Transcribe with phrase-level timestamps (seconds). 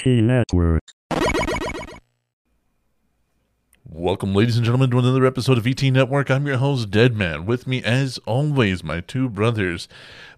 [0.00, 0.82] VT Network.
[3.84, 6.30] Welcome, ladies and gentlemen, to another episode of ET Network.
[6.30, 7.44] I'm your host, Deadman.
[7.44, 9.88] With me, as always, my two brothers.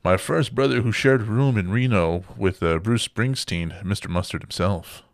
[0.02, 4.08] My first brother, who shared a room in Reno with uh, Bruce Springsteen, Mr.
[4.08, 5.04] Mustard himself.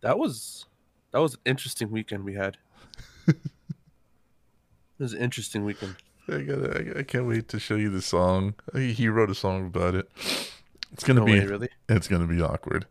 [0.00, 0.66] That was
[1.12, 2.56] that was an interesting weekend we had.
[3.28, 3.36] it
[4.98, 5.94] was an interesting weekend.
[6.28, 8.54] I, gotta, I, I can't wait to show you the song.
[8.74, 10.08] He he wrote a song about it.
[10.92, 11.68] It's gonna No be way, really?
[11.88, 12.86] it's gonna be awkward.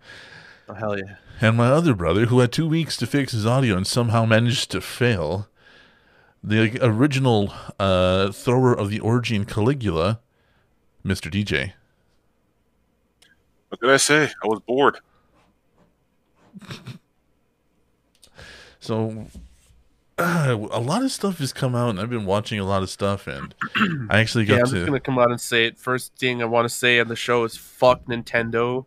[0.70, 1.16] Oh hell yeah!
[1.39, 4.70] And my other brother, who had two weeks to fix his audio and somehow managed
[4.71, 5.48] to fail,
[6.44, 10.20] the original uh, thrower of the orgy in Caligula,
[11.05, 11.31] Mr.
[11.31, 11.73] DJ.
[13.70, 14.23] What did I say?
[14.44, 14.99] I was bored.
[18.80, 19.25] So
[20.17, 22.89] uh, a lot of stuff has come out, and I've been watching a lot of
[22.89, 23.53] stuff, and
[24.09, 24.72] I actually got Yeah, I'm to.
[24.75, 25.78] just gonna come out and say it.
[25.78, 28.86] First thing I want to say on the show is fuck Nintendo,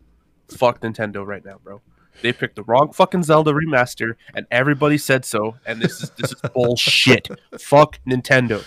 [0.55, 1.81] fuck Nintendo right now, bro.
[2.21, 5.55] They picked the wrong fucking Zelda remaster, and everybody said so.
[5.65, 7.29] And this is this is bullshit.
[7.59, 8.63] fuck Nintendo.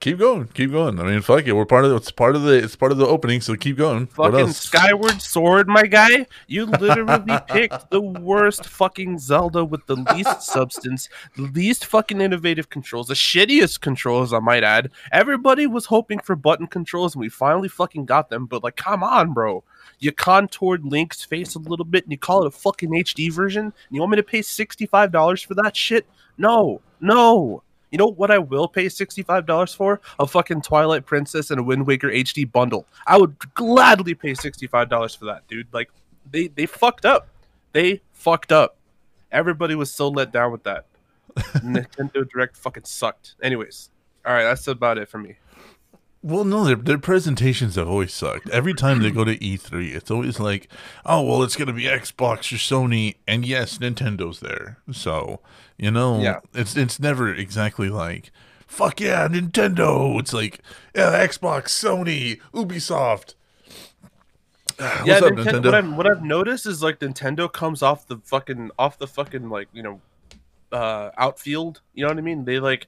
[0.00, 0.98] Keep going, keep going.
[0.98, 1.52] I mean, fuck it.
[1.52, 4.06] We're part of it's part of the it's part of the opening, so keep going.
[4.06, 4.48] Fucking?
[4.52, 6.26] Skyward Sword, my guy.
[6.46, 12.70] You literally picked the worst fucking Zelda with the least substance, the least fucking innovative
[12.70, 14.90] controls, the shittiest controls, I might add.
[15.12, 18.46] Everybody was hoping for button controls, and we finally fucking got them.
[18.46, 19.64] But like, come on, bro.
[20.00, 23.64] You contoured Link's face a little bit, and you call it a fucking HD version.
[23.64, 26.06] And you want me to pay sixty-five dollars for that shit?
[26.38, 27.62] No, no.
[27.90, 30.00] You know what I will pay $65 for?
[30.18, 32.86] A fucking Twilight Princess and a Wind Waker HD bundle.
[33.06, 35.66] I would gladly pay $65 for that, dude.
[35.72, 35.90] Like
[36.30, 37.28] they they fucked up.
[37.72, 38.76] They fucked up.
[39.32, 40.86] Everybody was so let down with that.
[41.36, 43.34] Nintendo Direct fucking sucked.
[43.42, 43.90] Anyways,
[44.24, 45.36] all right, that's about it for me.
[46.22, 48.50] Well, no, their, their presentations have always sucked.
[48.50, 50.68] Every time they go to E3, it's always like,
[51.06, 54.78] oh, well, it's going to be Xbox or Sony, and yes, Nintendo's there.
[54.92, 55.40] So,
[55.78, 56.40] you know, Yeah.
[56.52, 58.30] it's it's never exactly like,
[58.66, 60.20] fuck yeah, Nintendo.
[60.20, 60.60] It's like,
[60.94, 63.32] yeah, Xbox, Sony, Ubisoft.
[64.76, 65.64] What's yeah, up, Ninten- Nintendo?
[65.64, 69.48] What, I've, what I've noticed is like Nintendo comes off the fucking off the fucking
[69.48, 70.00] like you know
[70.72, 71.80] uh outfield.
[71.94, 72.44] You know what I mean?
[72.44, 72.86] They like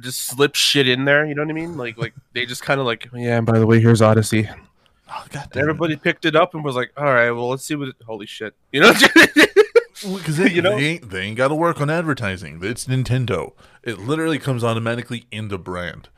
[0.00, 1.24] just slip shit in there.
[1.26, 1.76] You know what I mean?
[1.76, 3.38] Like like they just kind of like yeah.
[3.38, 4.48] And by the way, here's Odyssey.
[5.14, 7.74] Oh, God And everybody picked it up and was like, all right, well let's see
[7.74, 7.88] what.
[7.88, 8.54] It, holy shit!
[8.72, 8.92] You know.
[10.02, 10.76] Because they, you know?
[10.76, 12.58] they ain't, they ain't got to work on advertising.
[12.62, 13.52] It's Nintendo.
[13.84, 16.08] It literally comes automatically in the brand.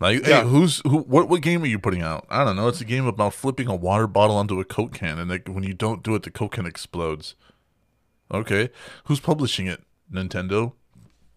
[0.00, 0.42] Like, Yeah.
[0.42, 1.00] hey, who's who?
[1.00, 2.26] What what game are you putting out?
[2.30, 2.68] I don't know.
[2.68, 5.62] It's a game about flipping a water bottle onto a Coke can, and like, when
[5.62, 7.34] you don't do it, the Coke can explodes.
[8.32, 8.70] Okay,
[9.04, 9.82] who's publishing it?
[10.12, 10.72] Nintendo.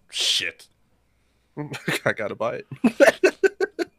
[0.09, 0.67] Shit.
[2.05, 2.67] I gotta buy it.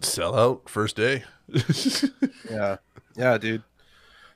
[0.00, 1.24] Sell out first day.
[2.50, 2.76] Yeah,
[3.14, 3.62] yeah, dude.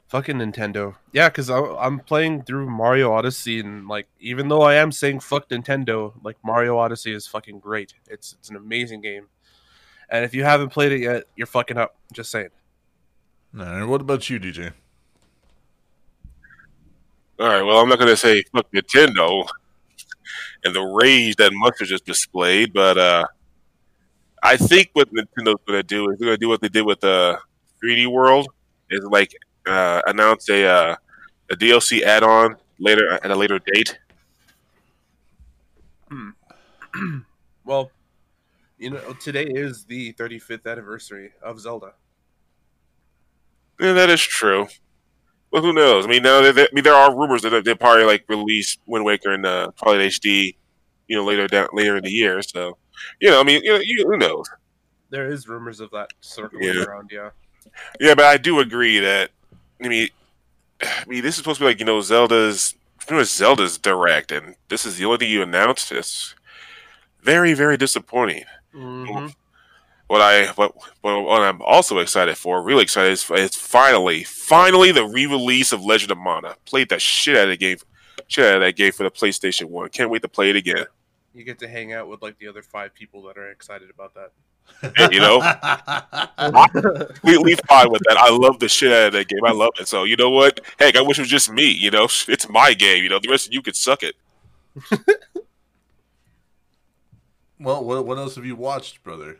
[0.08, 0.96] Fucking Nintendo.
[1.12, 5.48] Yeah, because I'm playing through Mario Odyssey, and like, even though I am saying fuck
[5.48, 7.94] Nintendo, like Mario Odyssey is fucking great.
[8.10, 9.28] It's it's an amazing game,
[10.10, 11.96] and if you haven't played it yet, you're fucking up.
[12.12, 12.50] Just saying.
[13.58, 14.72] All right, what about you, DJ?
[17.38, 17.62] All right.
[17.62, 19.48] Well, I'm not going to say fuck Nintendo
[20.64, 23.26] and the rage that Mustard just displayed, but uh,
[24.42, 26.82] I think what Nintendo's going to do is they're going to do what they did
[26.82, 27.38] with the
[27.82, 28.48] 3D World,
[28.90, 29.34] is like
[29.66, 30.96] uh, announce a uh,
[31.50, 33.98] a DLC add-on later at a later date.
[37.64, 37.92] Well,
[38.76, 41.92] you know, today is the 35th anniversary of Zelda.
[43.78, 44.66] Yeah, that is true.
[45.52, 46.06] But who knows?
[46.06, 49.04] I mean, now there, I mean, there are rumors that they probably like release Wind
[49.04, 50.56] Waker and uh, probably HD,
[51.08, 52.40] you know, later down later in the year.
[52.42, 52.78] So,
[53.20, 54.46] you know, I mean, you know, you, who knows?
[55.10, 56.84] There is rumors of that circling Yeah.
[56.84, 57.10] around.
[57.12, 57.30] Yeah.
[58.00, 59.30] Yeah, but I do agree that
[59.84, 60.08] I mean,
[60.82, 64.32] I mean, this is supposed to be like you know Zelda's pretty much Zelda's direct,
[64.32, 65.92] and this is the only thing you announced.
[65.92, 66.34] It's
[67.20, 68.44] very very disappointing.
[68.72, 69.26] hmm
[70.12, 74.92] What I what, what what I'm also excited for, really excited, is, is finally finally
[74.92, 76.54] the re-release of Legend of Mana.
[76.66, 77.78] Played that shit out of the game,
[78.28, 79.88] shit out of that game for the PlayStation One.
[79.88, 80.84] Can't wait to play it again.
[81.32, 84.12] You get to hang out with like the other five people that are excited about
[84.12, 84.32] that.
[84.98, 85.40] And, you know,
[87.08, 88.18] completely fine with that.
[88.18, 89.46] I love the shit out of that game.
[89.46, 89.88] I love it.
[89.88, 90.60] So you know what?
[90.78, 91.70] Heck, I wish it was just me.
[91.70, 93.02] You know, it's my game.
[93.02, 94.14] You know, the rest of you could suck it.
[97.58, 99.38] well, what what else have you watched, brother?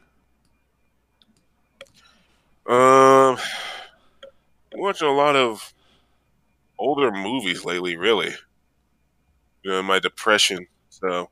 [2.66, 3.36] Um,
[4.72, 5.72] I'm watching a lot of
[6.78, 7.96] older movies lately.
[7.96, 8.32] Really,
[9.62, 10.66] you know, my depression.
[10.90, 11.28] So,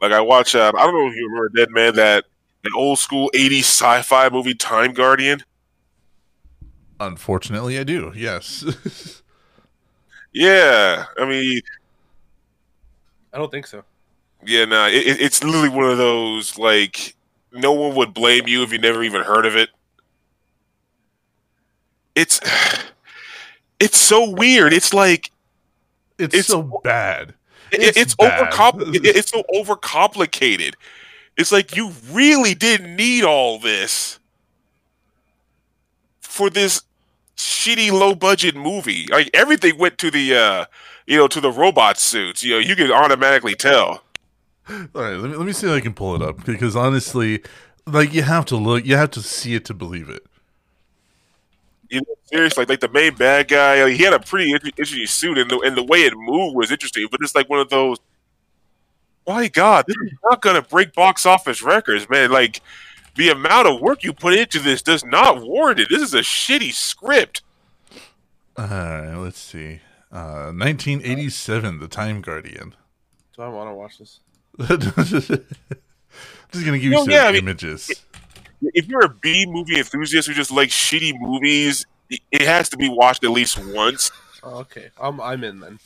[0.00, 0.54] like, I watch.
[0.54, 2.24] Uh, I don't know if you remember Dead Man that
[2.64, 5.40] an old school '80s sci-fi movie, Time Guardian.
[7.00, 8.12] Unfortunately, I do.
[8.14, 9.22] Yes.
[10.32, 11.62] Yeah, I mean,
[13.32, 13.84] I don't think so.
[14.44, 17.16] yeah, nah, it, it- it's literally one of those like
[17.52, 19.70] no one would blame you if you never even heard of it.
[22.16, 22.40] It's
[23.78, 24.72] it's so weird.
[24.72, 25.30] It's like
[26.18, 27.34] It's, It's- so bad.
[27.72, 28.50] It's it's, bad.
[28.52, 30.74] overcompl- it's so overcomplicated.
[31.36, 34.18] It's like you really didn't need all this
[36.20, 36.82] for this
[37.36, 39.06] shitty low budget movie.
[39.10, 40.64] Like everything went to the uh
[41.06, 42.42] you know to the robot suits.
[42.44, 44.02] You know, you can automatically tell.
[44.68, 47.42] All right, let me let me see if I can pull it up because honestly,
[47.86, 50.25] like you have to look, you have to see it to believe it.
[51.96, 54.68] You know, seriously, like, like the main bad guy, like, he had a pretty inter-
[54.68, 57.06] interesting suit, and the and the way it moved was interesting.
[57.10, 57.98] But it's like one of those.
[59.26, 62.30] My God, this is not gonna break box office records, man.
[62.30, 62.60] Like
[63.16, 65.88] the amount of work you put into this does not warrant it.
[65.90, 67.42] This is a shitty script.
[68.56, 69.80] All right, let's see.
[70.12, 72.74] Uh, 1987, The Time Guardian.
[73.36, 74.20] Do I want to watch this?
[74.58, 74.78] I'm
[76.52, 77.90] Just gonna give you Well, some yeah, I mean, images.
[78.62, 82.76] If you're a B movie enthusiast who just likes shitty movies, it- it has to
[82.76, 84.10] be watched at least once.
[84.42, 85.78] Oh, okay, I'm I'm in then.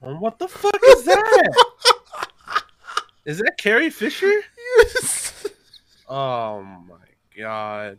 [0.00, 1.52] Well, what the fuck is that?
[3.24, 4.32] is that Carrie Fisher?
[4.78, 5.46] Yes.
[6.08, 6.96] Oh my
[7.36, 7.98] god!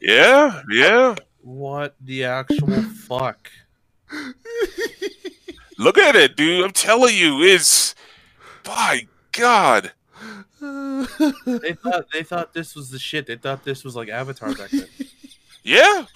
[0.00, 1.14] Yeah, yeah.
[1.42, 3.50] What the actual fuck?
[5.78, 6.64] Look at it, dude.
[6.64, 7.94] I'm telling you, it's.
[8.66, 9.92] My God.
[11.46, 13.26] They thought they thought this was the shit.
[13.26, 14.86] They thought this was like Avatar back then.
[15.64, 16.06] Yeah.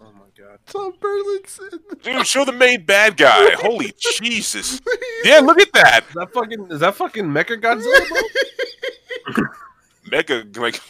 [0.00, 0.58] Oh my god!
[0.66, 1.68] Tom Burlinson.
[2.02, 3.50] Dude, show the main bad guy.
[3.54, 4.80] Holy Jesus.
[5.22, 6.04] Yeah, look at that.
[6.08, 8.08] Is that fucking is that fucking Mecha Godzilla?
[9.34, 9.44] Bro?
[10.10, 10.80] Mega, like,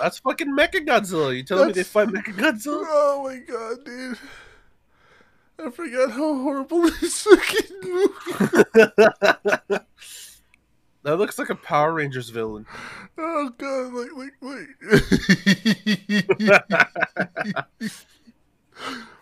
[0.00, 1.36] That's fucking Mecha Godzilla.
[1.36, 2.84] You telling me they fight Mecha Godzilla?
[2.86, 4.18] Oh my god, dude.
[5.58, 9.78] I forgot how horrible this fucking movie.
[11.04, 12.66] That looks like a Power Rangers villain.
[13.16, 14.68] Oh god, like, like, wait.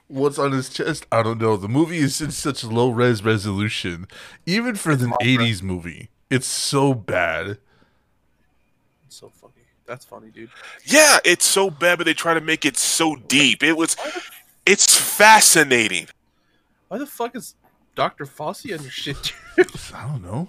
[0.09, 1.07] What's on his chest?
[1.11, 1.57] I don't know.
[1.57, 4.07] The movie is in such low res resolution,
[4.47, 5.19] even for the awful.
[5.27, 6.11] '80s movie.
[6.31, 7.59] It's so bad.
[9.07, 9.53] It's so funny.
[9.87, 10.51] That's funny, dude.
[10.85, 13.63] yeah, it's so bad, but they try to make it so deep.
[13.63, 13.97] It was,
[14.65, 16.09] it's fascinating.
[16.89, 17.55] Why the fuck is
[17.95, 18.25] Dr.
[18.27, 19.67] Fossey on your shit, dude?
[19.95, 20.49] I don't know.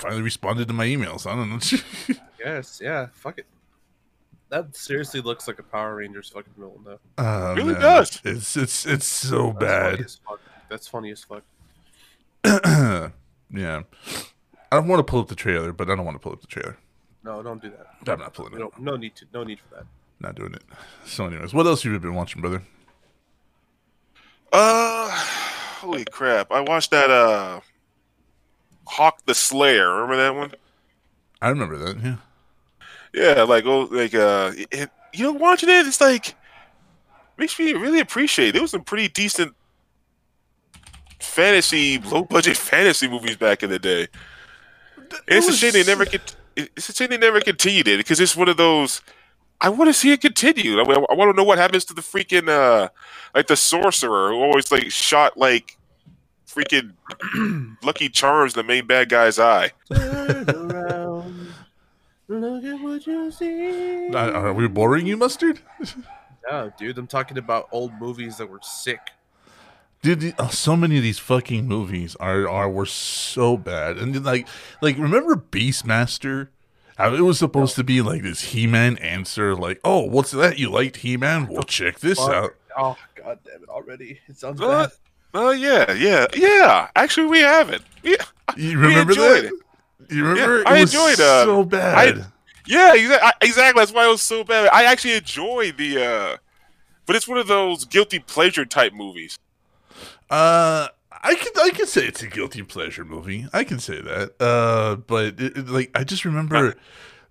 [0.00, 1.26] Finally responded to my emails.
[1.26, 2.16] I don't know.
[2.44, 3.46] yes, yeah, fuck it.
[4.48, 6.98] That seriously looks like a Power Rangers fucking villain, though.
[7.18, 7.82] Oh, Really man.
[7.82, 8.20] does.
[8.24, 10.00] It's it's it's so That's funny bad.
[10.00, 10.40] as fuck.
[10.68, 11.42] That's funny as fuck.
[13.54, 13.82] yeah.
[14.72, 16.40] I don't want to pull up the trailer, but I don't want to pull up
[16.40, 16.78] the trailer.
[17.22, 18.10] No, don't do that.
[18.12, 18.58] I'm not pulling it.
[18.58, 19.26] No, no need to.
[19.34, 19.84] No need for that.
[20.20, 20.62] Not doing it.
[21.04, 22.62] So, anyways, what else have you been watching, brother?
[24.52, 26.50] Uh, holy crap.
[26.50, 27.60] I watched that, uh,
[28.90, 29.88] Hawk the Slayer.
[29.94, 30.52] Remember that one?
[31.40, 32.02] I remember that.
[32.02, 32.16] Yeah.
[33.12, 36.34] Yeah, like, oh, like, uh, it, you know, watching it, it's like,
[37.36, 38.52] makes me really appreciate.
[38.52, 39.54] There was some pretty decent
[41.20, 44.08] fantasy, low budget fantasy movies back in the day.
[44.96, 46.34] And it's a shame they never get.
[46.56, 49.02] It's a shame they never continued it because it's one of those.
[49.60, 50.78] I want to see it continued.
[50.78, 52.88] I, I want to know what happens to the freaking uh,
[53.34, 55.76] like the sorcerer who always like shot like
[56.54, 59.70] freaking Lucky Charms the main bad guy's eye.
[59.90, 61.48] Around.
[62.28, 64.08] Look at what you see.
[64.14, 65.60] Uh, Are we boring you, mustard?
[66.50, 68.98] No, dude, I'm talking about old movies that were sick.
[70.02, 74.24] Dude, oh, so many of these fucking movies are are were so bad, and then,
[74.24, 74.48] like
[74.80, 76.48] like remember Beastmaster?
[76.96, 80.58] How it was supposed to be like this He-Man answer, like, "Oh, what's that?
[80.58, 81.46] You liked He-Man?
[81.46, 82.30] Well, check this Fuck.
[82.34, 84.18] out." Oh god damn it already.
[84.26, 84.90] It sounds Uh, bad.
[85.34, 86.88] Oh yeah, yeah, yeah.
[86.96, 87.82] Actually, we have it.
[88.02, 88.16] Yeah,
[88.56, 89.60] You remember enjoyed that?
[90.14, 90.58] You remember?
[90.58, 92.26] Yeah, I it was enjoyed, uh, so bad.
[92.66, 93.80] yeah, exa- exactly.
[93.80, 94.68] That's why it was so bad.
[94.72, 96.36] I actually enjoy the, uh
[97.06, 99.38] but it's one of those guilty pleasure type movies.
[100.30, 100.88] Uh,
[101.22, 103.46] I can I can say it's a guilty pleasure movie.
[103.52, 104.40] I can say that.
[104.40, 106.74] Uh, but it, it- like I just remember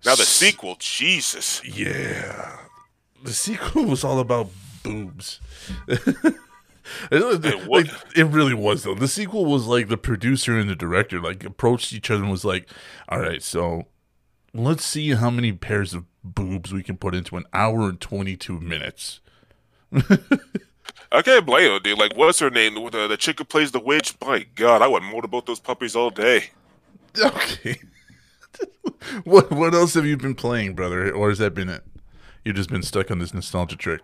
[0.04, 1.62] Now the s- sequel, Jesus.
[1.64, 2.58] Yeah,
[3.22, 4.50] the sequel was all about
[4.82, 5.40] boobs.
[7.10, 8.94] It, like, it really was though.
[8.94, 12.44] The sequel was like the producer and the director like approached each other and was
[12.44, 12.68] like,
[13.08, 13.86] "All right, so
[14.54, 18.36] let's see how many pairs of boobs we can put into an hour and twenty
[18.36, 19.20] two minutes."
[21.12, 21.98] I can't blame her, dude.
[21.98, 22.74] Like, what's her name?
[22.74, 24.14] The, the chick who plays the witch?
[24.24, 26.50] My God, I would motorboat those puppies all day.
[27.18, 27.80] Okay.
[29.24, 31.12] what what else have you been playing, brother?
[31.12, 31.82] Or has that been it?
[32.44, 34.02] You've just been stuck on this nostalgia trip.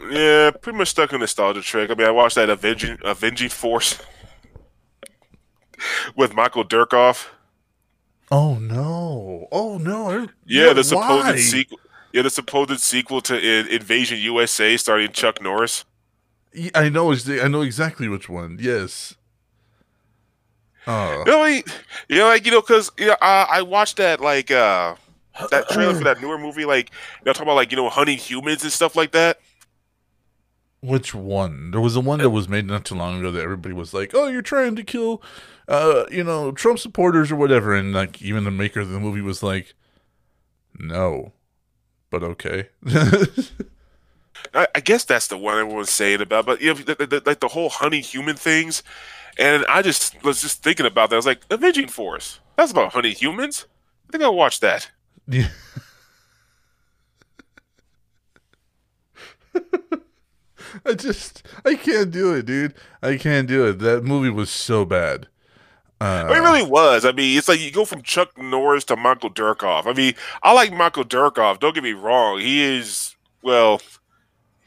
[0.00, 1.90] Yeah, pretty much stuck in nostalgia trick.
[1.90, 4.00] I mean, I watched that Avenging Avenging Force
[6.16, 7.28] with Michael Dudikoff.
[8.30, 9.48] Oh no!
[9.52, 10.28] Oh no!
[10.44, 11.78] Yeah, the supposed sequel.
[12.12, 15.84] Yeah, the supposed sequel to In- Invasion USA, starring Chuck Norris.
[16.74, 17.12] I know.
[17.12, 18.58] I know exactly which one.
[18.60, 19.14] Yes.
[20.86, 21.18] Oh.
[21.26, 21.68] You know, like,
[22.08, 24.94] you know, like you know, because you know, uh, I watched that like uh
[25.50, 28.18] that trailer for that newer movie, like you know, talking about like you know hunting
[28.18, 29.40] humans and stuff like that.
[30.80, 31.70] Which one?
[31.70, 34.12] There was the one that was made not too long ago that everybody was like,
[34.14, 35.22] "Oh, you're trying to kill,
[35.68, 39.20] uh, you know, Trump supporters or whatever," and like even the maker of the movie
[39.22, 39.74] was like,
[40.78, 41.32] "No,
[42.10, 42.68] but okay."
[44.54, 47.40] I, I guess that's the one everyone's saying about, but you know, the, the, like
[47.40, 48.82] the whole hunting human things,
[49.38, 51.16] and I just was just thinking about that.
[51.16, 52.40] I was like, Avenging Force.
[52.56, 53.66] That's about hunting humans.
[54.08, 54.90] I think I'll watch that.
[55.28, 55.48] Yeah.
[60.84, 62.74] I just I can't do it, dude.
[63.02, 63.78] I can't do it.
[63.78, 65.28] That movie was so bad.
[65.98, 67.06] Uh, it really was.
[67.06, 69.86] I mean, it's like you go from Chuck Norris to Michael Dudikoff.
[69.86, 71.58] I mean, I like Michael Dudikoff.
[71.58, 72.38] Don't get me wrong.
[72.38, 73.80] He is well,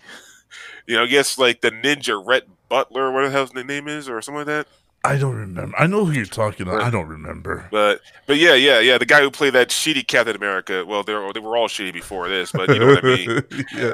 [0.87, 4.09] you know, I guess like the ninja Rhett Butler, what the hell's the name is,
[4.09, 4.67] or something like that.
[5.03, 5.77] I don't remember.
[5.77, 6.81] I know who you're talking about.
[6.81, 7.67] I don't remember.
[7.71, 8.97] But but yeah, yeah, yeah.
[8.97, 10.83] The guy who played that shitty Captain America.
[10.85, 13.43] Well, they were, they were all shitty before this, but you know what I mean.
[13.75, 13.93] yeah.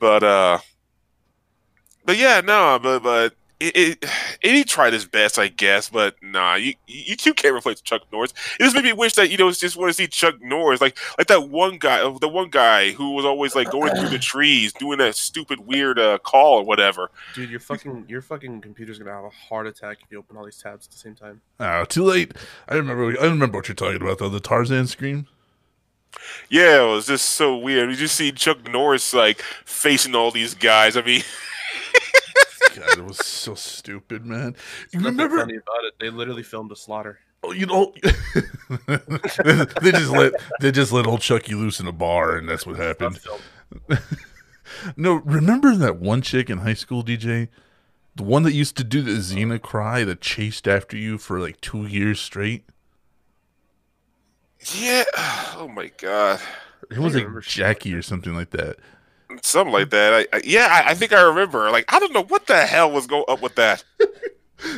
[0.00, 0.58] But uh,
[2.08, 4.04] but yeah, no, but but it, it,
[4.40, 5.90] it he tried his best, I guess.
[5.90, 8.32] But nah, you you, you can't replace Chuck Norris.
[8.58, 10.98] It just made me wish that you know just want to see Chuck Norris, like
[11.18, 14.18] like that one guy, uh, the one guy who was always like going through the
[14.18, 17.10] trees doing that stupid weird uh, call or whatever.
[17.34, 20.46] Dude, your fucking your fucking computer's gonna have a heart attack if you open all
[20.46, 21.42] these tabs at the same time.
[21.60, 22.32] Oh, too late.
[22.68, 23.20] I remember.
[23.20, 24.30] I remember what you're talking about though.
[24.30, 25.26] The Tarzan scream.
[26.48, 27.90] Yeah, it was just so weird.
[27.90, 30.96] You just see Chuck Norris like facing all these guys.
[30.96, 31.22] I mean,
[32.78, 34.54] God, it was so stupid, man.
[34.92, 35.38] You remember?
[35.38, 35.94] funny about it?
[36.00, 37.18] They literally filmed a slaughter.
[37.42, 37.94] Oh, you know,
[39.82, 42.76] they just let they just let old Chucky loose in a bar, and that's what
[42.76, 43.18] happened.
[44.96, 47.48] No, remember that one chick in high school, DJ,
[48.14, 51.60] the one that used to do the Xena cry that chased after you for like
[51.60, 52.64] two years straight.
[54.74, 55.04] yeah.
[55.60, 56.40] Oh my god.
[56.88, 58.76] It was I like Jackie or something like that.
[59.42, 60.14] Something like that.
[60.14, 61.70] I, I yeah, I, I think I remember.
[61.70, 63.84] Like, I don't know what the hell was going up with that.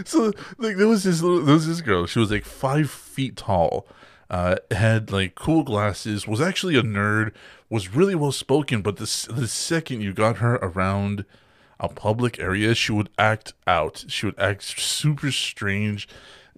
[0.04, 2.06] So like there was this little, there was this girl.
[2.06, 3.86] She was like five feet tall,
[4.28, 6.26] uh, had like cool glasses.
[6.26, 7.32] Was actually a nerd.
[7.68, 8.82] Was really well spoken.
[8.82, 11.24] But the the second you got her around
[11.78, 14.04] a public area, she would act out.
[14.08, 16.06] She would act super strange.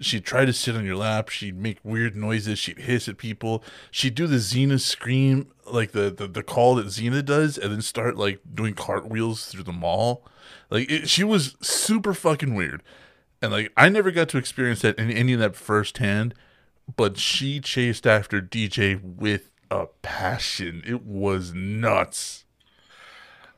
[0.01, 1.29] She'd try to sit on your lap.
[1.29, 2.59] She'd make weird noises.
[2.59, 3.63] She'd hiss at people.
[3.91, 7.83] She'd do the Xena scream, like the, the, the call that Xena does, and then
[7.83, 10.25] start like doing cartwheels through the mall.
[10.71, 12.83] Like it, she was super fucking weird.
[13.41, 16.35] And like I never got to experience that in any of that firsthand,
[16.97, 20.83] but she chased after DJ with a passion.
[20.87, 22.45] It was nuts.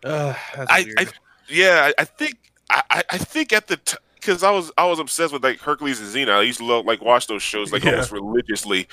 [0.02, 0.98] Uh, that's I, weird.
[0.98, 1.06] I
[1.48, 4.86] yeah, I, I think I, I- I think at the t- because I was I
[4.86, 6.32] was obsessed with like Hercules and Xena.
[6.38, 7.92] I used to love, like watch those shows like Yeah.
[7.92, 8.88] almost religiously,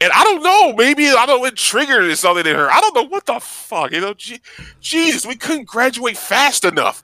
[0.00, 2.70] and I don't know, maybe I don't know what triggered something in her.
[2.70, 4.14] I don't know what the fuck, you know.
[4.14, 4.40] Je-
[4.80, 7.02] Jesus, we couldn't graduate fast enough.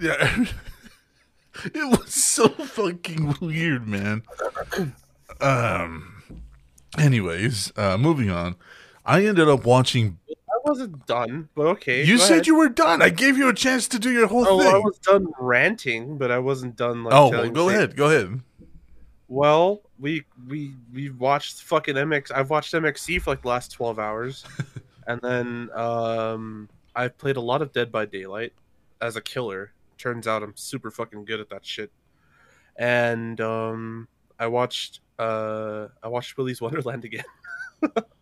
[0.00, 0.44] Yeah.
[1.64, 4.22] it was so fucking weird, man.
[5.40, 6.22] Um
[6.98, 8.56] anyways, uh moving on.
[9.06, 10.18] I ended up watching
[10.64, 12.04] wasn't done, but okay.
[12.04, 12.46] You said ahead.
[12.46, 13.02] you were done.
[13.02, 14.54] I gave you a chance to do your whole thing.
[14.54, 14.74] Oh, thing.
[14.74, 17.04] I was done ranting, but I wasn't done.
[17.04, 17.78] Like, oh, well, go things.
[17.78, 17.96] ahead.
[17.96, 18.40] Go ahead.
[19.28, 22.30] Well, we we we watched fucking MX.
[22.32, 24.44] I've watched MXC for like the last twelve hours,
[25.06, 28.52] and then um, I've played a lot of Dead by Daylight
[29.00, 29.72] as a killer.
[29.98, 31.90] Turns out I'm super fucking good at that shit.
[32.76, 37.24] And um, I watched uh, I watched Willy's Wonderland again.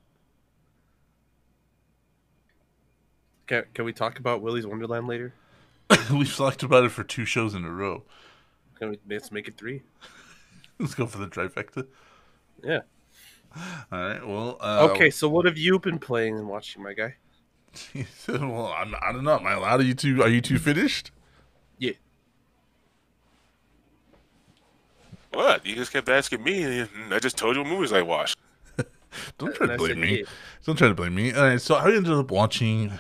[3.53, 5.35] can can we talk about Willy's Wonderland later?
[6.11, 8.03] We've talked about it for two shows in a row.
[8.79, 9.83] Can we let's make it three?
[10.79, 11.87] Let's go for the trifecta.
[12.65, 12.81] Yeah.
[13.93, 14.27] All right.
[14.27, 17.15] Well, uh, Okay, so what have you been playing and watching, my guy?
[18.29, 19.39] well, I'm, I don't know.
[19.39, 19.81] Am I allowed?
[19.81, 20.23] Are you two?
[20.23, 21.13] Are you two finished?
[21.79, 21.93] Yeah.
[25.33, 25.65] What?
[25.65, 28.39] You just kept asking me, and I just told you what movies I watched.
[29.39, 30.19] Don't try to And I blame me.
[30.21, 30.25] yeah.
[30.65, 31.33] Don't try to blame me.
[31.33, 31.61] All right.
[31.61, 32.99] So I ended up watching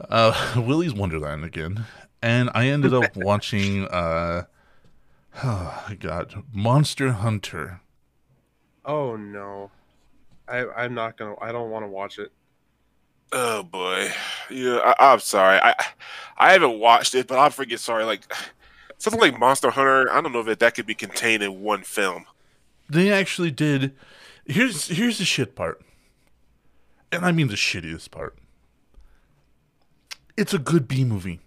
[0.00, 1.84] uh, Willy's Wonderland again,
[2.20, 3.86] and I ended up watching.
[3.88, 4.44] Uh,
[5.44, 7.80] oh God, Monster Hunter.
[8.84, 9.70] Oh no,
[10.48, 11.34] I I'm not gonna.
[11.40, 12.32] I don't want to watch it.
[13.32, 14.10] Oh boy,
[14.50, 14.78] yeah.
[14.78, 15.58] I, I'm sorry.
[15.62, 15.74] I
[16.36, 18.04] I haven't watched it, but I'm freaking sorry.
[18.04, 18.32] Like
[18.98, 20.12] something like Monster Hunter.
[20.12, 22.26] I don't know if that could be contained in one film.
[22.88, 23.94] They actually did.
[24.44, 25.80] Here's here's the shit part,
[27.10, 28.36] and I mean the shittiest part.
[30.42, 31.38] It's a good B movie.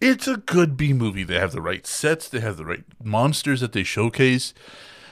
[0.00, 1.24] It's a good B movie.
[1.24, 2.28] They have the right sets.
[2.28, 4.54] They have the right monsters that they showcase.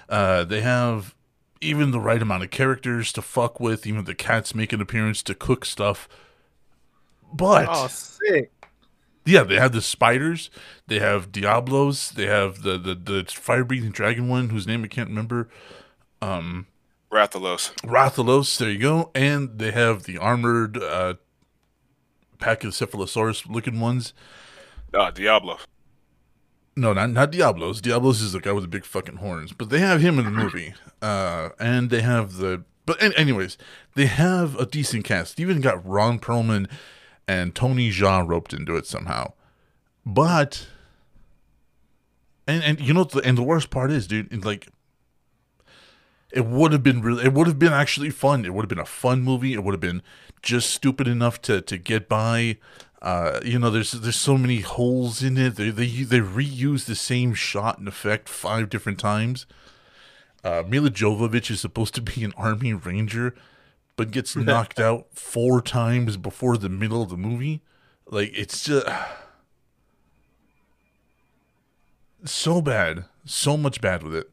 [0.08, 1.16] Uh, they have
[1.60, 3.84] even the right amount of characters to fuck with.
[3.84, 6.08] Even the cats make an appearance to cook stuff.
[7.34, 8.52] But Oh, sick.
[9.24, 10.48] yeah, they have the spiders.
[10.86, 12.10] They have Diablos.
[12.10, 15.48] They have the the, the fire breathing dragon one whose name I can't remember.
[16.20, 16.68] Um,
[17.12, 17.74] Rathalos.
[17.80, 19.10] Rathalos, there you go.
[19.16, 21.14] And they have the armored uh,
[22.42, 24.12] Pachycephalosaurus looking ones.
[24.92, 25.58] Ah, Diablo.
[26.74, 27.80] No, not not Diablos.
[27.80, 29.52] Diablos is the guy with the big fucking horns.
[29.52, 30.74] But they have him in the movie.
[31.00, 32.64] Uh, and they have the.
[32.86, 33.58] But an- anyways,
[33.94, 35.36] they have a decent cast.
[35.36, 36.68] They even got Ron Perlman
[37.28, 39.32] and Tony Jaa roped into it somehow.
[40.04, 40.66] But.
[42.46, 44.68] And and you know the and the worst part is, dude, like
[46.32, 48.44] it would have been really it would have been actually fun.
[48.44, 49.52] It would have been a fun movie.
[49.52, 50.02] It would have been
[50.42, 52.58] just stupid enough to to get by.
[53.00, 55.56] Uh, you know, there's there's so many holes in it.
[55.56, 59.46] They they they reuse the same shot and effect five different times.
[60.44, 63.34] Uh, Milla Jovovich is supposed to be an army ranger,
[63.96, 67.62] but gets knocked out four times before the middle of the movie.
[68.06, 68.86] Like it's just
[72.24, 74.30] so bad, so much bad with it.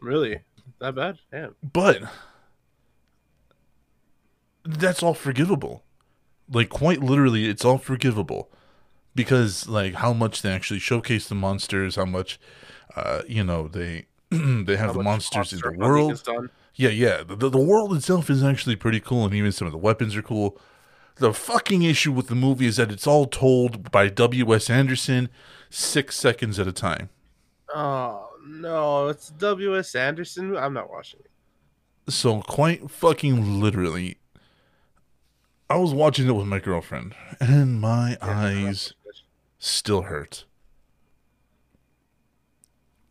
[0.00, 0.40] Really?
[0.80, 1.18] That bad?
[1.30, 1.54] Damn.
[1.62, 2.02] But
[4.64, 5.84] that's all forgivable.
[6.50, 8.50] Like quite literally, it's all forgivable
[9.14, 12.38] because like how much they actually showcase the monsters, how much
[12.96, 16.22] uh, you know they they have How the monsters in the world.
[16.76, 17.22] Yeah, yeah.
[17.22, 20.16] The, the, the world itself is actually pretty cool, and even some of the weapons
[20.16, 20.58] are cool.
[21.16, 24.68] The fucking issue with the movie is that it's all told by W.S.
[24.68, 25.28] Anderson
[25.70, 27.10] six seconds at a time.
[27.72, 29.94] Oh no, it's W.S.
[29.94, 30.56] Anderson.
[30.56, 32.12] I'm not watching it.
[32.12, 34.18] So quite fucking literally,
[35.74, 38.94] I was watching it with my girlfriend, and my eyes
[39.58, 40.44] still hurt.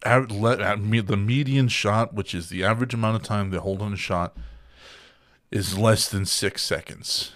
[0.06, 3.58] At, let, at me, the median shot, which is the average amount of time they
[3.58, 4.38] hold on a shot,
[5.52, 7.34] is less than six seconds.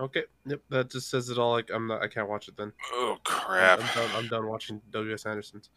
[0.00, 0.22] Okay.
[0.46, 0.60] Yep.
[0.70, 1.52] That just says it all.
[1.52, 2.00] Like I'm not.
[2.00, 2.72] I can't watch it then.
[2.94, 3.80] Oh crap.
[3.80, 4.10] I'm done.
[4.16, 5.26] I'm done watching W.S.
[5.26, 5.68] Anderson's.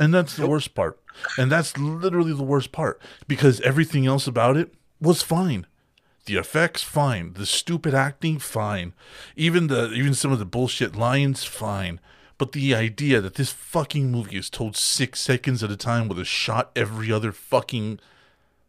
[0.00, 0.98] And that's the worst part.
[1.38, 5.66] And that's literally the worst part because everything else about it was fine.
[6.30, 8.92] The effects fine, the stupid acting fine,
[9.34, 11.98] even the even some of the bullshit lines fine.
[12.38, 16.20] But the idea that this fucking movie is told six seconds at a time with
[16.20, 17.98] a shot every other fucking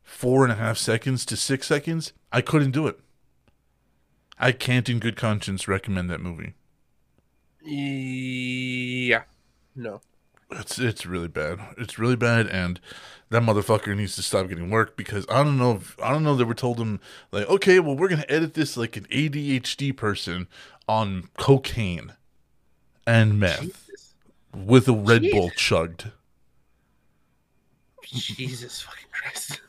[0.02, 3.00] four and a half seconds to six seconds, I couldn't do it.
[4.39, 6.56] I can't, in good conscience, recommend that movie.
[7.63, 9.26] Yeah.
[9.76, 10.02] No.
[10.52, 11.60] It's it's really bad.
[11.78, 12.80] It's really bad, and
[13.30, 15.76] that motherfucker needs to stop getting work because I don't know.
[15.76, 16.36] If, I don't know.
[16.36, 17.00] They were told him
[17.32, 20.48] like, okay, well, we're gonna edit this like an ADHD person
[20.88, 22.14] on cocaine
[23.08, 24.14] and meth Jesus.
[24.54, 25.32] with a Red Jeez.
[25.32, 26.12] Bull chugged.
[28.04, 29.62] Jesus fucking Christ.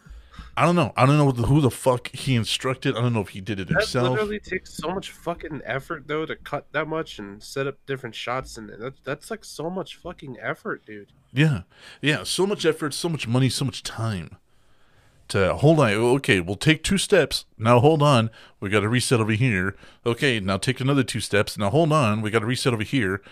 [0.56, 0.92] I don't know.
[0.96, 2.94] I don't know what the, who the fuck he instructed.
[2.96, 4.10] I don't know if he did it That himself.
[4.10, 8.14] literally takes so much fucking effort though to cut that much and set up different
[8.14, 11.12] shots and that, that's like so much fucking effort, dude.
[11.32, 11.62] Yeah,
[12.02, 12.24] yeah.
[12.24, 14.36] So much effort, so much money, so much time.
[15.28, 15.92] To hold on.
[15.92, 17.46] Okay, we'll take two steps.
[17.56, 18.28] Now hold on.
[18.60, 19.74] We got to reset over here.
[20.04, 21.56] Okay, now take another two steps.
[21.56, 22.20] Now hold on.
[22.20, 23.22] We got to reset over here.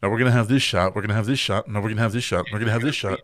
[0.00, 0.94] Now we're gonna have this shot.
[0.94, 1.68] We're gonna have this shot.
[1.68, 2.46] Now we're gonna have this shot.
[2.52, 3.18] We're gonna have this shot.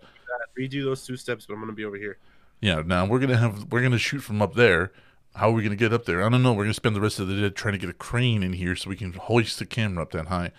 [0.58, 2.18] Redo those two steps, but I'm gonna be over here.
[2.64, 2.82] Yeah.
[2.84, 3.70] Now we're gonna have.
[3.70, 4.90] We're gonna shoot from up there.
[5.34, 6.24] How are we gonna get up there?
[6.24, 6.54] I don't know.
[6.54, 8.74] We're gonna spend the rest of the day trying to get a crane in here
[8.74, 10.50] so we can hoist the camera up that high.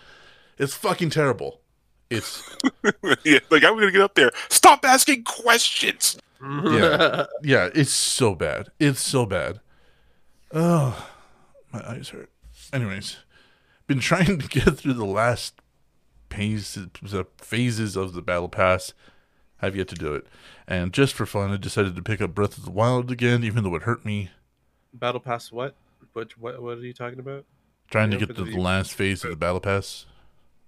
[0.60, 1.62] It's fucking terrible.
[2.12, 2.56] It's
[3.24, 4.32] yeah, like I'm gonna get up there.
[4.50, 6.20] Stop asking questions.
[6.42, 7.26] Yeah.
[7.42, 8.68] yeah, it's so bad.
[8.80, 9.62] It's so bad.
[10.54, 11.10] Oh,
[11.74, 12.30] my eyes hurt.
[12.72, 13.18] Anyways,
[13.88, 15.60] been trying to get through the last
[16.30, 16.88] phases,
[17.38, 18.94] phases of the battle pass.
[19.60, 20.28] Have yet to do it,
[20.68, 23.64] and just for fun, I decided to pick up Breath of the Wild again, even
[23.64, 24.30] though it hurt me.
[24.94, 25.76] Battle Pass what?
[26.14, 27.46] What what what are you talking about?
[27.90, 30.06] Trying to Yeah, get to the- the last phase of the battle pass.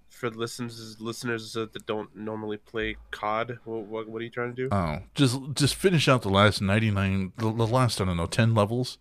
[0.10, 4.69] For listeners listeners that don't normally play COD, what, what what are you trying to
[4.69, 4.69] do?
[4.73, 8.26] Oh, just just finish out the last ninety nine, the, the last I don't know
[8.26, 8.97] ten levels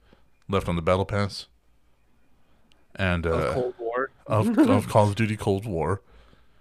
[0.49, 1.47] left on the battle pass,
[2.95, 4.11] and Of uh, Cold War.
[4.27, 6.03] of, of Call of Duty Cold War.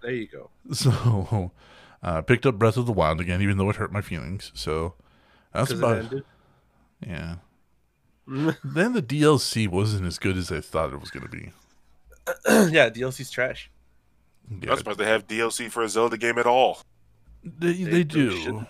[0.00, 0.50] There you go.
[0.72, 1.50] So,
[2.06, 4.52] Uh, picked up Breath of the Wild again, even though it hurt my feelings.
[4.54, 4.94] So
[5.52, 6.24] that's 'Cause it about ended.
[7.06, 7.36] yeah.
[8.64, 11.50] then the DLC wasn't as good as I thought it was going to be.
[12.72, 13.70] yeah, DLC's trash.
[14.50, 16.78] I'm Yeah, not surprised they have DLC for a Zelda game at all.
[17.42, 18.66] they, they, really do,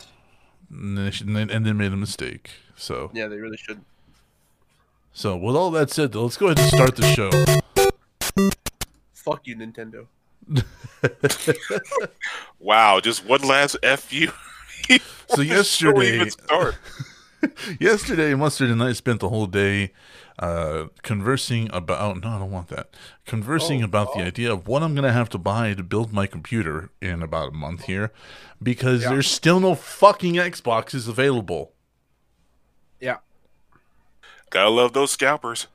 [0.71, 2.51] and they, should- and they- and they made a mistake.
[2.75, 3.83] So Yeah, they really should.
[5.13, 7.31] so with all that said, though, let's go ahead and start the show.
[9.13, 10.07] Fuck you, Nintendo.
[12.59, 14.27] Wow, just one last fu.
[15.29, 16.77] So yesterday- even start.
[17.81, 19.93] Yesterday, Mustard and I spent the whole day
[20.39, 22.21] uh, conversing about.
[22.23, 22.91] No, I don't want that.
[23.27, 24.25] Conversing Oh, about the oh.
[24.27, 27.49] idea of what I'm going to have to buy to build my computer in about
[27.51, 28.13] a month here,
[28.63, 29.11] because Yeah.
[29.11, 31.73] there's still no fucking Xboxes available.
[33.01, 33.17] Yeah.
[34.51, 35.67] Gotta love those scalpers.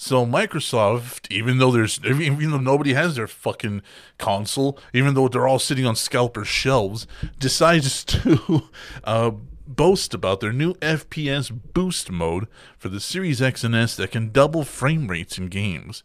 [0.00, 3.82] So Microsoft, even though there's, even though nobody has their fucking
[4.16, 7.08] console, even though they're all sitting on scalper shelves,
[7.40, 8.68] decides to
[9.02, 9.32] uh,
[9.66, 12.46] boast about their new FPS boost mode
[12.78, 16.04] for the Series X and S that can double frame rates in games.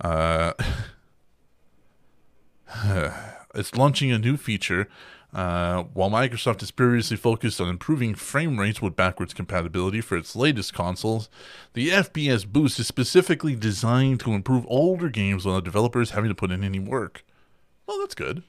[0.00, 0.54] Uh,
[3.54, 4.88] it's launching a new feature.
[5.34, 10.36] Uh, while Microsoft has previously focused on improving frame rates with backwards compatibility for its
[10.36, 11.28] latest consoles,
[11.72, 16.52] the FPS boost is specifically designed to improve older games without developers having to put
[16.52, 17.24] in any work.
[17.86, 18.44] Well, that's good.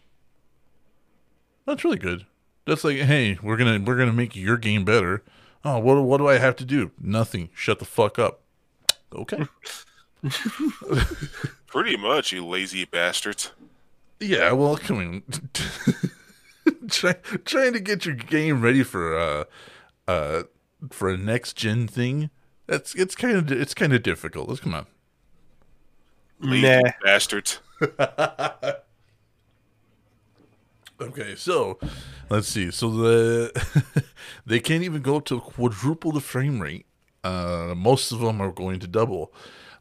[1.65, 2.28] That's really good.
[2.67, 5.24] That's like, hey, we're gonna we're gonna make your game better.
[5.63, 6.91] Oh, what what do I have to do?
[7.02, 7.50] Nothing.
[7.56, 8.41] Shut the fuck up.
[9.13, 9.48] Okay.
[11.67, 13.52] Pretty much, you lazy bastards.
[14.19, 15.24] Yeah, well, come on.
[16.91, 17.13] Try,
[17.45, 19.43] trying to get your game ready for uh
[20.08, 20.43] uh
[20.91, 22.30] for a next gen thing.
[22.67, 24.50] That's it's kind of it's kind of difficult.
[24.50, 24.86] Let's come on.
[26.39, 26.91] Lazy Nah.
[27.04, 27.60] bastards.
[31.02, 31.78] Okay, so
[32.30, 32.71] let's see.
[32.71, 34.06] So the
[34.45, 36.86] they can't even go to quadruple the frame rate.
[37.24, 39.34] Uh, most of them are going to double.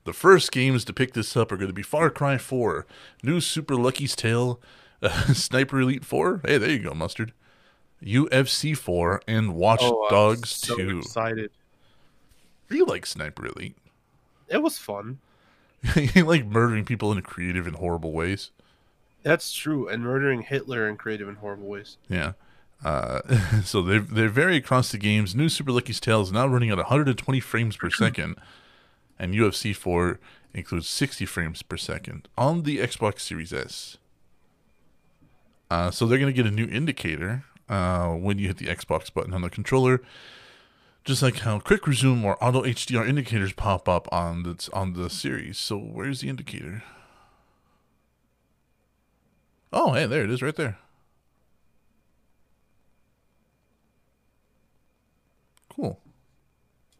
[0.05, 2.85] The first games to pick this up are going to be Far Cry 4,
[3.23, 4.61] New Super Lucky's Tale,
[5.03, 6.41] uh, Sniper Elite 4.
[6.45, 7.33] Hey, there you go, Mustard.
[8.03, 10.99] UFC 4 and Watch Oh, I'm Dogs so 2.
[10.99, 11.51] excited.
[12.69, 13.77] Do you like Sniper Elite?
[14.49, 15.19] It was fun.
[15.97, 18.51] you like murdering people in creative and horrible ways.
[19.23, 19.89] That's true.
[19.89, 21.97] And murdering Hitler in creative and horrible ways.
[22.09, 22.33] Yeah.
[22.85, 23.21] Uh,
[23.65, 25.35] so they they vary across the games.
[25.35, 28.37] New Super Lucky's Tale is now running at 120 frames per second,
[29.19, 30.19] and UFC 4
[30.53, 33.97] includes 60 frames per second on the Xbox Series S.
[35.71, 39.13] Uh, so they're going to get a new indicator uh, when you hit the Xbox
[39.13, 40.03] button on the controller,
[41.05, 45.11] just like how Quick Resume or Auto HDR indicators pop up on the on the
[45.11, 45.59] series.
[45.59, 46.83] So where's the indicator?
[49.73, 50.79] Oh, hey, there it is, right there.
[55.69, 55.99] Cool.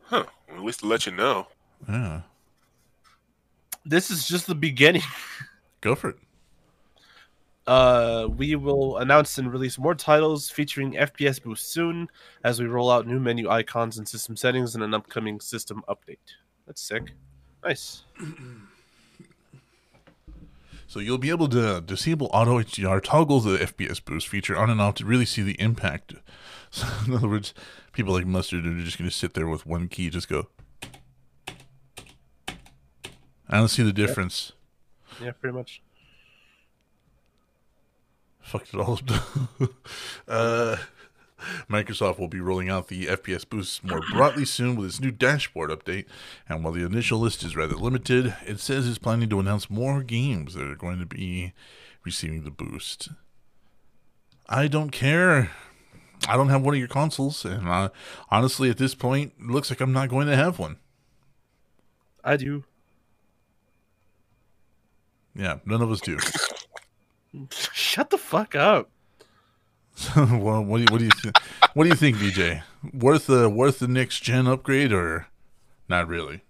[0.07, 0.25] Huh.
[0.49, 1.47] At least to let you know.
[1.89, 2.23] Yeah.
[3.85, 5.03] This is just the beginning.
[5.81, 6.17] Go for it.
[7.67, 12.09] Uh, we will announce and release more titles featuring FPS boost soon
[12.45, 16.19] as we roll out new menu icons and system settings in an upcoming system update.
[16.67, 17.13] That's sick.
[17.63, 18.05] Nice.
[20.87, 24.81] So you'll be able to disable auto HDR, toggle the FPS boost feature on and
[24.81, 26.15] off to really see the impact.
[26.71, 27.55] So in other words,
[27.93, 30.49] people like Mustard are just going to sit there with one key, just go.
[33.49, 34.53] I don't see the difference.
[35.23, 35.83] Yeah, pretty much.
[38.45, 39.71] Fucked it all up.
[40.29, 40.77] uh,
[41.69, 45.71] Microsoft will be rolling out the FPS boost more broadly soon with its new dashboard
[45.71, 46.05] update.
[46.49, 50.03] And while the initial list is rather limited, it says it's planning to announce more
[50.03, 51.55] games that are going to be
[52.05, 53.09] receiving the boost.
[54.47, 55.51] I don't care.
[56.29, 57.89] I don't have one of your consoles, and uh,
[58.31, 60.77] honestly, at this point, it looks like I'm not going to have one.
[62.23, 62.65] I do.
[65.35, 66.19] Yeah, none of us do.
[67.51, 68.91] Shut the fuck up.
[70.17, 71.35] well, what do you what do you th-
[71.75, 72.63] what do you think, DJ?
[72.93, 75.29] Worth the worth the next gen upgrade or
[75.89, 76.43] not really?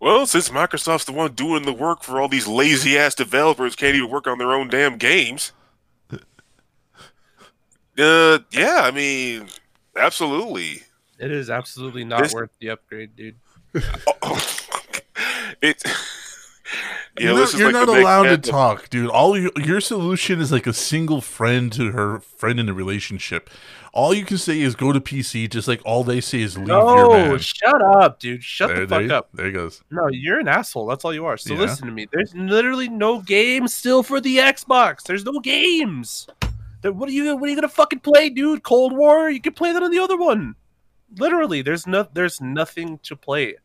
[0.00, 3.94] Well, since Microsoft's the one doing the work for all these lazy ass developers can't
[3.94, 5.52] even work on their own damn games.
[7.98, 9.48] Uh, yeah, I mean,
[9.94, 10.80] absolutely.
[11.18, 13.36] It is absolutely not This- worth the upgrade, dude.
[15.60, 15.82] it
[17.18, 19.10] You You're know, not, this is you're like not allowed to talk, dude.
[19.10, 23.50] All your, your solution is like a single friend to her friend in a relationship.
[23.92, 26.68] All you can say is go to PC, just like all they say is leave
[26.68, 26.78] your
[27.10, 27.38] No, man.
[27.38, 28.42] shut up, dude.
[28.42, 29.28] Shut there, the fuck there, up.
[29.34, 29.82] There he goes.
[29.90, 30.86] No, you're an asshole.
[30.86, 31.36] That's all you are.
[31.36, 31.60] So Yeah.
[31.60, 32.08] listen to me.
[32.10, 35.02] There's literally no games still for the Xbox.
[35.02, 36.26] There's no games.
[36.80, 37.36] Then what are you?
[37.36, 38.62] What are you gonna fucking play, dude?
[38.62, 39.28] Cold War?
[39.30, 40.54] You can play that on the other one.
[41.18, 43.56] Literally, there's no, there's nothing to play.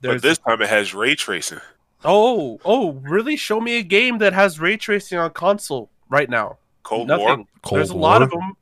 [0.00, 1.58] But this time it has ray tracing.
[2.04, 3.36] Oh, oh, really?
[3.36, 6.58] Show me a game that has ray tracing on console right now.
[6.82, 7.26] Cold Nothing.
[7.26, 7.46] War.
[7.62, 8.54] Cold there's a lot of them.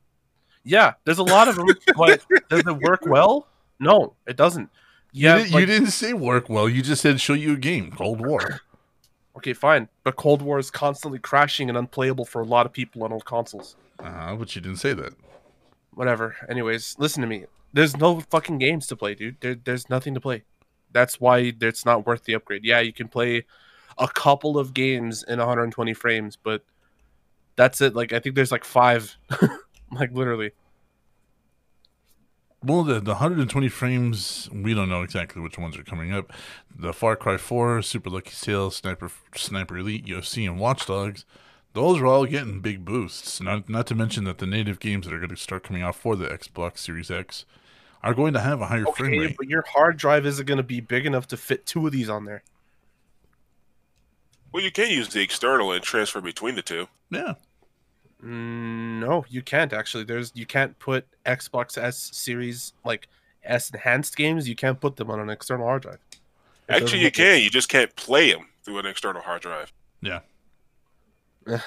[0.64, 3.46] Yeah, there's a lot of them, but does it work well?
[3.79, 4.68] No, it doesn't.
[5.12, 6.68] You, Yeah, didn't, like- you didn't say work well.
[6.68, 7.90] You just said show you a game.
[7.92, 8.61] Cold War.
[9.37, 9.88] Okay, fine.
[10.05, 13.24] But Cold War is constantly crashing and unplayable for a lot of people on old
[13.24, 13.74] consoles.
[13.98, 15.14] Uh, but you didn't say that.
[15.94, 16.37] Whatever.
[16.48, 17.46] Anyways, listen to me.
[17.72, 19.40] There's no fucking games to play, dude.
[19.40, 20.44] There, there's nothing to play.
[20.92, 22.64] That's why it's not worth the upgrade.
[22.64, 23.44] Yeah, you can play
[23.98, 26.64] a couple of games in 120 frames, but
[27.57, 27.94] that's it.
[27.94, 29.16] Like I think there's like five,
[29.92, 30.53] like literally.
[32.62, 36.31] Well, the, the 120 frames, we don't know exactly which ones are coming up.
[36.74, 41.24] The Far Cry 4, Super Lucky Tale, Sniper Sniper Elite, UFC, and Watch Dogs,
[41.72, 43.40] those are all getting big boosts.
[43.40, 45.94] Not not to mention that the native games that are going to start coming out
[45.94, 47.46] for the Xbox Series X
[48.02, 49.36] are going to have a higher frame rate.
[49.36, 52.08] but your hard drive isn't going to be big enough to fit two of these
[52.08, 52.42] on there.
[54.52, 56.88] Well, you can use the external and transfer between the two.
[57.10, 57.34] Yeah.
[58.24, 60.04] Mm, no, you can't actually.
[60.04, 63.08] There's you can't put Xbox S series like
[63.44, 64.48] S enhanced games.
[64.48, 65.98] You can't put them on an external hard drive.
[66.68, 67.40] It Actually, you look- can.
[67.42, 69.72] You just can't play them through an external hard drive.
[70.02, 70.20] Yeah.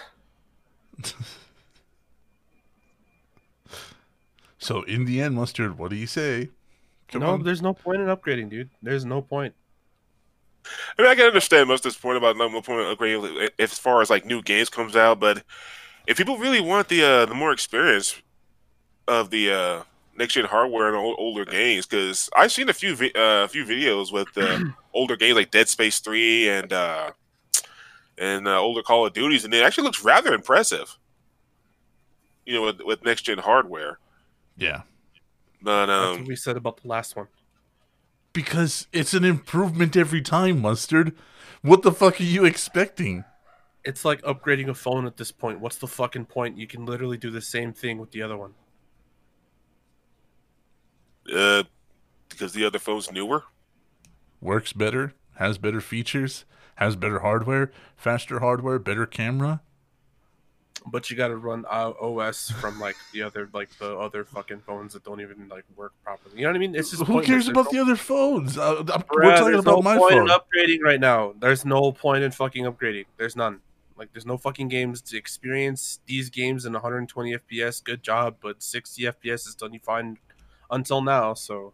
[4.64, 6.50] so in the end, mustard, what do you say?
[7.10, 7.44] Come no, on.
[7.44, 8.70] there's no point in upgrading, dude.
[8.82, 9.54] There's no point.
[10.98, 13.50] I mean, I can understand most of this point about no no point of upgrading
[13.60, 15.44] as far as like new games comes out, but
[16.08, 18.22] if people really want the uh, the more experience
[19.08, 19.84] of the uh,
[20.18, 23.66] next gen hardware and old, older games, because I've seen a few vi- uh, few
[23.66, 24.60] videos with uh,
[24.94, 27.12] older games like Dead Space Three and uh,
[28.18, 30.98] and uh, older Call of Duties, and it actually looks rather impressive.
[32.46, 34.00] You know, with, with next gen hardware,
[34.58, 34.82] yeah.
[35.62, 37.28] but That's um, what we said about the last one.
[38.34, 41.16] Because it's an improvement every time, mustard.
[41.62, 43.26] What the fuck are you expecting?
[43.84, 45.60] It's like upgrading a phone at this point.
[45.60, 46.58] What's the fucking point?
[46.58, 48.54] You can literally do the same thing with the other one.
[51.34, 51.64] uh,
[52.30, 53.44] because the other phone's newer.
[54.42, 59.62] Works better, has better features, has better hardware, faster hardware, better camera.
[60.86, 64.60] But you got to run uh, OS from like the other like the other fucking
[64.60, 66.36] phones that don't even like work properly.
[66.38, 66.76] You know what I mean?
[66.76, 67.28] It's just Who pointless.
[67.28, 68.58] cares about no- the other phones?
[68.58, 68.84] Uh,
[69.14, 70.30] we're talking about no my point phone.
[70.30, 71.34] in upgrading right now.
[71.40, 73.06] There's no point in fucking upgrading.
[73.18, 73.60] There's none.
[73.96, 77.82] Like there's no fucking games to experience these games in 120 FPS.
[77.82, 80.18] Good job, but 60 FPS is done you find
[80.70, 81.34] until now.
[81.36, 81.74] So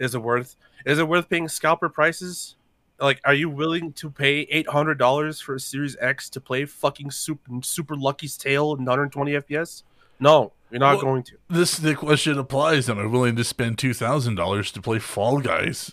[0.00, 0.56] is it worth?
[0.86, 2.56] Is it worth paying scalper prices?
[3.02, 6.64] Like, are you willing to pay eight hundred dollars for a Series X to play
[6.64, 9.82] fucking super super Lucky's Tale in 120 FPS?
[10.20, 11.32] No, you're not Well, going to.
[11.50, 12.88] This the question applies.
[12.88, 15.92] Am I willing to spend two thousand dollars to play Fall Guys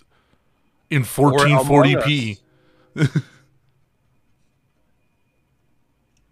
[0.88, 2.38] in 1440p?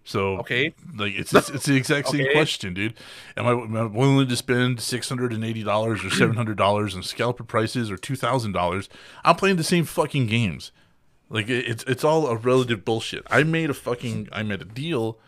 [0.09, 2.33] so Okay, like it's it's, it's the exact same Okay.
[2.33, 2.95] question, dude.
[3.37, 6.57] Am I, am I willing to spend six hundred and eighty dollars or seven hundred
[6.57, 8.89] dollars on scalper prices or two thousand dollars?
[9.23, 10.73] I'm playing the same fucking games.
[11.29, 13.23] Like it, it's it's all a relative bullshit.
[13.31, 15.19] I made a fucking I made a deal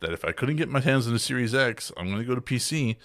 [0.00, 2.40] that if I couldn't get my hands on a Series X, I'm gonna go to
[2.40, 2.96] PC.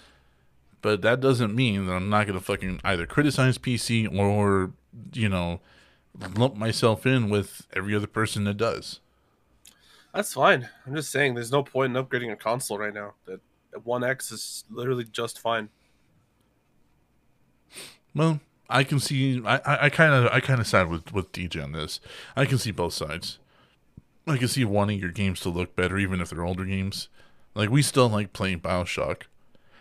[0.80, 4.72] But that doesn't mean that I'm not gonna fucking either criticize PC or
[5.12, 5.60] you know
[6.36, 9.00] lump myself in with every other person that does.
[10.14, 10.68] That's fine.
[10.86, 13.14] I'm just saying, there's no point in upgrading a console right now.
[13.26, 13.40] That
[13.84, 15.68] One X is literally just fine.
[18.14, 19.40] Well, I can see.
[19.44, 22.00] I kind of I kind of side with with DJ on this.
[22.36, 23.38] I can see both sides.
[24.26, 27.08] I can see wanting your games to look better, even if they're older games.
[27.54, 29.22] Like we still like playing Bioshock.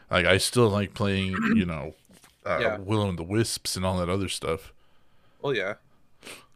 [0.10, 1.96] Like I still like playing, you know,
[2.46, 2.78] uh, Yeah.
[2.78, 4.72] Willow and the Wisps and all that other stuff.
[5.42, 5.76] Well, yeah.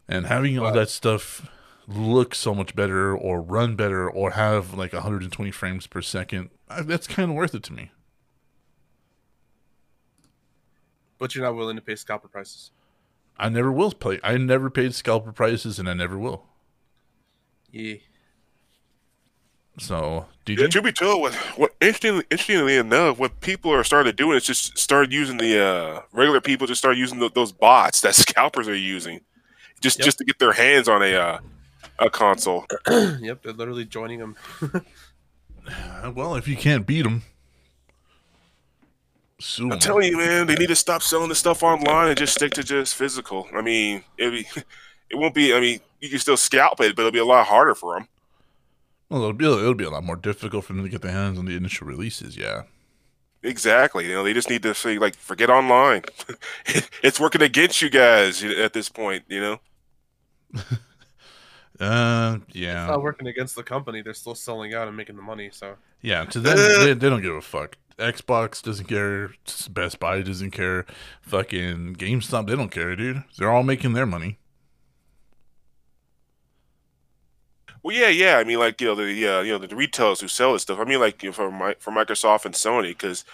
[0.07, 1.47] And having all But- that stuff
[1.97, 6.83] look so much better, or run better, or have like 120 frames per second, uh,
[6.83, 7.91] that's kind of worth it to me.
[11.17, 12.71] But you're not willing to pay scalper prices.
[13.37, 14.19] I never will play.
[14.23, 16.45] I never paid scalper prices, and I never will.
[17.71, 17.95] Yeah.
[19.79, 24.11] So, DJ, Yeah, to be told, what, what interestingly, interestingly enough, what people are starting
[24.11, 27.51] to do is just start using the uh, regular people just start using tho- those
[27.53, 29.21] bots that scalpers are using,
[29.79, 30.05] just Yep.
[30.05, 31.39] just to get their hands on a uh,
[32.01, 32.65] a console.
[32.89, 34.35] yep, they're literally joining him.
[34.61, 34.79] Uh,
[36.15, 37.21] Well, if you can't beat them,
[39.39, 39.73] sue 'em.
[39.73, 42.51] I'm telling you, man, they need to stop selling the stuff online and just stick
[42.53, 43.47] to just physical.
[43.55, 44.47] I mean, it'll be,
[45.09, 45.53] it won't be.
[45.53, 48.07] I mean, you can still scalp it, but it'll be a lot harder for them.
[49.09, 51.37] Well, it'll be it'll be a lot more difficult for them to get their hands
[51.37, 52.37] on the initial releases.
[52.37, 52.63] Yeah.
[53.43, 54.07] Exactly.
[54.07, 56.03] You know, they just need to say like, forget online.
[57.03, 59.23] it's working against you guys at this point.
[59.27, 59.59] You know.
[61.81, 64.01] Uh, It's yeah, not working against the company.
[64.01, 65.49] They're still selling out and making the money.
[65.51, 66.25] So yeah.
[66.25, 67.77] To them, they, they don't give a fuck.
[67.97, 69.31] Xbox doesn't care.
[69.71, 70.85] Best Buy doesn't care.
[71.21, 73.23] Fucking GameStop, they don't care, dude.
[73.37, 74.37] They're all making their money.
[77.83, 78.37] Well, yeah, yeah.
[78.37, 80.79] I mean, like you know, the uh, you know the retailers who sell this stuff.
[80.79, 83.25] I mean, like you know, for Mi- for Microsoft and Sony, because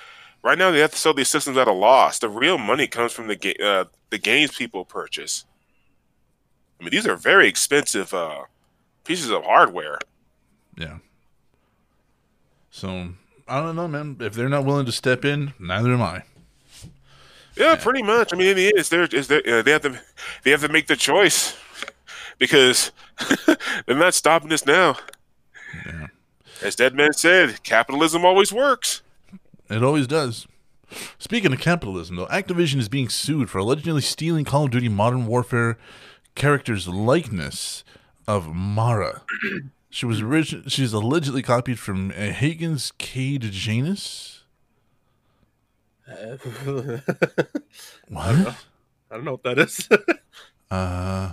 [0.43, 2.19] right now they have to sell these systems at a loss.
[2.19, 5.45] The real money comes from the ga- uh, the games people purchase.
[6.79, 8.43] I mean, these are very expensive uh,
[9.03, 9.99] pieces of hardware.
[10.77, 10.97] Yeah.
[12.69, 13.09] So
[13.47, 14.17] I don't know, man.
[14.19, 16.23] If they're not willing to step in, neither am I.
[17.55, 18.33] Yeah, pretty much.
[18.33, 19.99] I mean, in the end, it's their, it's uh, they have to
[20.43, 21.57] they have to make the choice
[22.37, 22.91] because
[23.85, 24.97] they're not stopping us now.
[25.85, 26.07] Yeah.
[26.61, 29.01] As Deadman said, capitalism always works.
[29.69, 30.47] It always does.
[31.19, 35.27] Speaking of capitalism, though, Activision is being sued for allegedly stealing Call of Duty Modern
[35.27, 35.77] Warfare
[36.37, 37.83] characters' likeness
[38.27, 39.23] of Mara.
[39.89, 44.43] She was origin- She's allegedly copied from uh, Hagen's Cade Janus.
[46.07, 46.37] I
[48.09, 48.55] What?
[49.09, 49.89] don't know what that is.
[50.69, 51.31] Uh.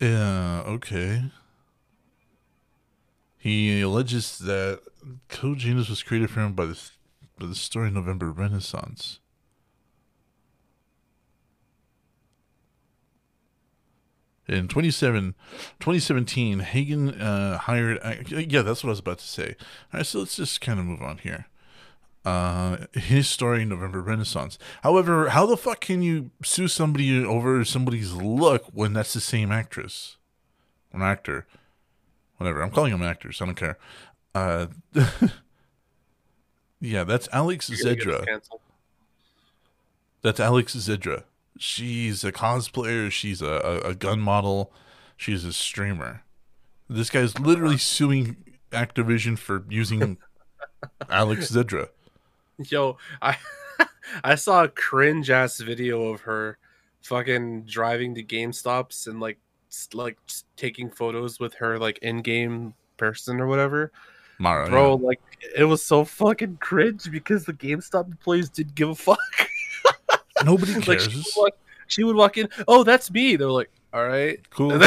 [0.00, 0.62] Yeah.
[0.66, 1.24] Okay.
[3.36, 4.80] He alleges that
[5.28, 6.80] Cade Janus was created for him by the
[7.38, 9.18] by the story November Renaissance.
[14.48, 15.34] In 27,
[15.78, 17.98] 2017, Hagen uh, hired.
[18.02, 19.54] Uh, yeah, that's what I was about to say.
[19.92, 21.46] All right, so let's just kind of move on here.
[22.24, 24.58] Uh, his story, November Renaissance.
[24.82, 29.50] However, how the fuck can you sue somebody over somebody's look when that's the same
[29.50, 30.16] actress,
[30.92, 31.46] an actor,
[32.36, 32.62] whatever?
[32.62, 33.40] I'm calling them actors.
[33.40, 33.78] I don't care.
[34.34, 34.66] Uh,
[36.80, 38.40] yeah, that's Alex Zedra.
[40.22, 41.24] That's Alex Zedra.
[41.62, 43.08] She's a cosplayer.
[43.08, 43.46] She's a,
[43.84, 44.72] a, a gun model.
[45.16, 46.24] She's a streamer.
[46.90, 48.36] This guy's literally suing
[48.72, 50.18] Activision for using
[51.08, 51.90] Alex Zedra.
[52.58, 53.36] Yo, I
[54.24, 56.58] I saw a cringe ass video of her
[57.00, 59.38] fucking driving to GameStops and like
[59.94, 60.18] like
[60.56, 63.92] taking photos with her like in-game person or whatever.
[64.40, 65.20] Mara, Bro, like
[65.56, 69.20] it was so fucking cringe because the GameStop employees didn't give a fuck.
[70.44, 71.12] nobody like cares.
[71.12, 71.52] she would, walk,
[71.86, 74.72] she would walk in, "Oh, that's me." They're like, "All right." cool.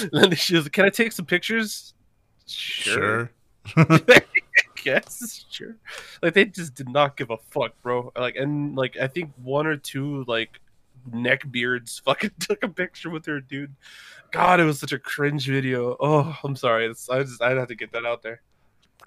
[0.00, 1.94] And then, she was, "Can I take some pictures?"
[2.46, 3.30] Sure.
[4.82, 5.76] guess sure
[6.22, 9.66] like they just did not give a fuck bro like and like i think one
[9.66, 10.60] or two like
[11.12, 13.74] neck beards fucking took a picture with her dude
[14.30, 17.68] god it was such a cringe video oh i'm sorry it's, i just i'd have
[17.68, 18.40] to get that out there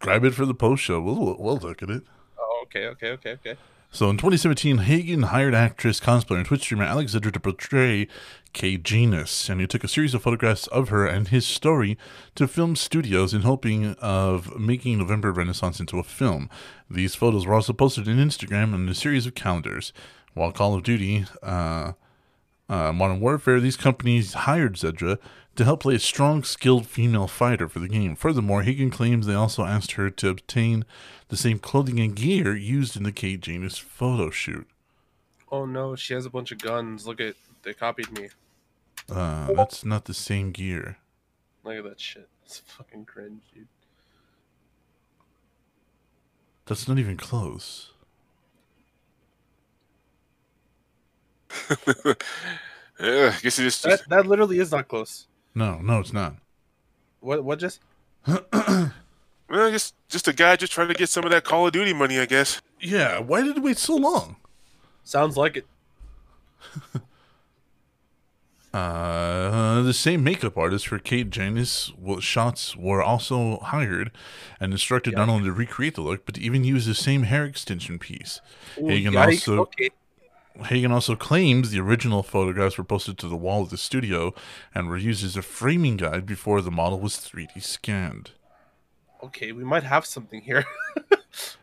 [0.01, 0.99] Grab it for the post show.
[0.99, 2.01] We'll we'll look at it.
[2.39, 3.55] oh okay okay okay okay
[3.93, 8.07] So in 2017, Hagen hired actress, cosplayer, and Twitch streamer Alex Zedra to portray
[8.53, 11.97] Cade Janus, and he took a series of photographs of her and his story
[12.35, 16.49] to film studios in hoping of making November Renaissance into a film.
[16.89, 19.91] These photos were also posted on Instagram and a series of calendars.
[20.33, 21.91] While Call of Duty, uh,
[22.69, 25.17] uh, Modern Warfare, these companies hired Zedra
[25.55, 28.15] to help play a strong, skilled female fighter for the game.
[28.15, 30.85] Furthermore, Hagen claims they also asked her to obtain
[31.27, 34.67] the same clothing and gear used in the Cade Janus photo shoot.
[35.51, 38.29] oh no she has a bunch of guns look at they copied me
[39.09, 40.97] Uh, that's not the same gear.
[41.63, 43.67] look at that shit it's fucking cringe dude
[46.65, 47.91] That's not even close.
[52.99, 56.35] Yeah, I guess it just, that, that literally is not close No, no, it's not.
[57.19, 57.79] what what just
[58.27, 58.91] well,
[59.49, 62.19] just just a guy just trying to get some of that Call of Duty money,
[62.19, 62.61] I guess.
[62.79, 64.37] Yeah, why did it wait so long?
[65.03, 65.65] sounds like it
[68.73, 74.11] Uh, the same makeup artist for Cade Janus well, shots were also hired
[74.61, 77.43] and instructed not only to recreate the look, but to even use the same hair
[77.43, 78.39] extension piece.
[78.81, 79.89] Ooh, Hagen yikes, also okay
[80.65, 84.33] Hagen also claims the original photographs were posted to the wall of the studio
[84.73, 88.31] and were used as a framing guide before the model was 3D scanned.
[89.23, 90.65] okay we might have something here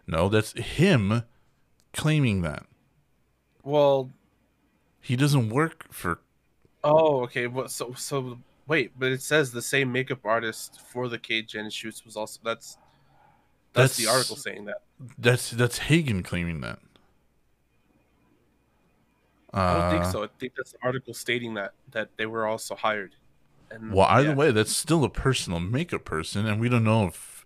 [0.07, 1.24] No, that's him
[1.92, 2.64] claiming that.
[3.62, 4.11] well
[5.01, 6.20] He doesn't work for
[6.84, 7.46] Oh, okay.
[7.46, 7.70] What?
[7.70, 12.05] So, so wait, but it says the same makeup artist for the Cade Janus shoots
[12.05, 12.78] was also that's
[13.72, 14.82] that's, the article saying that.
[15.18, 16.78] That's that's Hagen claiming that.
[19.53, 20.24] I don't think Uh, so.
[20.24, 23.14] I think that's the article stating that that they were also hired.
[23.70, 24.34] And Well, either yeah.
[24.34, 27.44] way, that's still a personal makeup person, and we don't know if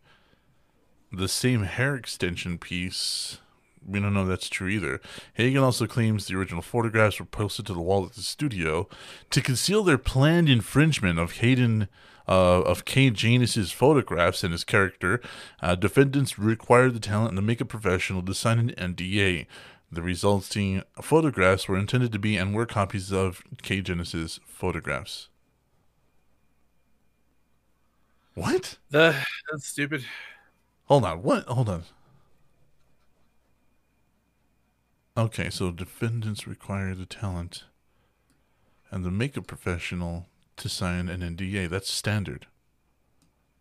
[1.12, 3.38] the same hair extension piece.
[3.84, 5.00] We don't know if that's true either.
[5.34, 8.88] Hagen also claims the original photographs were posted to the wall at the studio
[9.30, 11.88] to conceal their planned infringement of Hayden
[12.28, 15.20] uh, of Cade Janus's photographs and his character.
[15.60, 19.46] Uh, defendants required the talent and the makeup professional to sign an NDA.
[19.92, 25.28] The resulting photographs were intended to be and were copies of Cade Janus's photographs.
[28.34, 28.78] What?
[28.88, 29.14] the
[29.50, 30.06] that's stupid.
[30.86, 31.22] Hold on.
[31.22, 31.44] What?
[31.44, 31.82] Hold on.
[35.14, 37.64] Okay, so defendants require the talent
[38.90, 40.26] and the makeup professional
[40.56, 41.68] to sign an NDA.
[41.68, 42.46] That's standard.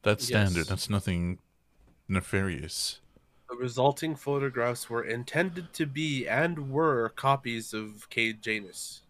[0.02, 0.60] That's standard.
[0.60, 0.68] Yes.
[0.68, 1.40] That's nothing
[2.08, 3.02] nefarious.
[3.52, 9.02] The resulting photographs were intended to be and were copies of Cade Janus.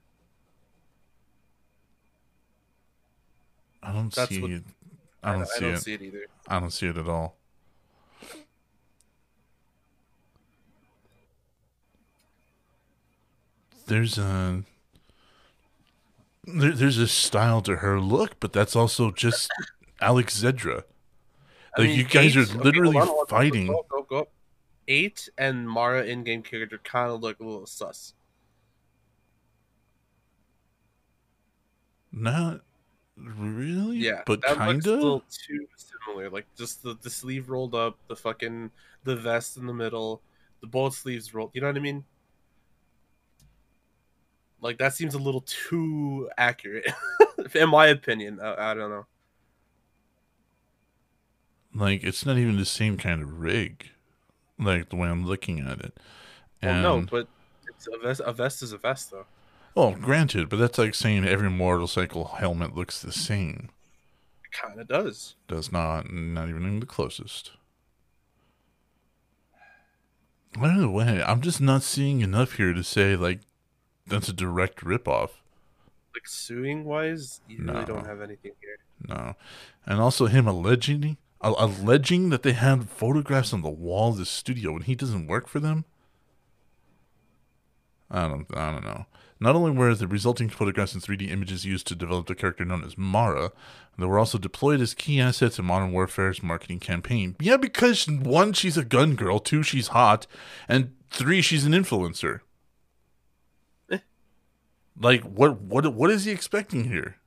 [3.83, 4.63] I don't That's see what- it.
[5.23, 5.79] I don't I see don't it.
[5.81, 6.25] see it either.
[6.47, 7.37] I don't see it at all.
[13.87, 14.63] There's a
[16.45, 19.51] there, there's a style to her look, but that's also just
[20.01, 20.83] Alex Zedra.
[21.77, 23.67] I Like mean, you guys eight- are literally hold on, fighting.
[23.67, 24.27] Go, go, go.
[24.87, 28.13] Eight and Mara in-game character kind of look a little sus.
[32.11, 32.61] Not
[33.15, 35.23] really, Yeah, but that kind looks a little of.
[35.29, 36.29] too similar.
[36.29, 38.71] Like just the, the sleeve rolled up, the fucking
[39.03, 40.21] the vest in the middle,
[40.59, 41.51] the both sleeves rolled.
[41.53, 42.03] You know what I mean?
[44.59, 46.85] Like that seems a little too accurate,
[47.55, 48.39] in my opinion.
[48.41, 49.05] I, I don't know.
[51.73, 53.89] Like it's not even the same kind of rig,
[54.59, 55.97] like the way I'm looking at it.
[56.61, 57.27] Well, no, but
[57.67, 58.21] it's a vest.
[58.25, 59.25] A vest is a vest, though.
[59.75, 63.69] Oh, granted, but that's like saying every motorcycle helmet looks the same.
[64.43, 65.35] It kind of does.
[65.47, 67.51] Does not, not even in the closest.
[70.59, 73.39] By the way, I'm just not seeing enough here to say like
[74.05, 75.29] that's a direct ripoff.
[76.13, 77.73] Like suing wise, you No.
[77.73, 78.77] really don't have anything here.
[79.07, 79.35] No,
[79.85, 84.73] and also him alleging alleging that they had photographs on the wall of the studio
[84.73, 85.85] when he doesn't work for them.
[88.09, 89.05] I don't, I don't know.
[89.39, 92.83] Not only were the resulting photographs and 3D images used to develop the character known
[92.83, 93.51] as Mara,
[93.97, 97.35] they were also deployed as key assets in Modern Warfare's marketing campaign.
[97.39, 100.27] Yeah, because one, she's a gun girl, two, she's hot,
[100.67, 102.41] and three, she's an influencer.
[103.89, 103.99] Eh.
[104.99, 107.17] Like, what, what, what is he expecting here?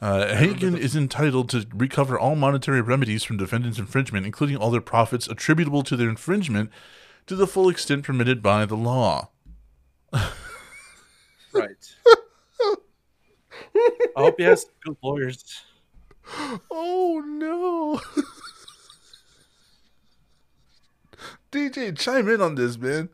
[0.00, 4.80] Uh, Hagen is entitled to recover all monetary remedies from defendants' infringement, including all their
[4.80, 6.70] profits attributable to their infringement,
[7.26, 9.30] to the full extent permitted by the law.
[10.12, 11.94] Right.
[14.16, 15.62] I hope he has good lawyers.
[16.70, 18.00] Oh no!
[21.52, 23.08] DJ, chime in on this, man.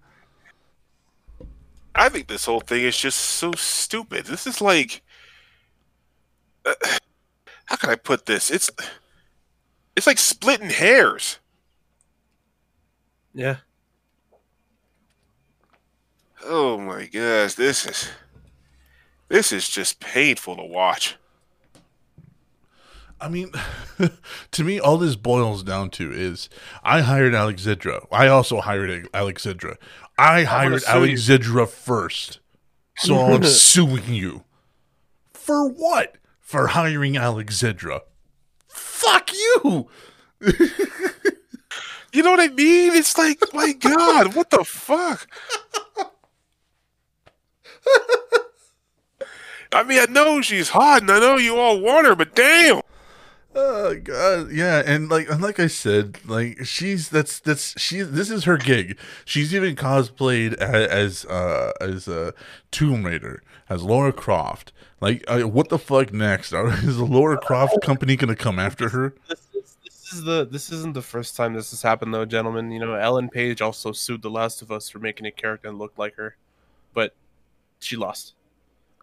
[1.95, 4.27] I think this whole thing is just so stupid.
[4.27, 5.03] This is like,
[6.65, 6.75] uh,
[7.67, 8.51] how can I put this?
[8.51, 8.71] It's,
[9.97, 11.39] it's like splitting hairs.
[13.35, 13.57] Yeah.
[16.45, 18.11] Oh my gosh, this is,
[19.29, 21.17] this is just painful to watch.
[23.23, 23.53] I mean,
[24.51, 26.49] to me, all this boils down to is
[26.83, 28.05] I hired Alex Zedra.
[28.11, 29.77] I also hired Alex Zedra.
[30.19, 30.97] I hired sue you.
[30.97, 32.41] Alex Zedra first.
[32.97, 34.43] So I'm suing you.
[35.33, 36.17] For what?
[36.53, 38.01] For hiring Alex Zedra.
[38.69, 39.89] Fuck you!
[42.15, 42.93] You know what I mean?
[42.93, 45.27] It's like, my God, what the fuck?
[49.73, 52.83] I mean, I know she's hot, and I know you all want her, but damn.
[53.55, 58.29] Oh god, yeah, and like and like I said, like she's that's that's she this
[58.29, 58.99] is her gig.
[59.25, 62.35] She's even cosplayed as, as uh as a
[62.71, 64.73] Tomb Raider, as Laura Croft.
[65.03, 66.53] Like, uh, what the fuck next?
[66.85, 69.15] Is the Laura Croft company gonna come after her?
[69.29, 72.71] This is, this is the this isn't the first time this has happened though, gentlemen.
[72.71, 75.75] You know, Ellen Page also sued The Last of Us for making a character that
[75.75, 76.37] looked like her,
[76.95, 77.17] but
[77.81, 78.35] she lost.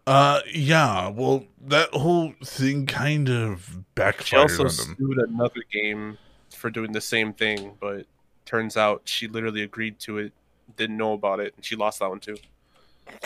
[0.06, 1.10] Uh, yeah.
[1.10, 4.96] Well, that whole thing kind of She backfired also on them.
[4.98, 6.16] sued another game
[6.48, 8.06] for doing the same thing, but
[8.46, 10.32] turns out she literally agreed to it,
[10.78, 12.38] didn't know about it, and she lost that one too.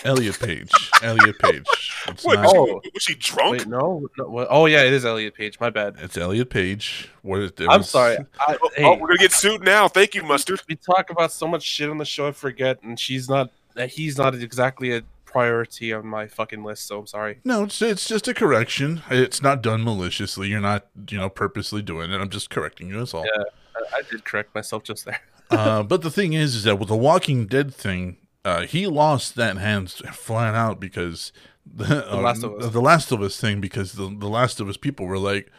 [0.04, 0.70] Elliot Page.
[1.02, 1.64] Elliot Page.
[2.08, 2.40] It's What?
[2.40, 2.54] not.
[2.56, 2.80] Oh.
[2.92, 3.52] Was she drunk?
[3.52, 4.48] Wait, no, no what?
[4.50, 5.58] oh yeah, it is Elliot Page.
[5.60, 5.96] My bad.
[6.00, 7.08] It's Elliot Page.
[7.22, 8.18] What is it I'm was- sorry.
[8.40, 9.88] I, Oh, hey, oh, we're gonna get sued now.
[9.88, 10.60] Thank you, mustard.
[10.68, 13.50] we talk about so much shit on the show, I forget, and she's not.
[13.74, 16.86] That he's not exactly a priority on my fucking list.
[16.86, 17.40] So I'm sorry.
[17.44, 19.02] No, it's it's just a correction.
[19.10, 20.48] It's not done maliciously.
[20.48, 22.20] You're not, you know, purposely doing it.
[22.20, 22.98] I'm just correcting you.
[22.98, 23.24] That's all.
[23.36, 23.42] Yeah.
[23.76, 25.20] I, I did correct myself just there.
[25.50, 29.34] uh, but the thing is, is that with the Walking Dead thing, uh, he lost
[29.36, 31.32] that hand flat out because
[31.66, 32.72] the, the Last of Us.
[32.72, 35.50] the Last of Us thing because the the Last of Us people were like,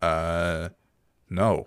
[0.00, 0.70] uh,
[1.30, 1.66] no,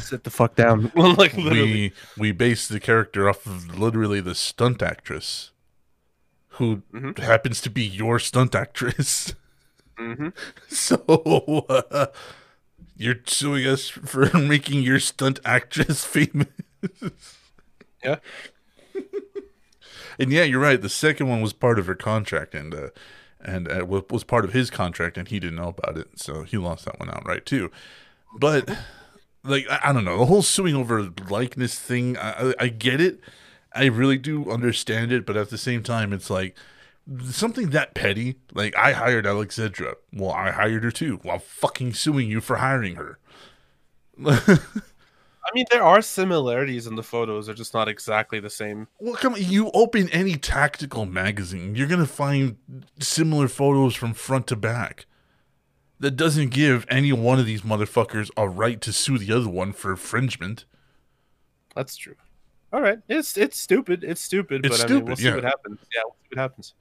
[0.00, 0.90] Sit the fuck down.
[0.96, 1.72] like literally.
[1.72, 5.52] we we based the character off of literally the stunt actress,
[6.58, 7.18] who Mhm.
[7.18, 9.34] happens to be your stunt actress.
[9.98, 10.28] hmm
[10.68, 10.96] So
[11.68, 12.06] uh,
[12.96, 16.48] you're suing us for making your stunt actress famous.
[18.04, 18.16] Yeah.
[20.18, 20.80] And yeah, you're right.
[20.80, 22.88] The second one was part of her contract, and uh,
[23.40, 26.56] and uh, was part of his contract, and he didn't know about it, so he
[26.56, 27.70] lost that one outright too.
[28.36, 28.68] But
[29.44, 32.16] like, I, I don't know, the whole suing over likeness thing.
[32.16, 33.20] I, I, I get it.
[33.72, 36.56] I really do understand it, but at the same time, it's like
[37.30, 38.36] something that petty.
[38.52, 39.94] Like I hired Alex Zedra.
[40.12, 41.20] Well, I hired her too.
[41.22, 43.18] While fucking suing you for hiring her.
[45.48, 47.46] I mean, there are similarities in the photos.
[47.46, 48.86] They're just not exactly the same.
[48.98, 52.56] Well, come on, you open any tactical magazine, you're gonna find
[53.00, 55.06] similar photos from front to back.
[56.00, 59.72] That doesn't give any one of these motherfuckers a right to sue the other one
[59.72, 60.64] for infringement.
[61.74, 62.14] That's true.
[62.72, 64.04] All right, it's it's stupid.
[64.04, 65.34] It's stupid, It's but I mean, we'll stupid, see yeah.
[65.36, 65.78] what happens.
[65.94, 66.74] Yeah, we'll see what happens.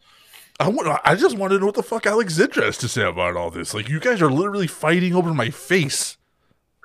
[0.59, 1.01] I want.
[1.05, 3.51] I just want to know what the fuck Alex Zedra has to say about all
[3.51, 3.73] this.
[3.73, 6.17] Like, you guys are literally fighting over my face.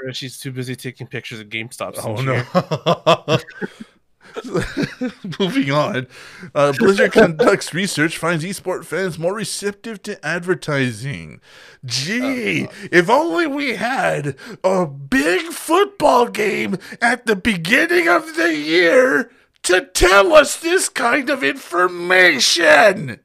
[0.05, 1.95] Or She's too busy taking pictures of GameStop.
[1.99, 3.39] Oh since no.
[5.39, 6.07] Moving on.
[6.55, 11.41] Uh, Blizzard conducts research, finds esport fans more receptive to advertising.
[11.85, 19.31] Gee, if only we had a big football game at the beginning of the year
[19.65, 23.21] to tell us this kind of information.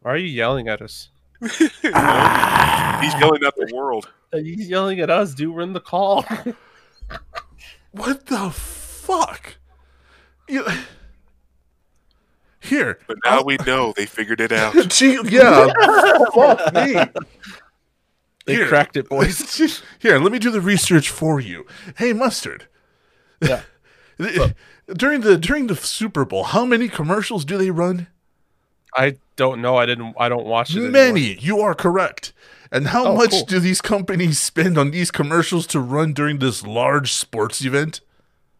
[0.00, 1.08] Why are you yelling at us?
[1.40, 4.10] He's yelling at the world.
[4.44, 5.54] He's yelling at us, dude.
[5.54, 6.24] We're in the call.
[7.96, 9.56] What the fuck?
[10.48, 10.66] You...
[12.60, 14.74] Here, But now we know they figured it out.
[14.88, 15.68] Gee, yeah,
[16.34, 16.94] fuck me.
[18.46, 18.66] they Here.
[18.66, 19.82] cracked it, boys.
[20.00, 21.64] Here, let me do the research for you.
[21.96, 22.66] Hey, mustard.
[23.40, 23.62] Yeah.
[24.88, 28.08] during the during the Super Bowl, how many commercials do they run?
[28.96, 29.76] I don't know.
[29.76, 30.16] I didn't.
[30.18, 30.78] I don't watch it.
[30.78, 30.90] anymore.
[30.90, 31.34] Many.
[31.34, 32.32] You are correct.
[32.72, 33.44] And how Oh, much cool.
[33.44, 38.00] do these companies spend on these commercials to run during this large sports event?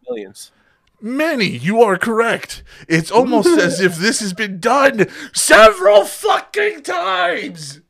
[0.09, 0.53] millions.
[1.01, 1.47] Many.
[1.47, 2.63] You are correct.
[2.89, 7.81] It's almost as if this has been done several fucking times.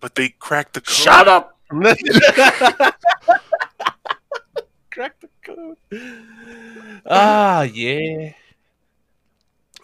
[0.00, 0.94] But they cracked the code.
[0.94, 1.58] Shut up.
[4.90, 5.78] Crack the code.
[7.06, 8.32] Ah, yeah.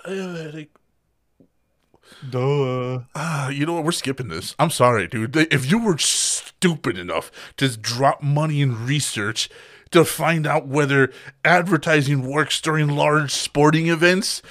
[0.05, 0.53] Uh,
[2.29, 3.01] Duh.
[3.15, 3.85] Ah, you know what?
[3.85, 4.55] We're skipping this.
[4.59, 5.37] I'm sorry, dude.
[5.37, 9.49] If you were stupid enough to drop money in research
[9.91, 11.13] to find out whether
[11.45, 14.43] advertising works during large sporting events,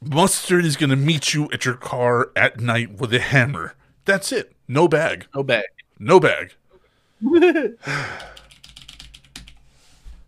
[0.00, 3.74] Mustard is going to meet you at your car at night with a hammer.
[4.04, 4.52] That's it.
[4.66, 5.26] No bag.
[5.34, 5.64] No bag.
[5.98, 6.54] No bag.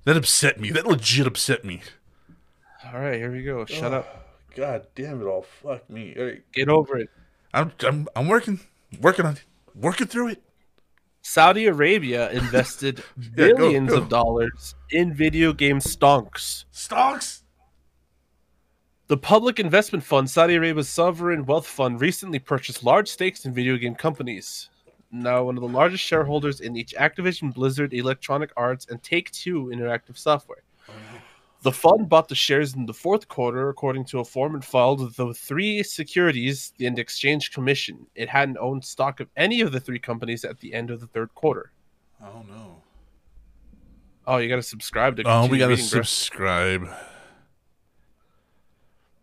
[0.04, 0.70] That upset me.
[0.70, 1.82] That legit upset me.
[2.92, 3.66] All right, here we go.
[3.66, 4.19] Shut up.
[4.54, 5.42] God damn it all.
[5.42, 6.14] Fuck me.
[6.18, 6.42] Right.
[6.52, 7.08] Get over it.
[7.52, 8.60] I'm, I'm, I'm working.
[9.00, 9.44] Working on it.
[9.74, 10.42] Working through it.
[11.22, 13.02] Saudi Arabia invested
[13.36, 13.98] Yeah, billions go.
[13.98, 16.64] of dollars in video game stonks.
[16.70, 17.44] Stocks.
[19.08, 23.76] The public investment fund, Saudi Arabia's sovereign wealth fund, recently purchased large stakes in video
[23.76, 24.70] game companies.
[25.10, 29.72] Now, one of the largest shareholders in each Activision, Blizzard, Electronic Arts, and Take Two
[29.74, 30.62] Interactive Software.
[31.62, 35.00] The fund bought the shares in the fourth quarter, according to a form it filed
[35.00, 38.06] with the three securities and exchange commission.
[38.14, 41.06] It hadn't owned stock of any of the three companies at the end of the
[41.06, 41.70] third quarter.
[42.22, 42.76] Oh no.
[44.26, 45.22] Oh, you got to subscribe to.
[45.26, 46.02] Oh, we gotta reading, bro.
[46.02, 46.88] subscribe.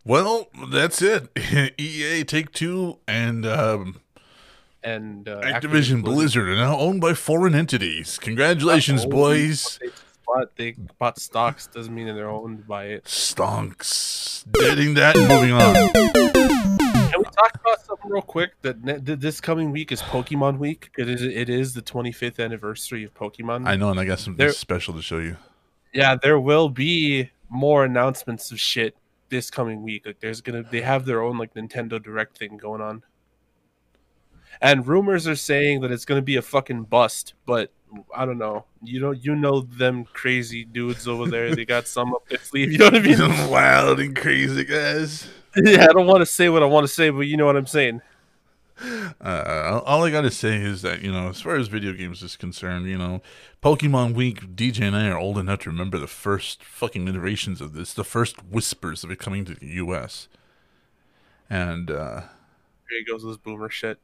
[0.03, 1.29] Well, that's it.
[1.79, 3.99] EA, Take Two, and um,
[4.83, 8.17] and uh, Activision Blizzard are now owned by foreign entities.
[8.19, 9.79] Congratulations, Oh, boys.
[10.27, 13.05] Bought, they bought stocks doesn't mean that they're owned by it.
[13.05, 14.45] Stonks.
[14.53, 15.73] Getting that and moving on.
[17.11, 18.51] Can we talk about something real quick?
[18.61, 20.89] That this coming week is Pokemon Week.
[20.97, 23.67] It is it is the 25th anniversary of Pokemon.
[23.67, 25.37] I know, and I got something There- special to show you.
[25.93, 28.95] yeah, there will be more announcements of shit
[29.29, 30.05] this coming week.
[30.05, 33.03] Like there's gonna they have their own like Nintendo Direct thing going on.
[34.61, 37.71] And rumors are saying that it's gonna be a fucking bust, but
[38.15, 38.65] I don't know.
[38.83, 41.55] You know you know them crazy dudes over there.
[41.55, 42.71] They got some up their sleeve.
[42.71, 43.49] You know what I mean?
[43.49, 45.27] Wild and crazy guys.
[45.55, 47.55] yeah, I don't want to say what I want to say, but you know what
[47.55, 48.01] I'm saying.
[48.79, 52.35] Uh, all I gotta say is that you know, as far as video games is
[52.35, 53.21] concerned, you know,
[53.63, 57.73] Pokemon Week, DJ and I are old enough to remember the first fucking iterations of
[57.73, 60.27] this, the first whispers of it coming to the U.S.
[61.49, 62.21] And uh,
[62.89, 63.97] Here he goes this boomer shit.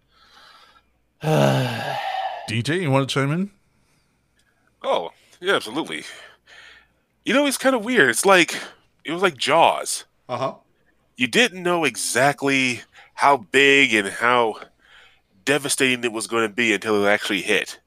[1.23, 3.51] DJ, you want to chime in?
[4.83, 6.03] Oh, yeah, absolutely.
[7.25, 8.09] You know, it's kind of weird.
[8.09, 8.55] It's like
[9.05, 10.05] it was like Jaws.
[10.27, 10.53] Uh huh.
[11.15, 12.81] You didn't know exactly
[13.13, 14.55] how big and how
[15.45, 17.79] devastating it was going to be until it actually hit.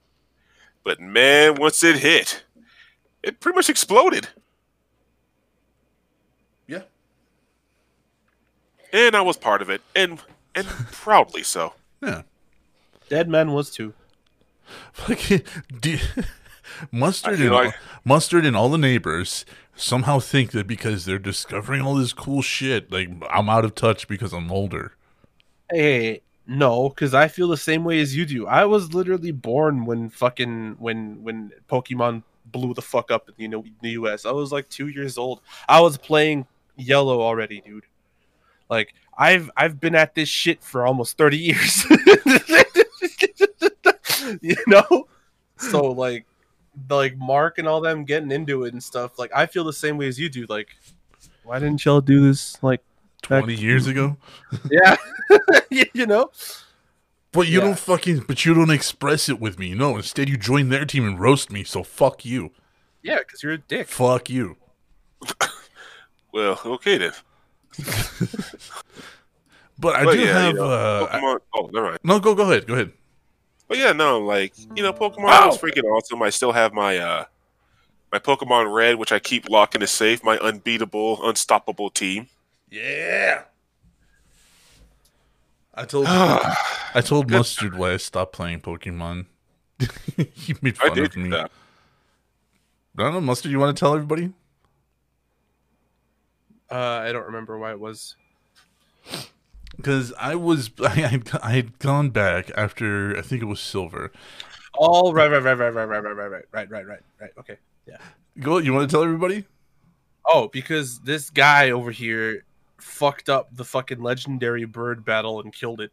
[0.85, 2.45] But man, once it hit,
[3.23, 4.29] it pretty much exploded.
[6.67, 6.83] Yeah.
[8.93, 10.21] And I was part of it, and
[10.55, 11.75] and proudly so.
[12.01, 12.23] Yeah.
[13.09, 13.93] Dead man was too.
[14.93, 15.43] Fucking
[15.81, 16.01] D-
[16.91, 19.45] mustard I feel and all, like- mustard and all the neighbors
[19.77, 24.09] somehow think that because they're discovering all this cool shit, like I'm out of touch
[24.09, 24.93] because I'm older.
[25.71, 28.47] Hey, no, because I feel the same way as you do.
[28.47, 33.49] I was literally born when fucking when when Pokemon blew the fuck up in you
[33.49, 34.25] know the U.S.
[34.25, 35.41] I was like two years old.
[35.69, 36.47] I was playing
[36.77, 37.85] Yellow already, dude.
[38.71, 41.85] Like I've I've been at this shit for almost thirty years.
[44.41, 45.09] you know,
[45.57, 46.27] so like
[46.91, 49.19] like Mark and all them getting into it and stuff.
[49.19, 50.47] Like I feel the same way as you do.
[50.49, 50.69] Like,
[51.45, 52.63] why didn't y'all do this?
[52.63, 52.83] Like,
[53.23, 54.17] Twenty years ago.
[54.71, 54.97] yeah,
[55.95, 56.31] you know.
[57.33, 57.65] But you Yeah.
[57.67, 59.75] don't fucking but you don't express it with me.
[59.75, 62.53] No, instead you join their team and roast me, so fuck you.
[63.03, 63.89] Yeah, because you're a dick.
[63.89, 64.57] Fuck you.
[66.33, 67.13] Well, okay then.
[69.79, 71.39] But I But do yeah, have you know, uh I- Pokemon.
[71.55, 71.99] oh, never mind.
[72.05, 72.67] No, go go ahead.
[72.67, 72.93] Go ahead.
[73.69, 75.47] But yeah, no, like you know, Pokemon Wow.
[75.49, 76.23] was freaking awesome.
[76.23, 77.25] I still have my uh
[78.13, 80.23] my Pokemon Red, which I keep locking to safe.
[80.23, 82.29] My unbeatable, unstoppable team.
[82.71, 83.43] Yeah.
[85.75, 89.27] I told I told Mustard why I stopped playing Pokemon.
[90.35, 91.31] he made I fun did of me.
[91.31, 91.51] that.
[92.99, 94.33] I don't know, Mustard, you want to tell everybody?
[96.71, 98.17] Uh, I don't remember why it was.
[99.77, 104.13] Because I was I had, I had gone back after I think it was Silver.
[104.79, 107.31] Oh, right, right, right, right, right, right, right, right, right, right, right, right, right.
[107.39, 107.57] Okay.
[107.87, 107.97] Yeah.
[108.41, 108.59] Go.
[108.59, 109.45] You want to tell everybody?
[110.27, 112.45] Oh, because this guy over here
[112.79, 115.93] fucked up the fucking legendary bird battle and killed it.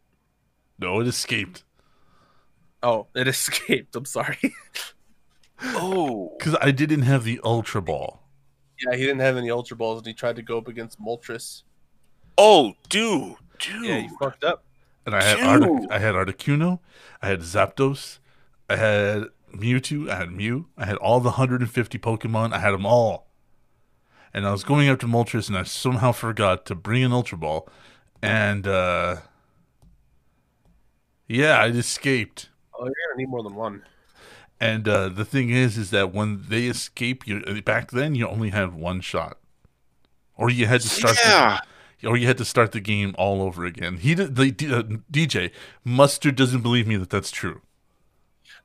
[0.78, 1.64] No, it escaped.
[2.82, 3.94] Oh, it escaped.
[3.96, 4.38] I'm sorry.
[5.62, 8.20] Oh, Because I didn't have the Ultra Ball.
[8.84, 11.62] yeah, he didn't have any ultra balls, and he tried to go up against Moltres.
[12.36, 13.84] oh, dude, dude.
[13.84, 14.64] Yeah, he fucked up.
[15.06, 15.38] And I had.
[15.40, 16.80] Artic- I had Articuno,
[17.20, 18.18] I had Zapdos,
[18.70, 22.86] I had Mewtwo, I had Mew, I had all the 150 Pokemon, I had them
[22.86, 23.26] all.
[24.32, 27.68] And I was going after Moltres, and I somehow forgot to bring an Ultra Ball,
[28.20, 29.16] and uh,
[31.28, 32.48] yeah, I escaped.
[32.74, 33.82] Oh, you're gonna need more than one.
[34.60, 38.50] And uh, the thing is, is that when they escape, you back then you only
[38.50, 39.38] had one shot,
[40.36, 41.16] or you had to start.
[41.24, 41.60] Yeah,
[42.06, 43.96] or you had to start the game all over again.
[43.98, 44.82] He did, the uh,
[45.12, 45.50] DJ
[45.84, 47.60] Mustard doesn't believe me that that's true.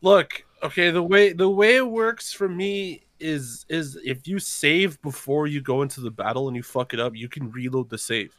[0.02, 5.02] Look, okay, the way the way it works for me is is if you save
[5.02, 7.98] before you go into the battle and you fuck it up, you can reload the
[7.98, 8.34] save.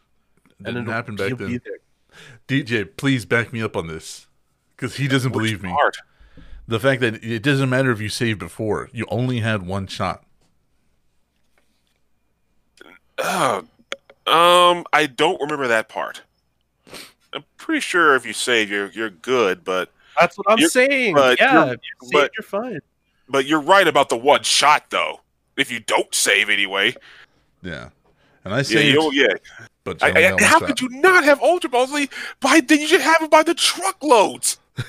[0.63, 1.61] Didn't it'll- happen back then.
[2.49, 4.27] DJ, please back me up on this
[4.77, 5.71] because he doesn't Which believe me.
[5.71, 5.97] part?
[6.67, 10.25] The fact that it doesn't matter if you saved before, you only had one shot.
[13.19, 13.63] Uh,
[14.31, 16.23] um, I don't remember that part.
[17.33, 21.15] I'm pretty sure if you save, you're you're good, but That's what I'm saying.
[21.15, 22.81] but yeah, you're- if you save, but- you're fine.
[23.29, 25.21] but you're right about the one shot though.
[25.57, 26.95] If you don't save anyway,
[27.63, 27.91] Yeah,
[28.45, 29.35] and I yeah, saved, you, yeah.
[29.85, 30.67] but I, I, how shot.
[30.69, 31.93] could you not have Ultra Balls?
[31.93, 34.59] Like, by then you should have it by the truckloads.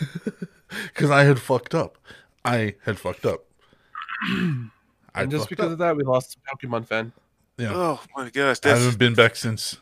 [0.94, 1.98] Because I had fucked up.
[2.46, 3.44] I had fucked up.
[4.30, 4.70] I
[5.16, 5.72] And just because up.
[5.74, 7.12] of that, we lost a Pokemon fan.
[7.62, 7.74] Yeah.
[7.74, 9.78] Oh my gosh, I haven't been back since.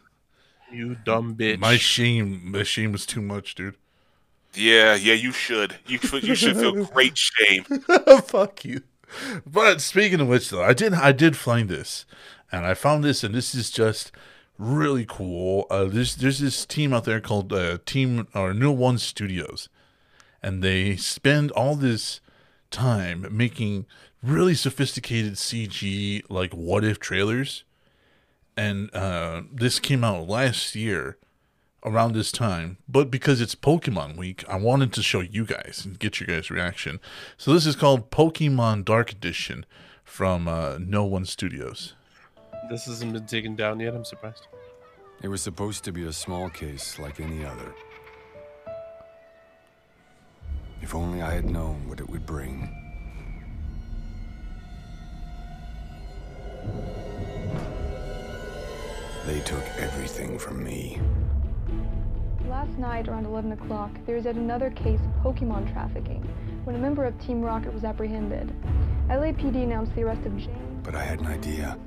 [0.71, 1.59] You dumb bitch.
[1.59, 3.75] My shame, my shame was too much, dude.
[4.53, 5.13] yeah, yeah.
[5.13, 7.63] You should, you should, you should feel great shame.
[8.25, 8.81] Fuck you.
[9.45, 12.05] But speaking of which, though, I did I did find this,
[12.51, 14.11] and I found this, and this is just
[14.57, 15.65] really cool.
[15.71, 19.69] Uh, there's there's this team out there called uh, Team or New One Studios,
[20.43, 22.19] and they spend all this
[22.69, 23.87] time making
[24.21, 27.63] really sophisticated CG like what if trailers,
[28.59, 31.17] and uh, this came out last year
[31.85, 32.77] around this time.
[32.89, 36.51] But because it's Pokemon Week, I wanted to show you guys and get your guys'
[36.51, 36.99] reaction.
[37.37, 39.65] So this is called Pokemon Dark Edition
[40.03, 41.93] from uh, No One Studios.
[42.69, 43.95] This hasn't been taken down yet.
[43.95, 44.47] I'm surprised.
[45.23, 47.73] It was supposed to be a small case like any other.
[50.81, 52.75] If only I had known what it would bring.
[59.29, 60.99] They took everything from me.
[62.47, 66.23] Last night, around 11 o'clock, there was yet another case of Pokemon trafficking
[66.63, 68.51] when a member of Team Rocket was apprehended.
[69.07, 70.81] LAPD announced the arrest of James.
[70.81, 71.77] But I had an idea.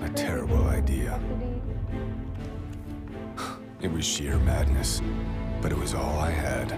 [0.00, 1.20] A terrible idea.
[3.80, 5.02] It was sheer madness,
[5.60, 6.72] but it was all I had.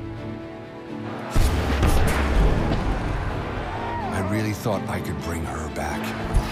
[4.14, 6.43] I really thought I could bring her back.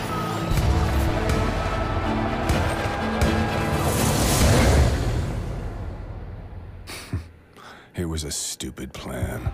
[7.94, 9.52] It was a stupid plan.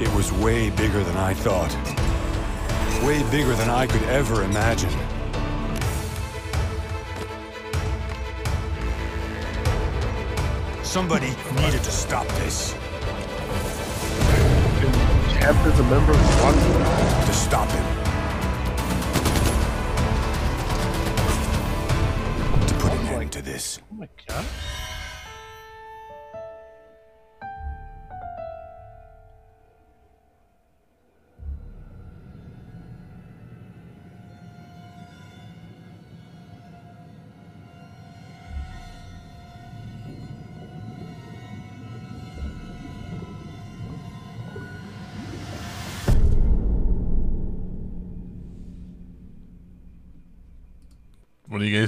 [0.00, 1.74] It was way bigger than I thought.
[3.06, 4.90] Way bigger than I could ever imagine.
[10.82, 12.79] Somebody needed to stop this.
[15.40, 16.18] Champ is a member of.
[16.18, 17.84] To stop him.
[22.66, 23.80] To put an end to this.
[23.90, 24.44] Oh my god.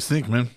[0.03, 0.51] Guys think, man?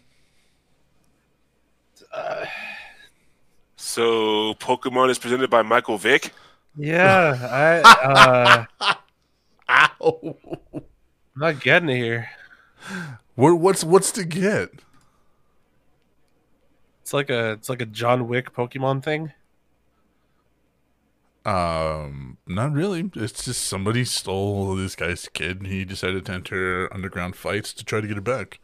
[3.75, 6.31] So Pokemon is presented by Michael Vick.
[6.75, 8.85] Yeah, I uh
[9.69, 10.37] Ow!
[10.73, 10.81] I'm
[11.35, 12.29] not getting it here.
[13.35, 14.69] What, what's what's to get?
[17.01, 19.31] It's like a it's like a John Wick Pokemon thing.
[21.45, 23.11] Um, not really.
[23.15, 27.85] It's just somebody stole this guy's kid, and he decided to enter underground fights to
[27.85, 28.59] try to get it back.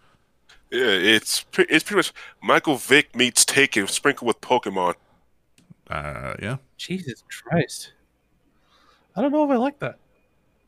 [0.72, 4.96] Yeah, it's pre- it's pretty much Michael Vick meets Taken sprinkled with Pokemon.
[5.90, 6.58] Uh, yeah.
[6.78, 7.92] Jesus Christ.
[9.16, 9.98] I don't know if I like that.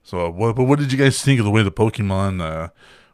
[0.04, 0.56] So, uh, what?
[0.58, 2.70] But what did you guys think of the way the Pokemon uh,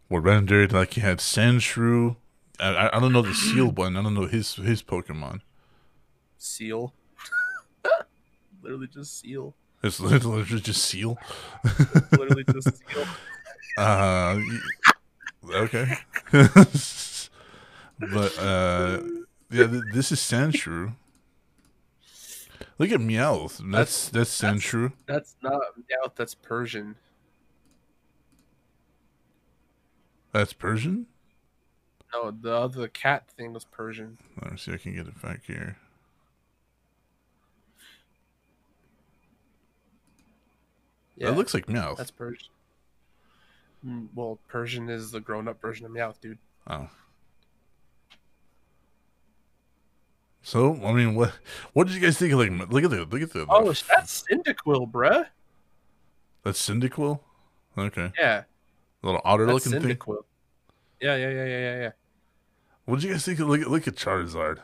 [0.10, 0.74] were rendered?
[0.74, 2.16] Like you had Sandshrew.
[2.60, 3.96] I, I I don't know the Seal one.
[3.96, 5.42] I don't know his his Pokemon.
[6.40, 6.94] Seal.
[8.64, 9.56] Literally just seal.
[9.84, 11.18] It's literally just seal.
[12.12, 13.04] Literally just seal.
[13.78, 14.60] Uh, y-
[15.48, 15.94] okay.
[16.32, 17.30] but
[18.40, 19.02] uh,
[19.52, 20.94] yeah, th- this is Sandshrew.
[22.78, 23.62] Look at Meowth.
[23.72, 24.92] That's that's Sandshrew.
[25.06, 26.96] That's not Meowth, that's Persian.
[30.32, 31.08] That's Persian.
[32.14, 34.18] No, the other cat thing was Persian.
[34.42, 34.72] Let me see.
[34.72, 35.78] if I can get it back here.
[41.18, 41.98] Yeah, That looks like Meowth.
[41.98, 42.48] that's Persian.
[43.86, 46.38] Mm, Well, Persian is the grown-up version of Meowth, dude.
[46.68, 46.90] Oh.
[50.42, 51.34] So I mean, what
[51.74, 52.50] what did you guys think of like?
[52.72, 53.46] Look at the look at the.
[53.50, 55.26] Oh, that's Cyndaquil, bruh.
[56.44, 57.20] that's Cyndaquil.
[57.78, 58.44] Okay, Yeah,
[59.04, 59.96] A little otter that's looking thing.
[59.98, 60.24] Cyndaquil.
[61.00, 61.92] Yeah, yeah, yeah, yeah, yeah, yeah.
[62.86, 64.60] What did you guys think of look at look at Charizard?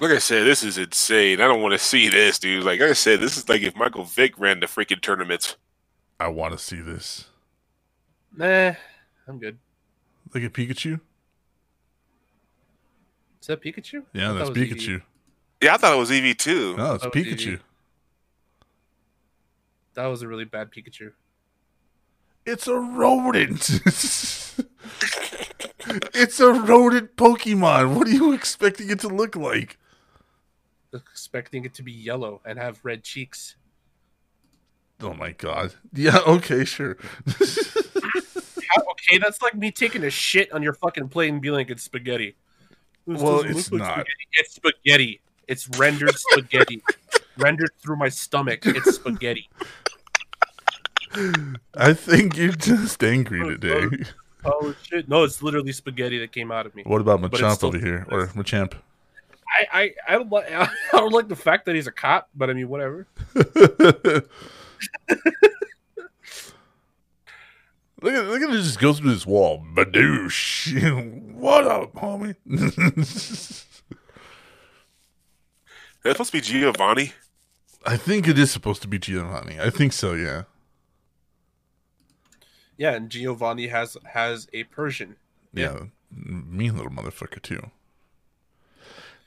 [0.00, 1.40] Like I said, this is insane.
[1.40, 2.64] I don't want to see this, dude.
[2.64, 5.56] Like I said, this is like if Michael Vick ran the freaking tournaments.
[6.18, 7.26] I want to see this.
[8.36, 8.74] Nah,
[9.28, 9.58] I'm good.
[10.34, 11.00] Like a Pikachu.
[13.40, 14.04] Is that Pikachu?
[14.12, 14.76] Yeah, that's thought it Eevee.
[14.76, 15.02] Pikachu.
[15.62, 16.76] Yeah, I thought it was Eevee too.
[16.76, 17.58] No, it's Pikachu.
[17.58, 17.60] Eevee.
[19.94, 21.12] That was a really bad Pikachu.
[22.46, 23.70] It's a rodent.
[26.14, 27.94] it's a rodent Pokemon.
[27.94, 29.78] What are you expecting it to look like?
[30.92, 33.56] Expecting it to be yellow and have red cheeks.
[35.00, 35.74] Oh my god.
[35.92, 36.96] Yeah, okay, sure.
[38.76, 41.82] Okay, that's like me taking a shit on your fucking plate and being like it's
[41.82, 42.36] spaghetti.
[43.06, 43.92] This Well, it's like not.
[43.92, 44.28] Spaghetti.
[44.32, 45.20] It's spaghetti.
[45.46, 46.82] It's rendered spaghetti.
[47.36, 48.60] rendered through my stomach.
[48.64, 49.48] It's spaghetti.
[51.76, 54.04] I think you're just angry oh, today.
[54.44, 55.08] Oh, oh shit!
[55.08, 56.82] No, it's literally spaghetti that came out of me.
[56.84, 58.06] What about Machamp over here?
[58.10, 58.74] Or Machamp?
[59.46, 62.50] I, I, I don't like I don't like the fact that he's a cop, but
[62.50, 63.06] I mean whatever.
[68.02, 69.64] Look at look at it just goes through this wall.
[69.74, 71.32] Badoosh.
[71.34, 72.34] what up, homie?
[76.02, 77.12] That's supposed to be Giovanni.
[77.86, 79.58] I think it is supposed to be Giovanni.
[79.58, 80.42] I think so, yeah.
[82.76, 85.16] Yeah, and Giovanni has has a Persian.
[85.54, 85.84] Yeah.
[86.10, 87.70] Mean little motherfucker too.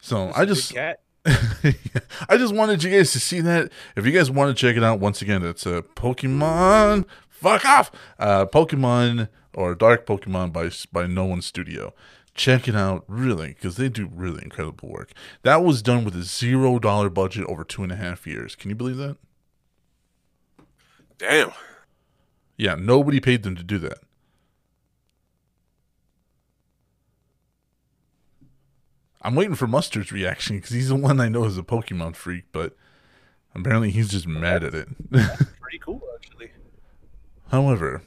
[0.02, 1.00] So It's I a good just cat.
[2.30, 3.70] I just wanted you guys to see that.
[3.96, 7.06] If you guys want to check it out, once again, it's a Pokemon.
[7.28, 7.92] Fuck off.
[8.18, 11.94] Uh, Pokemon or Dark Pokemon by by No One Studio.
[12.34, 15.12] Check it out, really, because they do really incredible work.
[15.42, 18.56] That was done with a zero dollar budget over two and a half years.
[18.56, 19.18] Can you believe that?
[21.18, 21.52] Damn.
[22.58, 23.98] Yeah, nobody paid them to do that.
[29.28, 32.46] I'm waiting for Mustard's reaction because he's the one I know is a Pokemon freak,
[32.54, 32.78] but
[33.54, 34.88] apparently he's just mad at it.
[35.12, 36.52] Pretty cool actually.
[37.52, 38.04] However,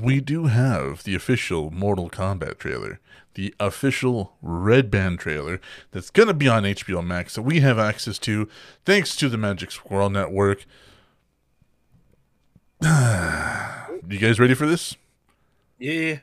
[0.00, 3.00] we do have the official Mortal Kombat trailer,
[3.34, 5.60] the official Red Band trailer
[5.90, 8.48] that's going to be on HBO Max that we have access to
[8.86, 10.64] thanks to the Magic Squirrel Network.
[12.82, 12.88] you
[14.18, 14.96] guys ready for this?
[15.78, 16.20] Yeah.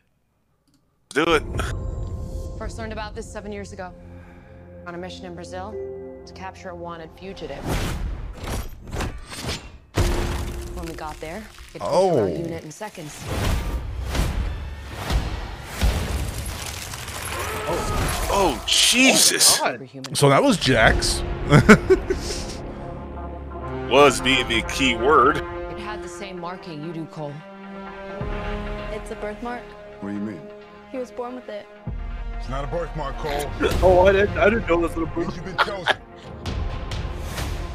[1.09, 1.43] Do it.
[2.71, 3.91] First learned about this seven years ago.
[4.87, 5.75] On a mission in Brazil
[6.25, 7.61] to capture a wanted fugitive.
[10.77, 11.43] When we got there,
[11.73, 12.21] it Oh.
[12.21, 13.21] our unit in seconds.
[17.67, 19.59] Oh, oh Jesus!
[19.59, 19.71] Oh, God.
[19.73, 20.15] Superhuman.
[20.15, 21.21] So that was Jax.
[23.91, 25.35] Was being the key word.
[25.35, 27.33] It had the same marking you do, Cole.
[28.93, 29.61] It's a birthmark.
[29.99, 30.41] What do you mean?
[30.93, 31.65] He was born with it.
[32.41, 33.51] It's not a birthmark, Cole.
[33.83, 35.95] Oh, I didn't I didn't know this little Means you've been chosen.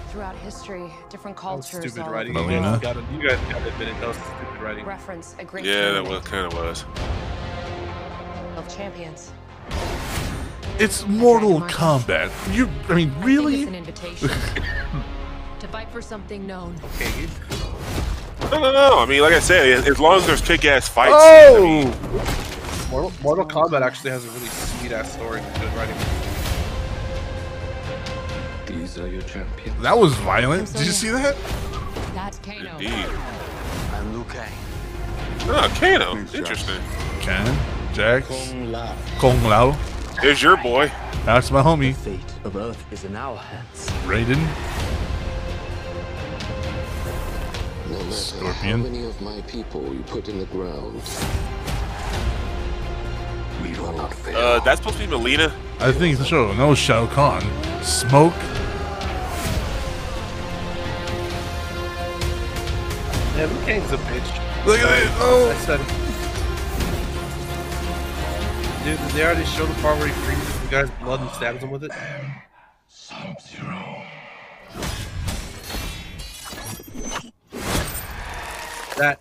[0.09, 2.35] Throughout history, different That was cultures stupid all writing.
[2.35, 2.51] Mileena?
[2.51, 4.01] You, world gotta, you guys gotta admit it.
[4.01, 4.85] That was stupid writing.
[4.85, 6.85] reference a great Yeah, that was kind of was.
[8.57, 9.31] of champions.
[10.81, 12.33] It's Mortal Kombat.
[12.53, 13.61] You, I mean, I really?
[13.61, 14.29] it's an invitation
[15.61, 16.75] to fight for something known.
[16.97, 17.29] Okay.
[18.51, 18.99] No, no, no.
[18.99, 21.15] I mean, like I said, as long as there's kick-ass fights.
[21.15, 21.63] I oh!
[21.63, 22.56] mean, Oh!
[22.91, 25.97] Mortal, Mortal Kombat actually has a really sweet ass story and good writing.
[28.67, 29.81] These are your champions.
[29.83, 30.73] That was violent.
[30.73, 31.37] Did you see that?
[32.15, 32.73] That's Kano.
[32.73, 33.07] indeed.
[33.93, 34.53] I'm Liu Kang.
[35.49, 36.15] Oh, Kano.
[36.15, 36.81] Thanks, Interesting.
[37.21, 37.57] Can,
[37.93, 38.97] Jax, Kung Lao.
[39.19, 39.77] Kung Lao.
[40.23, 40.91] There's your boy.
[41.25, 43.89] That's my homie, Fate of Earth is in our hands.
[44.05, 44.39] Raiden.
[47.91, 48.55] No matter Scorpion.
[48.55, 51.03] how many of my people you put in the ground,
[53.77, 54.37] We will not fail.
[54.37, 55.53] Uh, that's supposed to be Mileena.
[55.81, 56.53] I think so.
[56.55, 57.43] No, Shao Kahn.
[57.83, 58.33] Smoke.
[63.37, 64.67] Yeah, Liu Kang's a bitch.
[64.67, 65.09] Look at it.
[65.09, 65.53] I Oh.
[65.67, 65.81] said.
[68.85, 71.63] Dude, did they already show the part where he freezes the guy's blood and stabs
[71.63, 71.91] him with it?
[72.89, 74.03] Sub Zero.
[78.97, 79.21] That.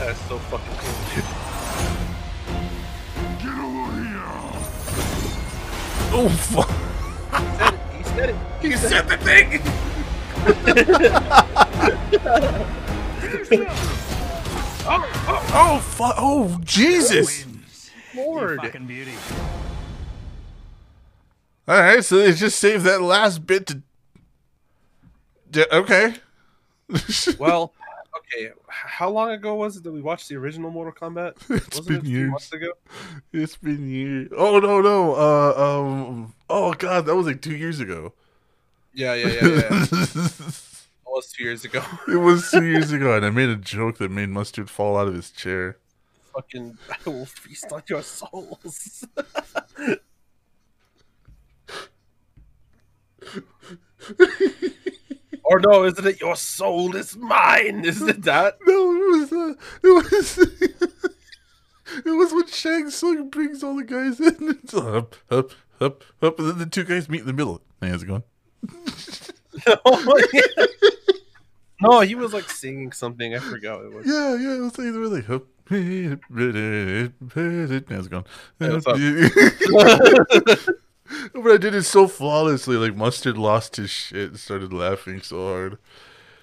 [0.00, 1.24] That's so fucking cool.
[6.12, 6.68] Oh, fuck.
[7.96, 8.36] He said it.
[8.60, 9.60] He said the thing.
[14.86, 15.78] oh, oh, Oh!
[15.80, 16.14] fuck.
[16.18, 17.44] Oh, Jesus.
[18.14, 18.60] Lord.
[18.60, 19.12] fucking beauty.
[21.68, 23.82] All right, so they just saved that last bit to.
[25.50, 26.14] D- okay.
[27.38, 27.72] Well,
[28.34, 28.50] okay.
[28.68, 31.34] How long ago was it that we watched the original Mortal Kombat?
[31.50, 32.30] It's Wasn't been it years.
[32.30, 32.72] months ago?
[33.32, 34.28] It's been years.
[34.36, 35.14] Oh no no.
[35.14, 36.34] Uh um.
[36.48, 38.12] Oh god, that was like two years ago.
[38.92, 39.86] Yeah, yeah, yeah, yeah.
[41.06, 41.82] was two years ago.
[42.08, 45.08] it was two years ago, and I made a joke that made Mustard fall out
[45.08, 45.76] of his chair.
[46.34, 49.04] Fucking, I will feast on your souls.
[55.50, 57.84] Or no, isn't it your soul is mine?
[57.84, 58.58] Isn't it that?
[58.64, 59.32] No, it was.
[59.32, 60.38] Uh, it was.
[62.06, 64.60] it was when Shang Tsung brings all the guys in.
[64.62, 67.60] It's up, up, up, up, and then the two guys meet in the middle.
[67.80, 68.22] Hey, how's it going?
[69.66, 70.66] no, yeah.
[71.80, 73.34] no, he was like singing something.
[73.34, 74.06] I forgot what it was.
[74.06, 75.46] Yeah, yeah, it was like they were like, up.
[77.78, 78.24] How's it going?
[81.10, 81.42] Hey, what's up?
[81.42, 82.76] but I did it so flawlessly.
[82.76, 85.78] Like mustard lost his shit and started laughing so hard.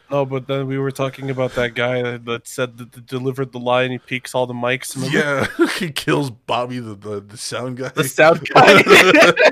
[0.09, 3.83] No, but then we were talking about that guy that, said that, delivered the lie
[3.83, 4.95] and he peeks all the mics.
[4.95, 5.17] remember?
[5.17, 7.89] Yeah, he kills Bobby, the, the the sound guy.
[7.89, 8.83] The sound guy.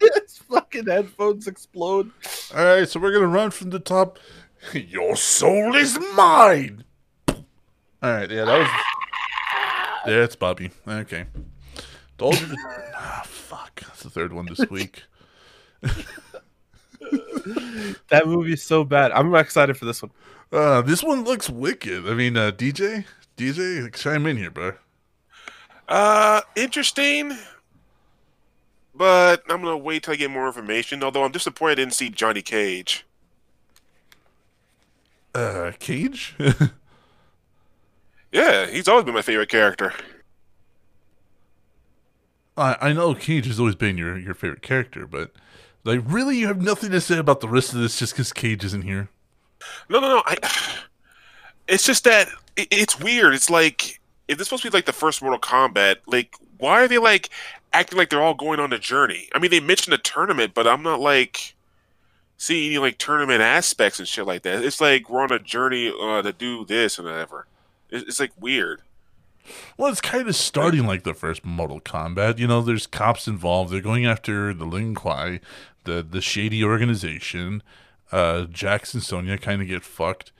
[0.00, 2.10] His fucking headphones explode.
[2.54, 4.18] All right, so we're gonna run from the top.
[4.72, 6.84] Your soul is mine.
[7.28, 7.34] All
[8.02, 8.68] right, yeah, that was.
[10.06, 10.70] Yeah, it's Bobby.
[10.88, 11.26] Okay,
[12.16, 12.46] told you.
[12.46, 12.56] To...
[12.96, 13.82] Ah, Fuck.
[13.82, 15.02] That's the third one this week.
[18.08, 19.12] That movie is so bad.
[19.12, 20.10] I'm excited for this one.
[20.50, 22.06] Uh, this one looks wicked.
[22.08, 23.04] I mean, uh, DJ,
[23.36, 24.72] DJ, chime in here, bro.
[25.86, 27.36] Uh, interesting.
[28.94, 31.02] But I'm gonna wait till I get more information.
[31.02, 33.04] Although I'm disappointed I didn't see Johnny Cage.
[35.34, 36.36] Uh, Cage.
[38.32, 39.92] Yeah, he's always been my favorite character.
[42.56, 45.32] I I know Cage has always been your your favorite character, but
[45.84, 48.64] like, really, you have nothing to say about the rest of this just because Cage
[48.64, 49.08] isn't here.
[49.88, 50.22] No, no, no.
[50.26, 50.36] I,
[51.68, 53.34] it's just that it, it's weird.
[53.34, 56.82] It's like if this is supposed to be like the first Mortal Kombat, like why
[56.82, 57.30] are they like
[57.72, 59.28] acting like they're all going on a journey?
[59.34, 61.54] I mean, they mentioned a tournament, but I'm not like
[62.36, 64.64] seeing any like tournament aspects and shit like that.
[64.64, 67.46] It's like we're on a journey uh, to do this and whatever.
[67.90, 68.82] It's, it's like weird.
[69.76, 72.38] Well, it's kind of starting like the first Mortal Kombat.
[72.38, 73.72] You know, there's cops involved.
[73.72, 75.40] They're going after the Lin Kuei,
[75.84, 77.62] the the shady organization.
[78.10, 80.32] Uh, Jax and Sonya kind of get fucked.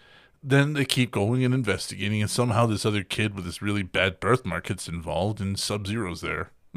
[0.43, 4.19] Then they keep going and investigating, and somehow this other kid with this really bad
[4.21, 6.51] birthmark gets involved, and Sub Zero's there.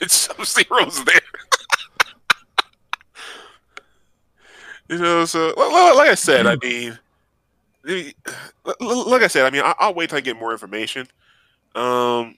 [0.00, 1.20] it's Sub Zero's there.
[4.88, 6.96] you know, so li- li- like I said, I mean, the- li-
[7.84, 11.08] like I said, I mean, I- I'll wait till I get more information.
[11.74, 12.36] Um,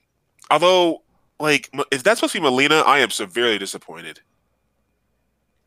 [0.49, 1.03] although,
[1.39, 4.21] like, if that's supposed to be Mileena, I am severely disappointed.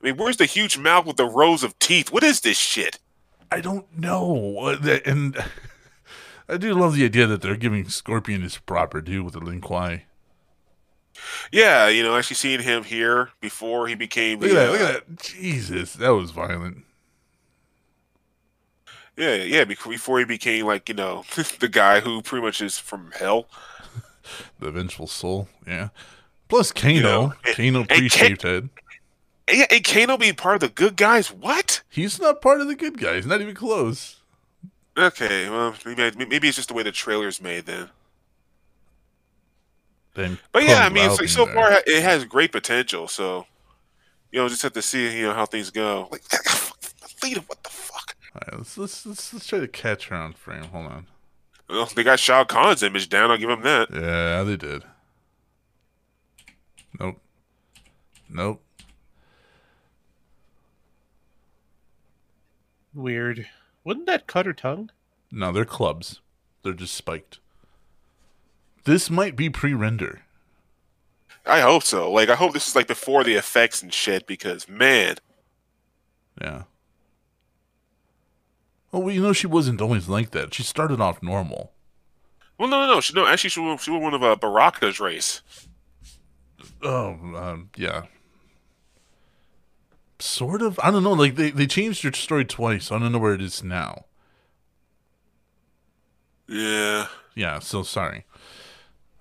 [0.03, 2.11] I mean, where's the huge mouth with the rows of teeth?
[2.11, 2.99] What is this shit?
[3.53, 5.37] I don't know, Uh, and
[6.49, 9.61] I do love the idea that they're giving Scorpion his proper due with the Lin
[9.61, 10.05] Kuei.
[11.53, 14.41] Yeah, you know, actually seeing him here before he became.
[14.41, 14.73] Look at that!
[14.73, 15.19] Look uh, at that!
[15.19, 16.85] Jesus, that was violent.
[19.17, 21.25] Yeah, yeah, before he became like you know
[21.59, 23.47] the guy who pretty much is from hell.
[24.61, 25.89] The vengeful soul, yeah.
[26.49, 28.69] Plus Kano, You know, Kano pre-shaved head.
[29.49, 31.33] And, Kano being part of the good guys.
[31.33, 31.83] What?
[31.89, 33.27] He's not part of the good guys.
[33.27, 34.17] Not even close.
[34.97, 37.89] Okay, well maybe I- maybe it's just the way the trailer's made then.
[40.15, 41.55] Then, But yeah, I mean, Lao it's like so there.
[41.55, 43.09] far it has great potential.
[43.09, 43.47] So
[44.31, 46.09] you know, just have to see you know how things go.
[46.13, 46.23] Like,
[47.23, 48.15] Lita, what the fuck?
[48.35, 50.65] All right, let's, let's let's let's try to catch her on frame.
[50.65, 51.07] Hold on.
[51.69, 53.31] Well, they got Shao Kahn's image down.
[53.31, 53.89] I'll give them that.
[53.93, 54.85] Yeah, they did.
[56.99, 57.19] Nope.
[58.29, 58.63] Nope.
[62.93, 63.47] Weird.
[63.85, 64.91] Wouldn't that cut her tongue?
[65.31, 66.21] No, they're clubs.
[66.63, 67.39] They're just spiked.
[68.85, 70.23] This might be pre-render.
[71.47, 72.11] I hope so.
[72.11, 74.27] Like, I hope this is like before the effects and shit.
[74.27, 75.17] Because man,
[76.41, 76.65] Yeah.
[78.93, 80.53] Well, you know, she wasn't always like that.
[80.55, 81.73] She started off normal.
[82.59, 83.01] well, no, no, no.
[83.01, 85.43] She no, actually, she was, she was one of uh, Baraka's race.
[86.83, 88.05] Oh, um, yeah.
[90.19, 90.79] Sort of.
[90.83, 91.13] I don't know.
[91.13, 92.91] Like they, they changed her story twice.
[92.91, 94.05] I don't know where it is now.
[96.49, 97.07] Yeah.
[97.35, 97.61] Yeah.
[97.61, 98.25] So sorry.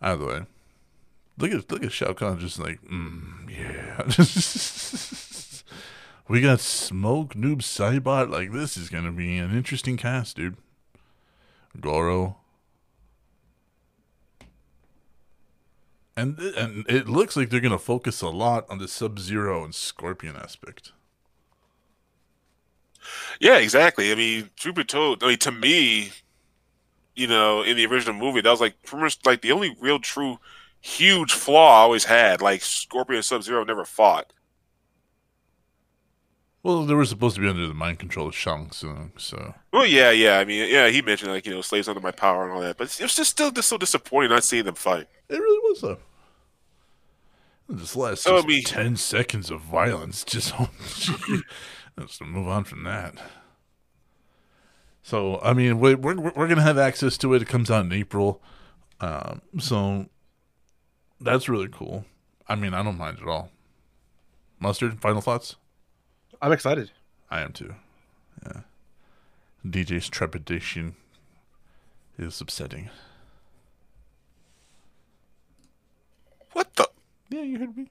[0.01, 0.41] Either way,
[1.37, 4.03] look at look at Shao Kahn just like, mm, yeah.
[6.29, 8.29] we got Smoke, Noob, Cybot.
[8.29, 10.55] Like this is gonna be an interesting cast, dude.
[11.79, 12.37] Goro.
[16.15, 19.63] And, and it looks like they're going to focus a lot on the Sub Zero
[19.63, 20.91] and Scorpion aspect.
[23.39, 24.11] Yeah, exactly.
[24.11, 26.11] I mean, truth be told, I mean, to me,
[27.15, 29.99] you know, in the original movie, that was like pretty much like the only real
[29.99, 30.39] true
[30.81, 32.41] huge flaw I always had.
[32.41, 34.33] Like Scorpion and Sub Zero never fought.
[36.61, 39.53] Well, they were supposed to be under the mind control of Shang Tsung, so.
[39.71, 40.39] Well, yeah, yeah.
[40.39, 42.77] I mean, yeah, he mentioned like you know slaves under my power and all that,
[42.77, 45.07] but it was just still just so disappointing not seeing them fight.
[45.29, 45.97] It really was, though.
[47.69, 50.53] This last So, I just mean- 10 seconds of violence, just
[51.97, 53.13] let's move on from that.
[55.03, 57.41] So, I mean, we- we're, we're, we're going to have access to it.
[57.41, 58.41] It comes out in April.
[58.99, 60.07] Um, so,
[61.21, 62.05] that's really cool.
[62.47, 63.51] I mean, I don't mind at all.
[64.59, 65.55] Mustard, final thoughts?
[66.41, 66.91] I'm excited.
[67.29, 67.75] I am too.
[68.45, 68.61] Yeah.
[69.65, 70.95] DJ's trepidation
[72.17, 72.89] is upsetting.
[76.53, 76.89] What the?
[77.29, 77.89] Yeah, you heard me.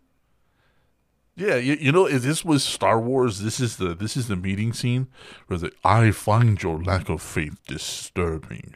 [1.36, 4.34] Yeah, you, you know, if this was Star Wars, this is the this is the
[4.34, 5.06] meeting scene
[5.46, 8.74] where the I find your lack of faith disturbing.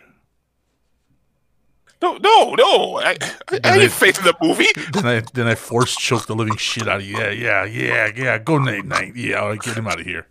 [2.02, 2.98] No, no, no.
[2.98, 3.16] I,
[3.48, 4.66] I, I they- faith in the movie.
[4.92, 7.16] Then I then I force choke the living shit out of you.
[7.16, 8.38] Yeah, yeah, yeah, yeah.
[8.38, 9.14] Go night night.
[9.16, 10.26] Yeah, all right, get him out of here.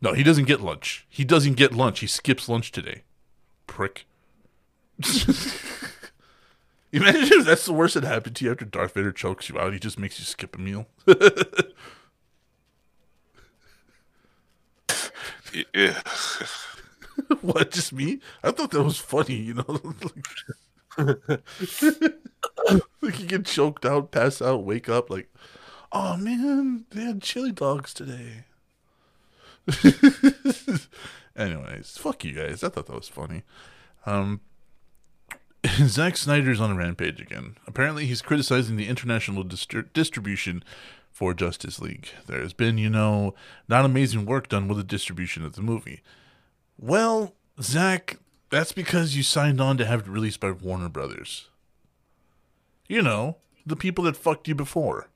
[0.00, 1.06] No, he doesn't get lunch.
[1.08, 2.00] He doesn't get lunch.
[2.00, 3.02] He skips lunch today.
[3.66, 4.06] Prick.
[6.92, 9.72] Imagine if that's the worst that happened to you after Darth Vader chokes you out.
[9.74, 10.86] He just makes you skip a meal.
[15.74, 15.98] Yeah.
[17.40, 17.70] what?
[17.70, 18.20] Just me?
[18.42, 19.36] I thought that was funny.
[19.36, 19.80] You know,
[23.02, 25.28] like, you get choked out, pass out, wake up, like,
[25.92, 28.44] oh man, they had chili dogs today.
[31.36, 32.64] Anyways, fuck you guys.
[32.64, 33.42] I thought that was funny.
[34.06, 34.40] Um,
[35.66, 37.56] Zack Snyder's on a rampage again.
[37.66, 40.62] Apparently, he's criticizing the international distri- distribution
[41.10, 42.08] for Justice League.
[42.26, 43.34] There's been, you know,
[43.68, 46.02] not amazing work done with the distribution of the movie.
[46.78, 48.18] Well, Zach,
[48.50, 51.48] that's because you signed on to have it released by Warner Brothers.
[52.88, 55.08] You know, the people that fucked you before.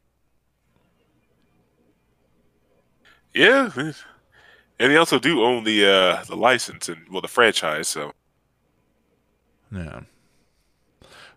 [3.35, 3.71] Yeah.
[3.77, 7.87] And they also do own the uh, the license and well the franchise.
[7.89, 8.13] So
[9.71, 10.01] Yeah.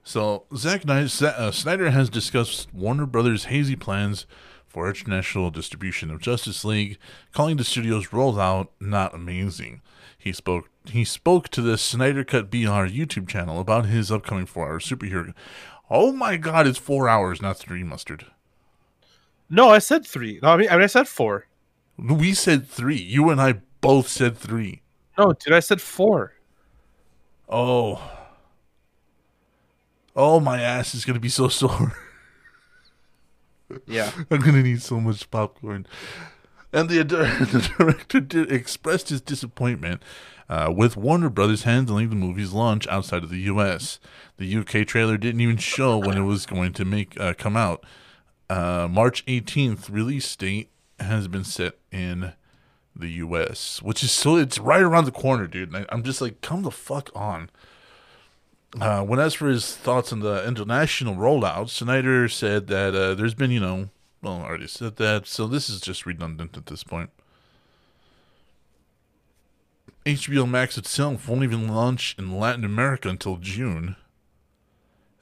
[0.03, 1.07] So Zack uh,
[1.51, 4.25] Snyder has discussed Warner Brothers' hazy plans
[4.73, 6.97] for international distribution of Justice League,
[7.31, 9.81] calling the studio's rollout not amazing.
[10.17, 14.79] He spoke he spoke to the Snyder Cut BR YouTube channel about his upcoming four-hour
[14.79, 15.33] superhero.
[15.91, 16.65] Oh my God!
[16.65, 17.83] It's four hours, not three.
[17.83, 18.25] Mustard.
[19.47, 20.39] No, I said three.
[20.41, 21.45] No, I mean, I, mean, I said four.
[21.97, 22.97] We said three.
[22.97, 24.81] You and I both said three.
[25.17, 26.33] No, dude, I said four.
[27.47, 28.01] Oh.
[30.15, 31.95] Oh, my ass is gonna be so sore.
[33.87, 34.11] Yeah.
[34.31, 35.87] I'm gonna need so much popcorn.
[36.71, 40.01] And the, the director did, expressed his disappointment
[40.49, 43.99] uh, with Warner Brothers handling the movie's launch outside of the U.S.
[44.37, 47.85] The UK trailer didn't even show when it was going to make uh, come out.
[48.49, 50.69] Uh, March 18th release date
[50.99, 52.33] has been set in
[52.95, 55.75] the U.S., which is so it's right around the corner, dude.
[55.75, 57.49] I, I'm just like, come the fuck on.
[58.79, 63.35] Uh, when as for his thoughts on the international rollout, Snyder said that uh, there's
[63.35, 63.89] been, you know,
[64.21, 67.11] well, I already said that, so this is just redundant at this point.
[70.05, 73.95] HBO Max itself won't even launch in Latin America until June,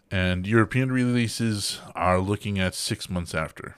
[0.10, 3.76] and European releases are looking at six months after.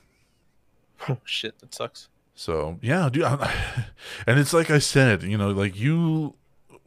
[1.09, 2.09] Oh shit, that sucks.
[2.35, 3.53] So yeah, dude, I,
[4.27, 6.35] and it's like I said, you know, like you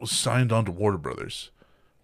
[0.05, 1.51] signed on to Warner Brothers.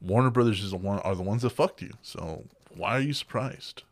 [0.03, 1.91] Warner Brothers is the one are the ones that fucked you.
[2.01, 2.43] So
[2.75, 3.83] why are you surprised?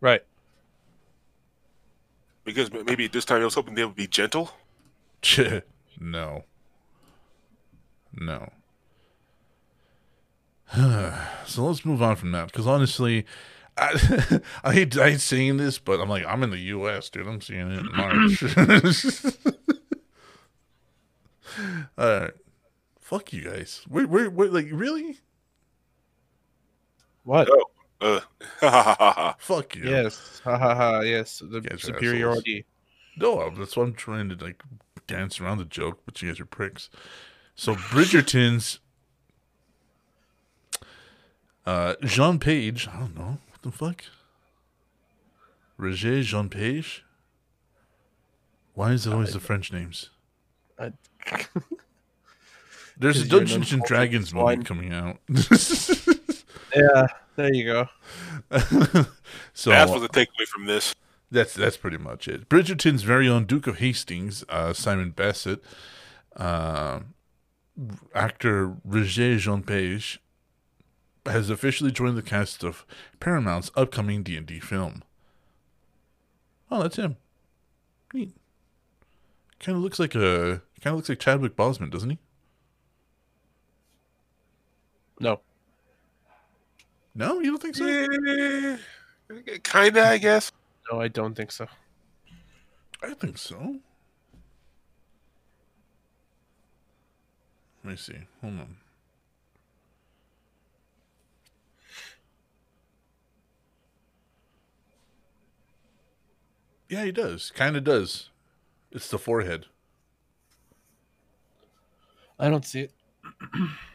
[0.00, 0.22] Right.
[2.44, 4.52] because maybe this time I was hoping they would be gentle.
[6.00, 6.44] no.
[8.18, 8.50] No.
[11.46, 13.26] so let's move on from that because honestly,
[13.76, 17.26] I I hate I hate saying this, but I'm like I'm in the U.S., dude.
[17.26, 18.42] I'm seeing it in March.
[21.98, 22.32] All right,
[23.10, 23.82] fuck you guys.
[23.90, 24.52] Wait, wait, wait.
[24.52, 25.18] Like really?
[27.24, 27.48] What?
[28.00, 28.20] Oh,
[28.62, 29.90] uh, Fuck you.
[29.90, 30.40] Yes.
[30.44, 31.00] Ha ha ha.
[31.00, 31.42] Yes.
[31.44, 32.64] The Guys superiority.
[33.16, 34.62] No, that's why I'm trying to like
[35.08, 36.88] dance around the joke, but you guys are pricks.
[37.56, 38.78] So Bridgerton's
[41.66, 43.38] uh Jean Page, I don't know.
[43.50, 44.04] What the fuck?
[45.78, 47.04] Regé-Jean Page?
[48.74, 50.10] Why is it always the French names?
[50.78, 50.92] I-
[53.00, 54.62] There's a Dungeons and Dragons movie swine.
[54.62, 55.18] coming out.
[56.74, 57.06] Yeah.
[57.36, 57.88] There you go.
[59.54, 60.94] so that's what the takeaway from this.
[61.30, 62.48] That's that's pretty much it.
[62.48, 65.60] Bridgerton's very own Duke of Hastings, uh, Simon Basset,
[66.36, 67.00] uh,
[68.14, 70.20] actor Regé-Jean Page,
[71.26, 72.84] has officially joined the cast of
[73.20, 75.02] Paramount's upcoming D and D film.
[76.70, 77.16] Oh, that's him.
[78.12, 78.34] Neat.
[79.60, 82.18] Kind of looks like a kind of looks like Chadwick Boseman, doesn't he?
[85.20, 85.40] No.
[87.14, 87.86] No, you don't think so?
[87.86, 88.78] Yeah,
[89.62, 90.50] kinda, I guess.
[90.90, 91.66] No, I don't think so.
[93.02, 93.76] I think so.
[97.84, 98.18] Let me see.
[98.40, 98.76] Hold on.
[106.88, 107.52] Yeah, he does.
[107.54, 108.30] Kind of does.
[108.90, 109.66] It's the forehead.
[112.38, 112.92] I don't see it.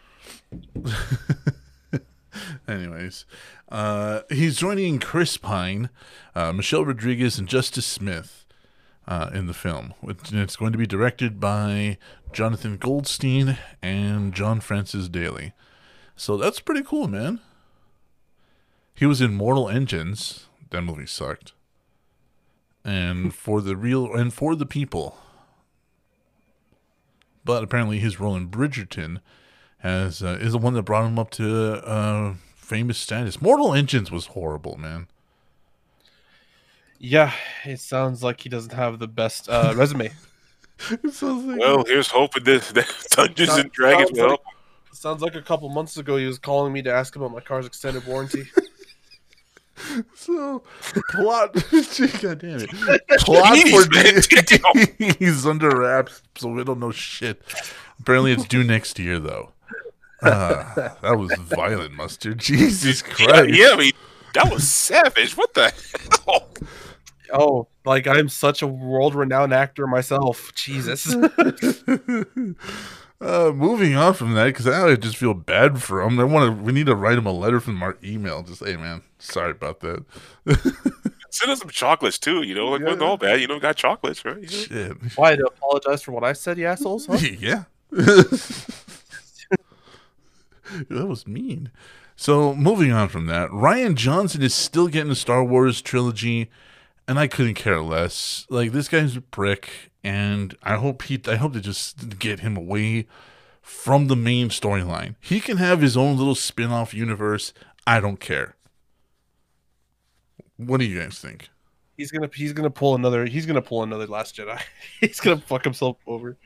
[2.67, 3.25] Anyways,
[3.69, 5.89] uh, he's joining Chris Pine,
[6.35, 8.45] uh, Michelle Rodriguez, and Justice Smith
[9.07, 9.93] uh, in the film.
[10.03, 11.97] It's going to be directed by
[12.33, 15.53] Jonathan Goldstein and John Francis Daley.
[16.15, 17.39] So that's pretty cool, man.
[18.93, 20.47] He was in Mortal Engines.
[20.69, 21.53] That movie sucked.
[22.83, 25.17] And for the real and for the people.
[27.43, 29.19] But apparently his role in Bridgerton
[29.85, 33.39] has uh, is the one that brought him up to uh, famous status.
[33.39, 35.07] Mortal Engines was horrible, man.
[36.97, 37.33] Yeah,
[37.65, 40.11] it sounds like he doesn't have the best uh, resume.
[40.89, 44.55] It like Well, here's hoping that, that Dungeons and Dragons sounds will like, help.
[44.91, 47.67] sounds like a couple months ago he was calling me to ask about my car's
[47.67, 48.43] extended warranty.
[50.15, 50.63] so
[51.11, 51.53] plot.
[51.53, 52.69] God damn it!
[53.19, 57.41] Plot Jeez, for man, he's under wraps, so we don't know shit.
[57.99, 59.51] Apparently, it's due next year, though.
[60.21, 62.37] Uh, that was violent, mustard.
[62.39, 63.53] Jesus Christ!
[63.53, 63.91] yeah, I mean,
[64.33, 65.35] that was savage.
[65.37, 65.73] What the
[66.25, 66.47] hell?
[67.33, 70.51] oh, like I'm such a world-renowned actor myself.
[70.55, 71.15] Jesus.
[73.21, 76.19] Uh, moving on from that, because I just feel bad for him.
[76.19, 76.63] I want to.
[76.63, 78.43] We need to write him a letter from our email.
[78.43, 80.03] Just hey, man, sorry about that.
[81.29, 82.41] Send us some chocolates too.
[82.43, 82.87] You know, like Yeah.
[82.87, 83.39] wasn't all bad.
[83.39, 84.35] You know, got chocolates, right?
[84.35, 84.47] You know?
[84.47, 84.97] Shit.
[85.15, 87.05] Why to apologize for what I said, you assholes?
[87.05, 87.17] Huh?
[87.39, 87.63] yeah.
[90.89, 91.71] that was mean.
[92.15, 96.49] So, moving on from that, Rian Johnson is still getting a Star Wars trilogy,
[97.07, 98.45] and I couldn't care less.
[98.49, 102.55] Like this guy's a prick, and I hope he, I hope to just get him
[102.55, 103.07] away
[103.61, 105.15] from the main storyline.
[105.19, 107.51] He can have his own little spin-off universe.
[107.85, 108.55] I don't care.
[110.57, 111.49] What do you guys think?
[111.97, 114.61] He's gonna he's gonna pull another he's gonna pull another Last Jedi.
[115.01, 116.37] he's gonna fuck himself over.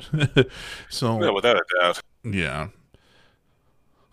[0.90, 2.00] so, Yeah, without a doubt.
[2.24, 2.68] yeah.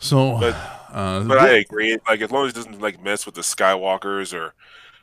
[0.02, 0.56] So, But-
[0.94, 1.98] uh, But I agree.
[2.10, 4.54] Like as long as it doesn't like mess with the Skywalkers or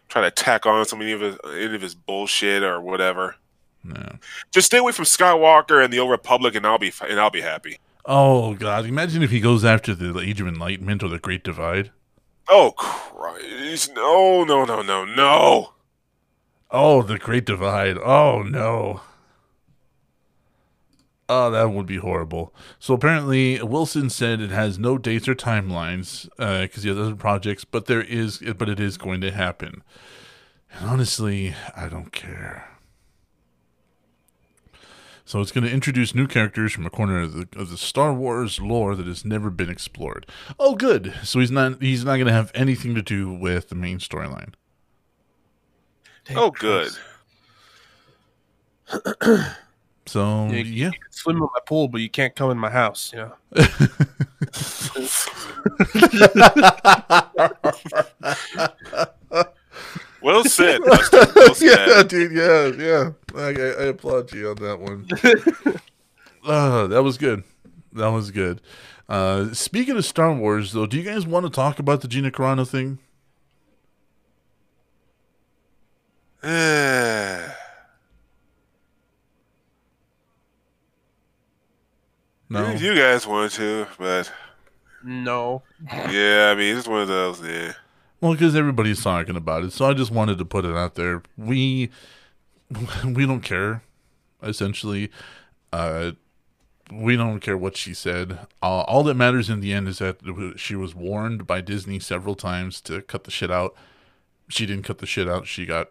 [0.08, 3.36] try to tack on some any of his any of his bullshit or whatever.
[3.84, 4.16] no.
[4.52, 7.40] Just stay away from Skywalker and the Old Republic, and I'll be and I'll be
[7.40, 7.78] happy.
[8.04, 8.86] Oh God!
[8.86, 11.90] Imagine if he goes after the Age of Enlightenment or the Great Divide.
[12.48, 13.92] Oh Christ!
[13.94, 15.72] No, no, no, no, no!
[16.70, 17.98] Oh, the Great Divide.
[17.98, 19.02] Oh no.
[21.28, 22.54] Oh, that would be horrible.
[22.78, 27.14] So apparently, Wilson said it has no dates or timelines uh, because he has other
[27.14, 29.82] projects, but there is, but it is going to happen.
[30.72, 32.78] And honestly, I don't care.
[35.26, 38.14] So it's going to introduce new characters from a corner of the, of the Star
[38.14, 40.26] Wars lore that has never been explored.
[40.58, 41.12] Oh, good.
[41.22, 44.54] So he's not he's not going to have anything to do with the main storyline.
[46.34, 46.92] Oh, good.
[50.08, 52.70] So Yeah, yeah, You can swim in my pool, but you can't come in my
[52.70, 53.12] house.
[53.12, 53.34] You know.
[60.20, 61.26] Well said, Buster.
[61.34, 61.88] Well said.
[61.88, 62.32] yeah, dude.
[62.32, 63.10] Yeah, yeah.
[63.36, 65.06] I, I, I applaud you on that one.
[66.44, 67.44] uh, that was good.
[67.92, 68.60] That was good.
[69.08, 72.30] Uh, speaking of Star Wars, though, do you guys want to talk about the Gina
[72.30, 72.98] Carano thing?
[82.48, 82.70] No.
[82.72, 84.32] You guys want to, but
[85.04, 85.62] No.
[85.90, 87.42] yeah, I mean it's one of those.
[87.42, 87.74] Yeah.
[88.20, 91.22] Well, because everybody's talking about it, so I just wanted to put it out there.
[91.36, 91.90] We
[93.04, 93.82] we don't care,
[94.42, 95.10] essentially.
[95.72, 96.12] Uh,
[96.90, 98.38] we don't care what she said.
[98.62, 100.16] Uh, all that matters in the end is that
[100.56, 103.74] she was warned by Disney several times to cut the shit out.
[104.48, 105.46] She didn't cut the shit out.
[105.46, 105.90] She got,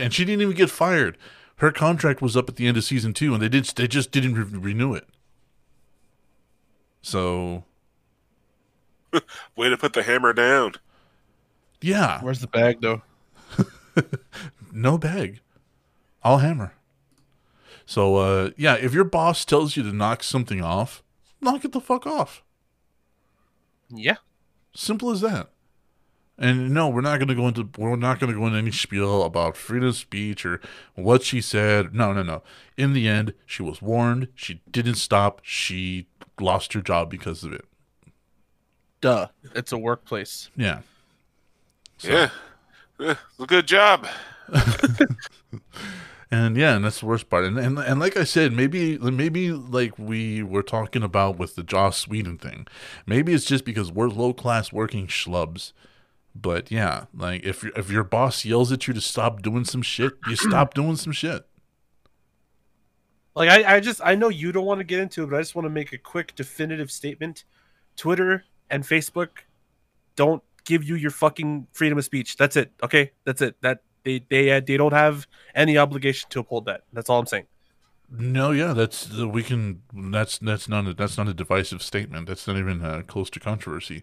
[0.00, 1.18] and she didn't even get fired.
[1.56, 3.66] Her contract was up at the end of season two, and they did.
[3.66, 5.06] They just didn't re- renew it.
[7.02, 7.64] So
[9.56, 10.74] Way to put the hammer down.
[11.80, 13.02] yeah, Where's the bag though?
[14.72, 15.40] no bag.
[16.22, 16.72] I'll hammer.
[17.84, 21.02] So uh yeah, if your boss tells you to knock something off,
[21.40, 22.42] knock it the fuck off.
[23.90, 24.16] Yeah.
[24.74, 25.50] Simple as that.
[26.38, 29.56] And no, we're not gonna go into we're not gonna go into any spiel about
[29.56, 30.60] freedom of speech or
[30.94, 31.94] what she said.
[31.94, 32.42] No, no, no.
[32.78, 36.08] In the end, she was warned, she didn't stop, she
[36.42, 37.64] lost your job because of it.
[39.00, 39.28] Duh.
[39.54, 40.50] It's a workplace.
[40.56, 40.80] Yeah.
[42.00, 42.30] Yeah.
[42.98, 43.14] Yeah,
[43.46, 44.06] good job.
[46.32, 47.44] And yeah, and that's the worst part.
[47.44, 51.62] And, and and like I said, maybe maybe like we were talking about with the
[51.62, 52.66] Joss Whedon thing,
[53.06, 55.74] maybe it's just because we're low class working schlubs.
[56.34, 60.14] But yeah, like if if your boss yells at you to stop doing some shit,
[60.26, 61.44] you stop doing some shit.
[63.34, 65.40] Like I, I just I know you don't want to get into it, but I
[65.40, 67.44] just want to make a quick definitive statement.
[67.96, 69.28] Twitter and Facebook
[70.16, 72.36] don't give you your fucking freedom of speech.
[72.36, 72.72] That's it.
[72.82, 73.56] Okay, that's it.
[73.62, 76.82] That they they uh, they don't have any obligation to uphold that.
[76.92, 77.46] That's all I'm saying.
[78.10, 79.82] No, yeah, that's the we can.
[79.94, 82.26] That's that's not a, that's not a divisive statement.
[82.26, 84.02] That's not even uh, close to controversy.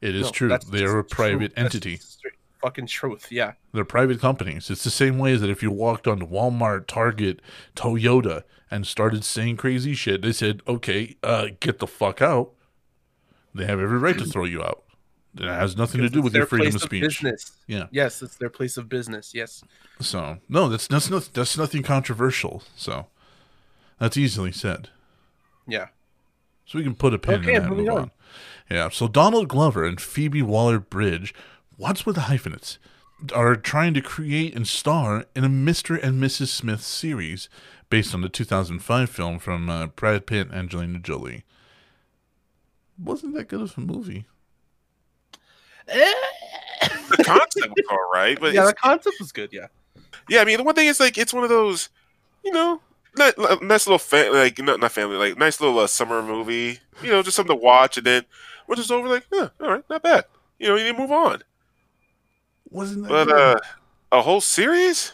[0.00, 0.58] It is No, true.
[0.70, 1.54] They are a private.
[1.56, 1.96] That's entity.
[1.96, 3.28] straight fucking truth.
[3.30, 3.52] Yeah.
[3.72, 4.70] They're private companies.
[4.70, 7.40] It's the same way as that if you walked onto Walmart, Target,
[7.76, 12.52] Toyota, and started saying crazy shit, they said, "Okay, uh, get the fuck out."
[13.54, 14.84] They have every right to throw you out.
[15.36, 17.02] It has nothing to do with your their freedom place of speech.
[17.02, 17.52] Business.
[17.66, 17.86] Yeah.
[17.90, 19.32] Yes, it's their place of business.
[19.34, 19.62] Yes.
[20.00, 22.62] So no, that's that's not that's nothing controversial.
[22.76, 23.06] So
[23.98, 24.88] that's easily said.
[25.68, 25.88] Yeah.
[26.64, 27.98] So we can put a pin Okay, in that and move on.
[27.98, 28.10] on.
[28.70, 28.88] Yeah.
[28.88, 31.34] So Donald Glover and Phoebe Waller Bridge,
[31.80, 32.78] what's with the hyphenates,
[33.34, 36.00] are trying to create and star in a Mr.
[36.02, 36.48] and Mrs.
[36.48, 37.48] Smith series
[37.88, 41.44] based on the 2005 film from uh, Brad Pitt and Angelina Jolie.
[42.98, 44.26] Wasn't that good of a movie?
[45.86, 49.50] The concept was all right, but yeah, the concept was good.
[49.52, 49.66] Yeah.
[50.28, 51.88] yeah, I mean, the one thing is like it's one of those,
[52.44, 52.80] you know,
[53.16, 56.78] not, like, nice little fa- like not not family, like nice little uh, summer movie.
[57.02, 58.24] You know, just something to watch, and then
[58.68, 60.26] we're just over like, yeah, all right, not bad.
[60.58, 61.42] You know, you need to move on.
[62.70, 63.56] Wasn't that But uh,
[64.12, 65.12] a whole series?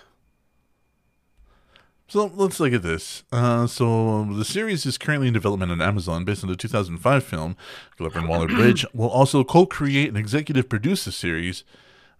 [2.09, 3.25] So let's look at this.
[3.33, 7.57] Uh, so the series is currently in development on Amazon based on the 2005 film.
[7.97, 11.65] Glover and Waller Bridge will also co-create and executive produce the series,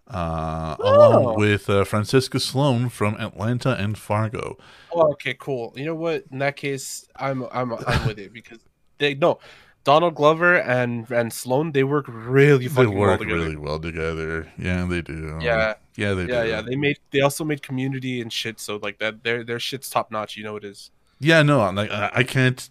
[0.09, 0.93] uh, Oh.
[1.23, 4.57] along with uh, Francesca Sloane from Atlanta and Fargo.
[4.91, 5.71] Oh, okay, cool.
[5.77, 6.25] You know what?
[6.31, 8.59] In that case, I'm I'm I'm with it because
[8.97, 9.39] they no
[9.87, 13.39] Donald Glover and and Sloane they work really They fucking well work together.
[13.39, 14.51] really well together.
[14.57, 15.39] Yeah, they do.
[15.41, 15.75] Yeah.
[15.95, 16.49] yeah, they yeah, do.
[16.49, 16.61] yeah.
[16.61, 18.59] They made they also made Community and shit.
[18.59, 20.35] So like that, their their shit's top notch.
[20.35, 20.91] You know it is.
[21.21, 22.69] Yeah, no, I'm like I, I can't.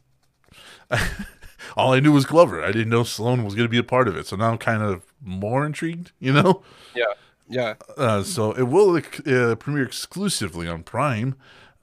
[1.76, 2.62] All I knew was Glover.
[2.62, 4.26] I didn't know Sloane was going to be a part of it.
[4.26, 6.12] So now I'm kind of more intrigued.
[6.20, 6.62] You know.
[6.94, 7.14] Yeah,
[7.48, 7.74] yeah.
[7.96, 11.34] Uh, so it will uh, premiere exclusively on Prime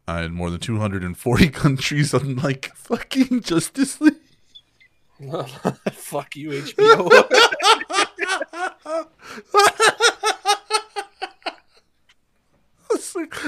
[0.07, 4.17] uh, in more than 240 countries, unlike fucking Justice League.
[5.91, 7.09] Fuck you, HBO.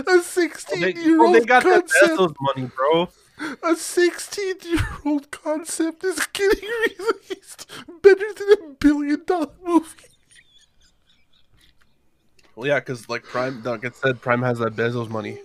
[0.07, 2.19] a 16 they, oh, year well, old they got that concept.
[2.19, 3.09] Bezos money, bro.
[3.63, 6.63] A 16 year old concept is getting
[6.99, 7.69] released
[8.01, 9.87] better than a billion dollar movie.
[12.55, 15.39] Well, yeah, because like Prime, like it said, Prime has that Bezos money.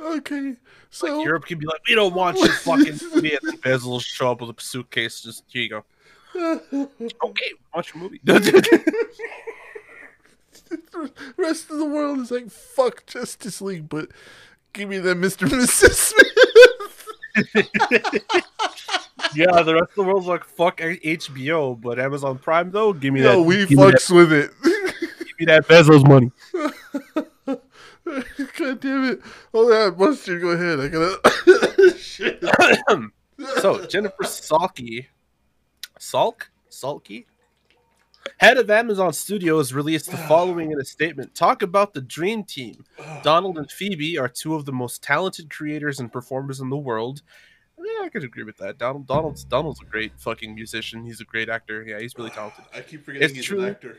[0.00, 0.54] Okay,
[0.90, 4.40] so Like Europe can be like, we don't want you fucking Bezos will show up
[4.40, 5.20] with a suitcase.
[5.20, 5.84] Just here you go.
[7.24, 8.20] Okay, watch your movie.
[8.24, 9.10] the
[11.36, 14.08] rest of the world is like fuck Justice League, but
[14.72, 15.42] give me that Mr.
[15.42, 15.94] and Mrs.
[15.94, 17.06] Smith.
[19.34, 23.22] yeah, the rest of the world's like fuck HBO, but Amazon Prime though, give me
[23.22, 23.42] Yo, that.
[23.42, 24.50] we give that, fucks with it.
[24.62, 26.30] give me that Bezos money.
[28.58, 29.20] God damn it!
[29.52, 30.40] Oh, that mustard.
[30.40, 30.80] Go ahead.
[30.80, 31.18] I gotta.
[33.60, 35.06] So Jennifer Salke,
[35.98, 37.24] Salk, Salke,
[38.38, 42.84] head of Amazon Studios, released the following in a statement: "Talk about the dream team.
[43.22, 47.22] Donald and Phoebe are two of the most talented creators and performers in the world."
[47.78, 48.76] Yeah, I could agree with that.
[48.78, 51.04] Donald, Donald's Donald's a great fucking musician.
[51.04, 51.84] He's a great actor.
[51.86, 52.64] Yeah, he's really talented.
[52.74, 53.98] I keep forgetting he's an actor.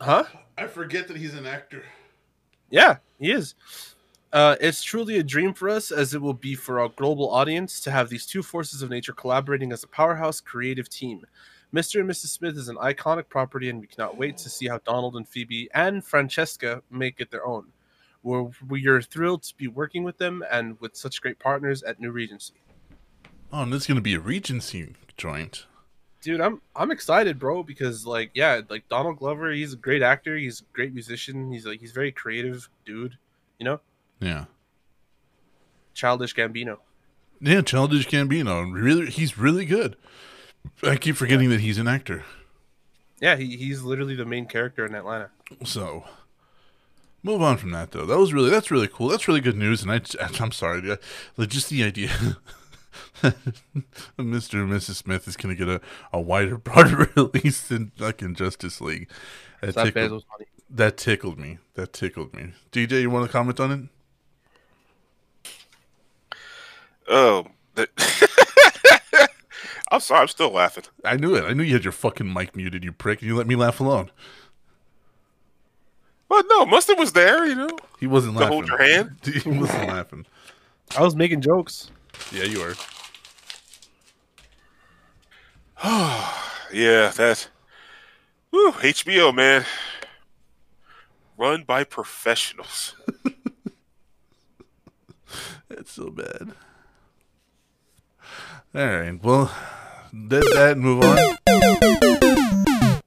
[0.00, 0.24] Huh?
[0.56, 1.84] I forget that he's an actor.
[2.70, 3.54] Yeah, he is.
[4.32, 7.80] Uh, it's truly a dream for us, as it will be for our global audience,
[7.80, 11.24] to have these two forces of nature collaborating as a powerhouse creative team.
[11.74, 12.00] Mr.
[12.00, 12.28] and Mrs.
[12.28, 15.68] Smith is an iconic property, and we cannot wait to see how Donald and Phoebe
[15.74, 17.66] and Francesca make it their own.
[18.22, 22.00] We're, we are thrilled to be working with them and with such great partners at
[22.00, 22.54] New Regency.
[23.52, 25.66] Oh, and this is gonna be a Regency joint.
[26.22, 30.36] Dude, I'm I'm excited, bro, because like yeah, like Donald Glover, he's a great actor,
[30.36, 33.16] he's a great musician, he's like he's very creative dude,
[33.58, 33.80] you know?
[34.20, 34.46] Yeah.
[35.94, 36.78] Childish Gambino.
[37.40, 38.72] Yeah, Childish Gambino.
[38.72, 39.96] Really, he's really good.
[40.82, 42.24] I keep forgetting that he's an actor.
[43.20, 45.30] Yeah, he, he's literally the main character in Atlanta.
[45.64, 46.04] So,
[47.22, 48.04] move on from that though.
[48.04, 49.08] That was really that's really cool.
[49.08, 49.82] That's really good news.
[49.82, 50.00] And I,
[50.40, 50.96] I'm sorry, yeah,
[51.36, 52.10] like, just the idea.
[54.18, 54.54] Mr.
[54.62, 54.96] and Mrs.
[54.96, 55.80] Smith is going to get a,
[56.12, 59.08] a wider, broader release than fucking Justice League.
[59.62, 60.24] That, tickled,
[60.70, 61.58] that tickled me.
[61.74, 62.52] That tickled me.
[62.72, 65.56] DJ, you want to comment on it?
[67.08, 67.88] Oh, the-
[69.90, 70.22] I'm sorry.
[70.22, 70.84] I'm still laughing.
[71.04, 71.44] I knew it.
[71.44, 73.78] I knew you had your fucking mic muted, you prick, and you let me laugh
[73.80, 74.10] alone.
[76.28, 77.46] But no, Mustard was there.
[77.46, 77.70] You know,
[78.00, 78.52] He wasn't to laughing.
[78.52, 79.16] hold your hand.
[79.24, 80.26] He wasn't laughing.
[80.98, 81.90] I was making jokes.
[82.32, 82.74] Yeah, you are.
[85.84, 87.48] yeah, that.
[88.50, 89.64] Whew, HBO, man.
[91.36, 92.94] Run by professionals.
[95.68, 96.52] That's so bad.
[98.74, 99.22] All right.
[99.22, 99.52] Well,
[100.12, 101.16] let that move on.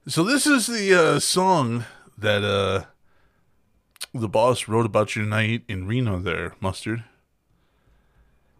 [0.06, 1.84] So this is the uh, song
[2.16, 2.84] that uh,
[4.12, 6.18] the boss wrote about your night in Reno.
[6.18, 7.04] There, mustard.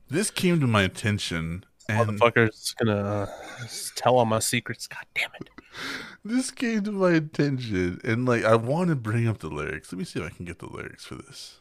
[0.09, 1.65] This came to my attention,
[1.97, 3.27] Motherfucker's gonna uh,
[3.95, 4.87] tell all my secrets.
[4.87, 5.51] God damn it.
[6.25, 9.93] this came to my attention, and like I want to bring up the lyrics.
[9.93, 11.59] Let me see if I can get the lyrics for this.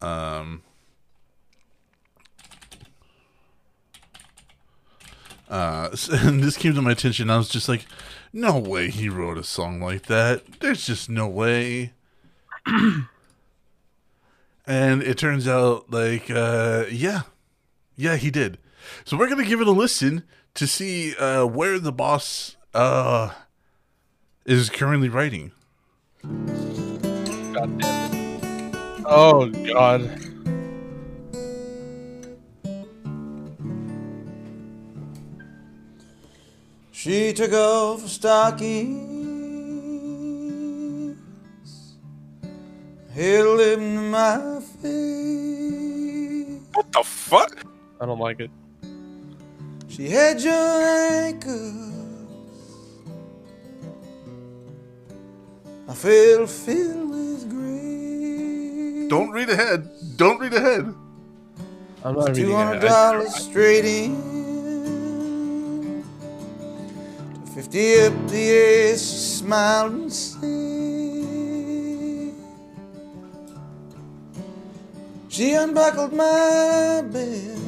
[0.00, 0.62] Um.
[5.48, 7.30] Uh, and this came to my attention.
[7.30, 7.86] I was just like,
[8.32, 10.60] "No way he wrote a song like that.
[10.60, 11.92] There's just no way."
[14.66, 17.22] and it turns out, like, uh, yeah,
[17.96, 18.58] yeah, he did.
[19.04, 20.24] So we're gonna give it a listen
[20.54, 23.30] to see uh, where the boss uh,
[24.44, 25.52] is currently writing.
[26.22, 29.04] God damn it.
[29.06, 30.26] Oh god.
[36.92, 39.06] She took off her stockings,
[43.14, 46.60] held them to my face.
[46.74, 47.64] What the fuck?
[48.02, 48.50] I don't like it.
[49.90, 51.88] She had your ankles.
[55.88, 59.08] I felt filled with grace.
[59.10, 59.88] Don't read ahead.
[60.16, 60.94] Don't read ahead.
[62.04, 62.54] I'm not reading Two it.
[62.54, 64.14] hundred I- dollars straight in.
[67.54, 70.40] Fifty up the ass, she smiled and said,
[75.28, 77.58] She unbuckled my belt,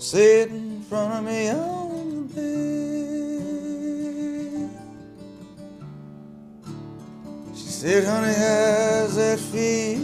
[0.00, 2.70] sat in front of me on the bed.
[7.54, 10.00] She said, Honey, how's that feel?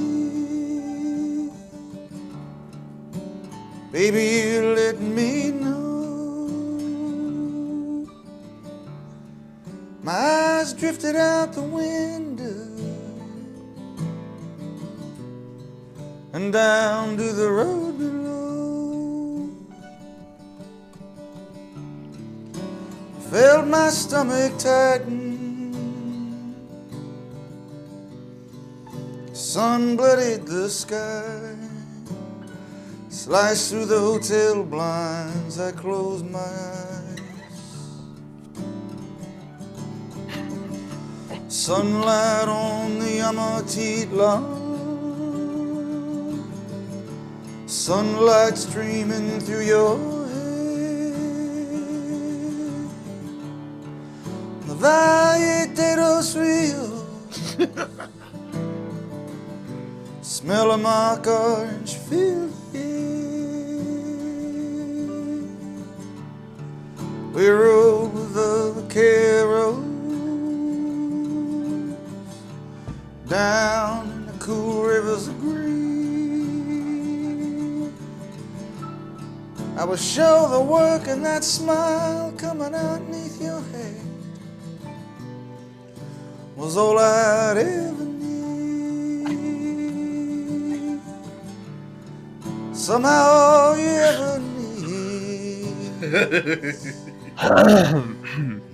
[3.90, 5.76] Baby, you let me know.
[10.02, 12.66] My eyes drifted out the window
[16.34, 18.35] and down to the road below.
[23.30, 25.26] Felt my stomach tighten.
[29.32, 31.56] Sun blooded the sky.
[33.08, 37.20] Sliced through the hotel blinds, I closed my eyes.
[41.48, 44.66] Sunlight on the Amatite lawn.
[47.66, 50.15] Sunlight streaming through your
[54.86, 57.02] The Valle de los Rios.
[60.22, 62.86] Smell of mock orange fill the.
[67.34, 69.82] We rode with the vaqueros
[73.28, 75.66] down in the cool rivers of green.
[79.76, 83.02] I will show the work and that smile coming out
[83.40, 84.05] your head
[86.56, 89.28] was all I'd ever need.
[92.72, 96.06] Somehow all you ever need.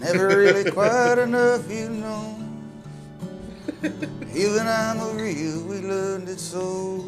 [0.00, 2.36] Never really quite enough, you know.
[4.34, 7.02] Even I'm a real, we learned it so.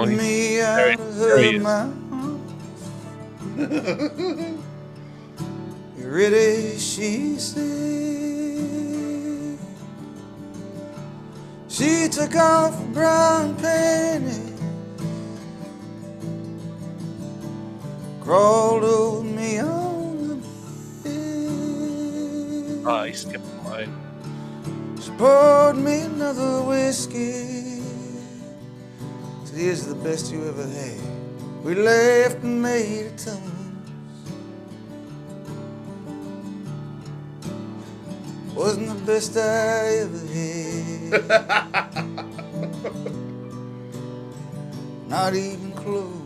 [0.00, 1.62] Oh, me there he- there he is.
[1.62, 1.94] mouth.
[5.98, 6.78] You ready?
[6.78, 7.64] She said.
[11.68, 14.52] She took off her brown panties,
[18.20, 20.36] crawled over me on the
[22.78, 22.84] bed.
[22.86, 23.92] Ah, he skipped line.
[25.00, 27.57] She poured me another whiskey.
[29.58, 31.00] Here's the best you ever had.
[31.64, 33.42] We laughed and made a toast.
[38.54, 41.10] wasn't the best I ever had.
[45.08, 46.17] Not even close.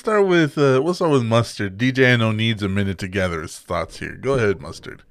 [0.00, 1.76] Start with uh we'll start with mustard.
[1.78, 4.14] DJ No needs a minute to gather his thoughts here.
[4.16, 5.02] Go ahead, mustard.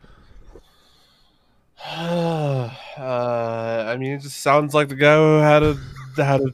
[1.86, 5.78] uh, I mean, it just sounds like the guy who had a
[6.18, 6.52] had a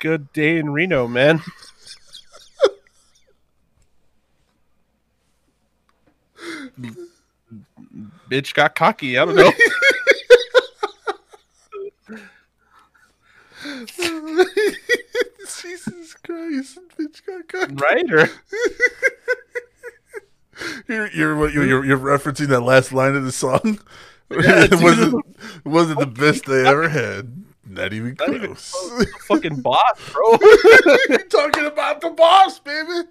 [0.00, 1.40] good day in Reno, man.
[8.28, 9.16] Bitch got cocky.
[9.16, 9.52] I don't know.
[15.62, 17.74] Jesus Christ, bitch got cocky.
[17.74, 18.12] right?
[18.12, 18.28] Or
[20.88, 23.80] You're you're what you're, you're referencing that last line of the song.
[24.28, 25.24] Yeah, it wasn't
[25.64, 27.44] wasn't the best they ever had.
[27.64, 28.74] Not even Not even close.
[29.28, 30.36] fucking boss, bro.
[31.08, 33.02] You're talking about the boss, baby.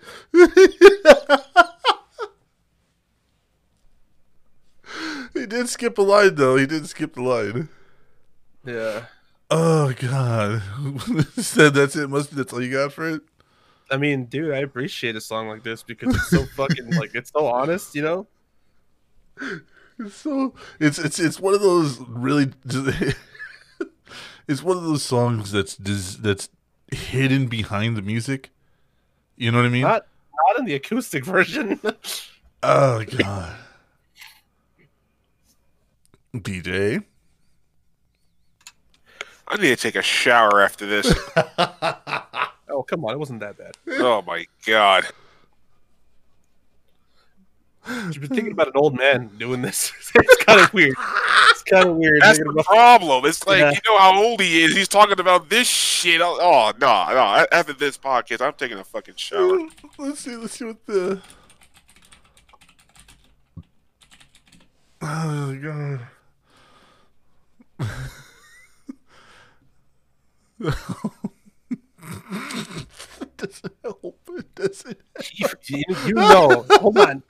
[5.34, 6.58] he did skip a line though.
[6.58, 7.70] He did skip the line.
[8.66, 9.06] yeah.
[9.52, 10.62] Oh god.
[11.38, 12.10] Said that's it.
[12.10, 13.22] Must be that's all you got for it.
[13.92, 17.32] I mean, dude, I appreciate a song like this because it's so fucking like it's
[17.32, 18.28] so honest, you know.
[19.98, 22.52] It's so it's it's it's one of those really
[24.46, 26.50] it's one of those songs that's that's
[26.92, 28.50] hidden behind the music.
[29.38, 29.84] You know what I mean?
[29.84, 30.06] Not
[30.50, 31.80] not in the acoustic version.
[32.62, 33.56] oh god.
[36.34, 37.06] DJ.
[39.48, 41.14] I need to take a shower after this.
[42.70, 43.76] oh come on, it wasn't that bad.
[43.88, 45.06] oh my god.
[47.88, 49.92] You've been thinking about an old man doing this.
[50.16, 50.96] it's kind of weird.
[51.52, 52.20] It's kind of weird.
[52.20, 53.26] That's the about- problem.
[53.26, 53.70] It's like Yeah.
[53.70, 54.76] you know how old he is.
[54.76, 56.20] He's talking about this shit.
[56.20, 57.46] Oh oh, no, no.
[57.52, 59.60] After this podcast, I'm taking a fucking shower.
[60.00, 60.36] Let's see.
[60.36, 61.22] Let's see what the.
[65.04, 66.00] Oh god.
[70.60, 70.76] it
[73.38, 74.20] doesn't help.
[74.38, 74.98] It doesn't.
[75.34, 77.24] you, you- you know, hold on.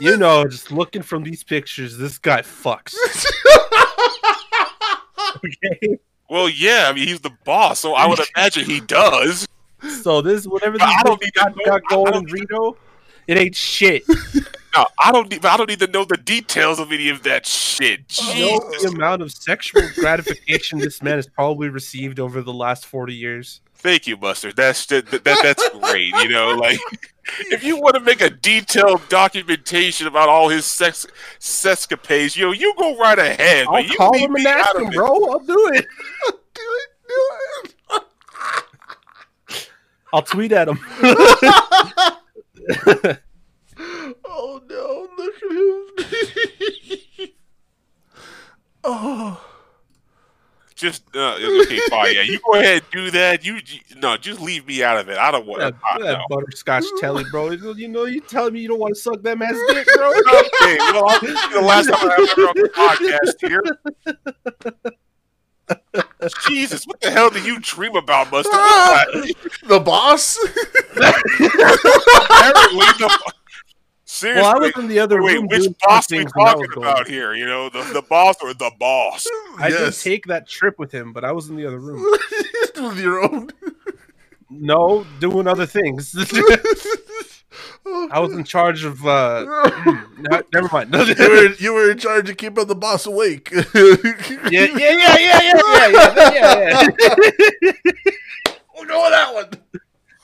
[0.00, 2.94] You know, just looking from these pictures, this guy fucks.
[5.36, 5.98] okay.
[6.28, 6.86] Well, yeah.
[6.88, 9.46] I mean, he's the boss, so I would imagine he does.
[10.02, 12.46] So this whatever But I these don't bitches need to got, got going don't in
[12.50, 12.76] Reno,
[13.26, 14.02] it ain't shit.
[14.76, 15.44] No, I don't need.
[15.44, 18.18] I don't need to know the details of any of that shit.
[18.34, 22.86] You know the amount of sexual gratification this man has probably received over the last
[22.86, 23.60] forty years.
[23.76, 24.52] Thank you, Buster.
[24.52, 26.14] That's that, that, that's great.
[26.16, 26.80] You know, like
[27.50, 31.06] if you want to make a detailed documentation about all his sex
[31.38, 33.66] sescapades, you know, you go right ahead.
[33.66, 35.06] I'll but you call him and ask him, bro.
[35.06, 35.86] I'll do it.
[36.54, 36.88] Do it.
[37.08, 37.14] Do
[37.90, 38.04] it.
[40.12, 40.78] I'll tweet at him.
[44.36, 45.08] Oh no!
[45.16, 45.50] Look at
[47.20, 47.28] him.
[48.84, 49.50] oh.
[50.74, 52.14] Just uh, okay, fine.
[52.16, 53.44] Yeah, you go ahead and do that.
[53.44, 55.16] You you- no, just leave me out of it.
[55.16, 55.60] I don't want.
[55.60, 56.24] that, I, that no.
[56.28, 57.50] butterscotch telly, bro.
[57.52, 60.10] You know, you telling me you don't want to suck that man's dick, bro?
[60.26, 63.62] Okay, well, I'll- this the last time I ever on the podcast here.
[66.48, 68.52] Jesus, what the hell do you dream about, Mustard?
[68.52, 69.32] What's?
[69.68, 70.36] The boss.
[70.96, 73.32] Apparently, the,
[74.14, 75.48] Seriously, well, I was in the other wait, room.
[75.48, 77.34] Which boss we talking about here?
[77.34, 79.26] You know, the, the boss or the boss?
[79.58, 80.00] I yes.
[80.00, 82.00] did take that trip with him, but I was in the other room.
[82.76, 83.50] with your own?
[84.48, 86.14] No, doing other things.
[87.86, 89.04] I was in charge of.
[89.04, 89.46] uh
[90.52, 90.94] Never mind.
[90.94, 93.50] you, were, you were in charge of keeping the boss awake.
[93.50, 93.64] yeah,
[94.48, 96.86] yeah, yeah, yeah, yeah, yeah, yeah,
[97.62, 97.72] yeah.
[98.76, 99.50] We'll go oh, that one.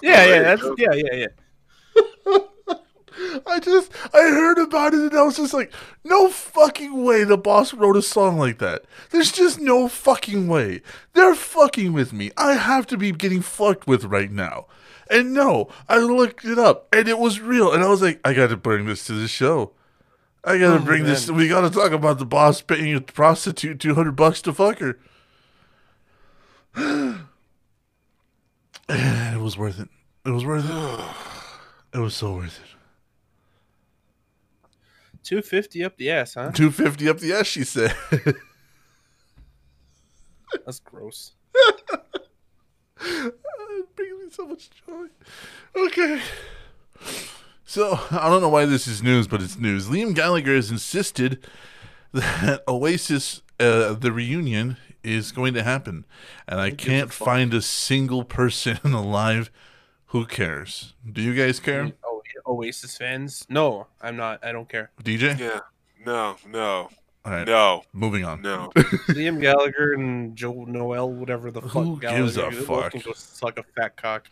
[0.01, 0.77] Yeah, oh, yeah, that's, go.
[0.79, 1.27] yeah, yeah, yeah.
[3.47, 5.73] I just I heard about it and I was just like,
[6.05, 8.85] no fucking way the boss wrote a song like that.
[9.11, 10.83] There's just no fucking way.
[11.15, 12.31] They're fucking with me.
[12.37, 14.67] I have to be getting fucked with right now.
[15.11, 17.73] And no, I looked it up and it was real.
[17.73, 19.73] And I was like, I gotta bring this to the show.
[20.45, 21.31] I gotta Oh, bring this.
[21.31, 24.99] We gotta talk about the boss paying a prostitute two hundred bucks to fuck her.
[28.93, 29.89] It was worth it.
[30.27, 31.01] It was worth it.
[31.93, 32.80] It was so worth it.
[35.23, 36.51] Two fifty up the ass, huh?
[36.53, 37.95] Two fifty up the ass, she said.
[40.65, 41.33] That's gross.
[43.01, 45.07] it brings me so much joy.
[45.77, 46.21] Okay.
[47.65, 49.89] So, I don't know why this is news, but it's news.
[49.89, 51.47] Liam Gallagher has insisted
[52.13, 56.05] that Oasis, uh, the reunion, is going to happen.
[56.49, 59.51] And I can't find a single person alive
[60.07, 60.95] who cares.
[61.11, 61.93] Do you guys care?
[62.51, 63.47] Oasis fans?
[63.49, 64.45] No, I'm not.
[64.45, 64.91] I don't care.
[65.03, 65.39] DJ?
[65.39, 65.61] Yeah.
[66.05, 66.89] No, no,
[67.25, 67.47] All right.
[67.47, 68.41] no, Moving on.
[68.43, 68.73] no.
[69.11, 71.73] Liam Gallagher and Joe Noel, whatever the fuck.
[71.73, 72.93] Who gives a Gallagher, they both fuck?
[72.93, 74.29] Can go suck a fat cock.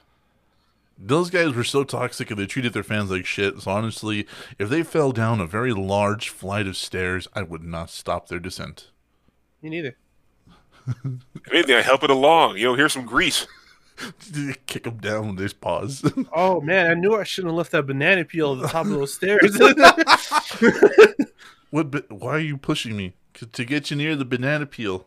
[1.00, 3.60] Those guys were so toxic and they treated their fans like shit.
[3.60, 4.26] So honestly,
[4.58, 8.40] if they fell down a very large flight of stairs, I would not stop their
[8.40, 8.90] descent.
[9.62, 9.96] Me neither.
[11.04, 12.56] If anything, I help it along.
[12.56, 13.46] You know, here's some grease.
[14.66, 16.02] Kick them down with his paws.
[16.32, 18.92] Oh man, I knew I shouldn't have left that banana peel at the top of
[18.92, 19.58] those stairs.
[21.70, 21.90] what?
[21.90, 23.14] ba- Why are you pushing me?
[23.52, 25.06] To get you near the banana peel.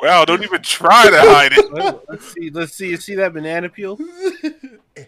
[0.00, 2.02] Wow, don't even try to hide it.
[2.08, 2.50] Let's see.
[2.50, 2.90] Let's see.
[2.90, 3.98] You see that banana peel?
[4.96, 5.04] Eh,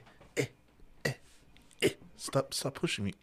[1.04, 1.12] eh,
[1.82, 2.54] eh, stop!
[2.54, 3.14] Stop pushing me.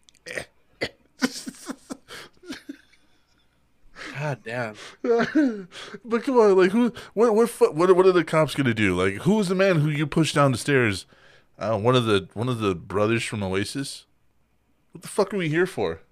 [4.22, 4.76] God damn.
[6.04, 6.92] but come on, like who?
[7.14, 7.34] What?
[7.34, 7.74] What?
[7.74, 7.96] What?
[7.96, 8.94] What are the cops gonna do?
[8.94, 11.06] Like, who's the man who you pushed down the stairs?
[11.58, 14.04] Uh, one of the one of the brothers from Oasis.
[14.92, 16.02] What the fuck are we here for?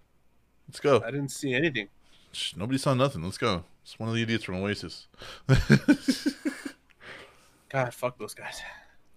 [0.66, 1.00] Let's go.
[1.06, 1.88] I didn't see anything.
[2.32, 3.22] Shh, Nobody saw nothing.
[3.22, 3.62] Let's go.
[3.84, 5.06] It's one of the idiots from Oasis.
[7.68, 8.60] God, fuck those guys.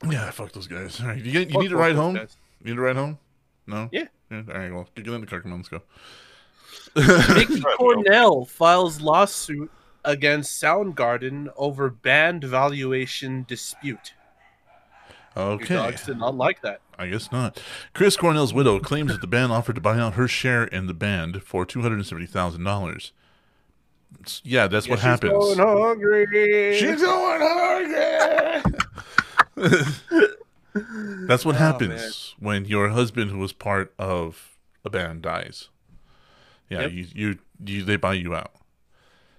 [0.07, 1.01] yeah, fuck those guys.
[1.01, 2.13] All right, you, get, you Fuck need to ride home.
[2.13, 2.37] guys.
[2.61, 3.17] You need to ride home.
[3.65, 3.89] No.
[3.91, 4.05] Yeah.
[4.29, 4.43] Yeah.
[4.49, 4.71] All right.
[4.71, 5.41] Well, get in the car.
[5.41, 5.59] Come on.
[5.59, 5.81] Let's go.
[6.95, 9.71] Vicky Cornell files lawsuit
[10.05, 14.13] against Soundgarden over band valuation dispute.
[15.35, 15.73] Your Okay.
[15.75, 16.81] dogs did not like that.
[16.99, 17.59] I guess not.
[17.93, 20.93] Chris Cornell's widow claims that the band offered to buy out her share in the
[20.93, 23.11] band for two hundred and seventy thousand dollars.
[24.43, 25.31] Yeah, that's what She's happens.
[25.33, 26.77] going hungry.
[26.77, 28.63] She's going hungry.
[31.27, 35.69] That's what Oh, happens when your husband, who was part of a band, dies.
[36.73, 36.91] Yeah, Yep.
[36.91, 38.51] you, you, you, they buy you out.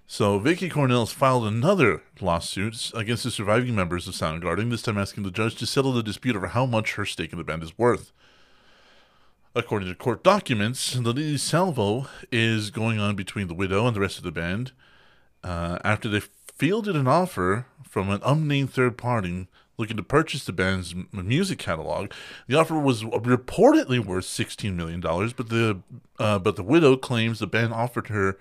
[0.06, 5.23] So Vicky Cornell's filed another lawsuit against the surviving members of Soundgarden, this time asking
[5.24, 7.77] the judge to settle the dispute over how much her stake in the band is
[7.78, 8.12] worth.
[9.55, 14.01] According to court documents, the legal salvo is going on between the widow and the
[14.01, 14.73] rest of the band
[15.44, 16.20] uh, after they
[16.55, 19.47] fielded an offer from an unnamed third party
[19.77, 22.13] looking to purchase the band's music catalog.
[22.47, 25.81] The offer was reportedly worth $16 million, but the
[26.19, 28.39] uh, but the widow claims the band offered her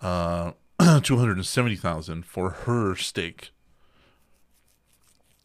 [0.00, 3.50] uh, 270000 for her stake.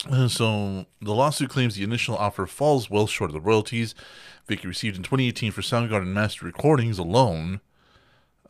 [0.10, 3.96] Uh, so the lawsuit claims the initial offer falls well short of the royalties
[4.48, 7.62] Vicky received in 2018 for Soundgarden master recordings alone.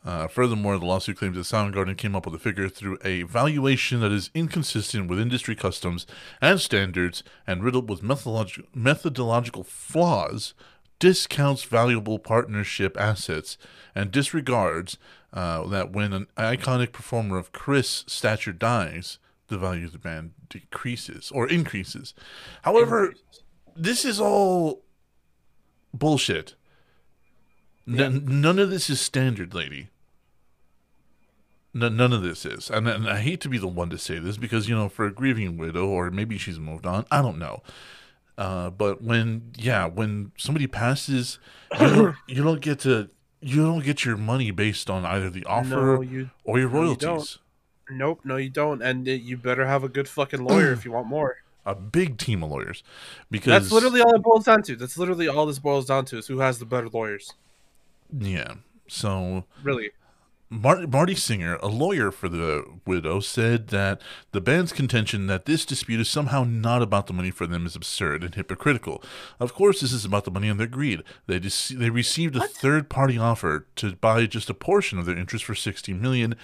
[0.06, 4.02] Uh, furthermore, the lawsuit claims that Soundgarden came up with a figure through a valuation
[4.02, 6.06] that is inconsistent with industry customs
[6.40, 10.54] and standards and riddled with methodolog- methodological flaws,
[11.00, 13.58] discounts valuable partnership assets,
[13.96, 15.00] and disregards
[15.34, 19.18] uh, that when an iconic performer of Chris' stature dies,
[19.48, 22.14] the value of the band decreases or increases.
[22.62, 23.16] However,
[23.76, 24.84] this is all
[25.94, 26.54] bullshit.
[27.88, 29.90] N- none of this is standard, lady.
[31.76, 34.18] N- none of this is, and, and I hate to be the one to say
[34.20, 37.06] this because you know, for a grieving widow, or maybe she's moved on.
[37.12, 37.62] I don't know.
[38.38, 41.40] Uh, but when, yeah, when somebody passes,
[41.80, 43.10] you don't, you don't get to,
[43.42, 46.82] you don't get your money based on either the offer No, you- or your no,
[46.82, 47.40] you royalties.
[47.90, 48.82] Nope, no, you don't.
[48.82, 51.38] And you better have a good fucking lawyer if you want more.
[51.68, 52.84] A big team of lawyers,
[53.32, 54.76] because That's literally all it boils down to.
[54.76, 57.34] That's literally all this boils down to is who has the better lawyers.
[58.18, 58.56] yeah.
[58.88, 59.92] So Really.
[60.50, 64.00] Mar- Marty Singer, a lawyer for the widow, said that
[64.32, 67.76] the band's contention that this dispute is somehow not about the money for them is
[67.76, 69.04] absurd and hypocritical.
[69.40, 71.02] Of course, this is about the money and their greed.
[71.26, 75.46] They dis- they received a third-party offer to buy just a portion of their interest
[75.46, 76.36] for sixty million,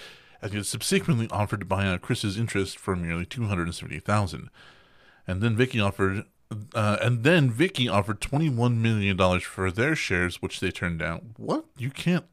[0.42, 4.00] and it subsequently offered to buy out Chris's interest for merely two hundred and seventy
[4.00, 4.50] thousand.
[5.28, 6.26] And then Vicky offered,
[6.74, 11.36] uh, and then Vicky offered twenty-one million dollars for their shares, which they turned down.
[11.38, 11.66] What?
[11.78, 12.26] You can't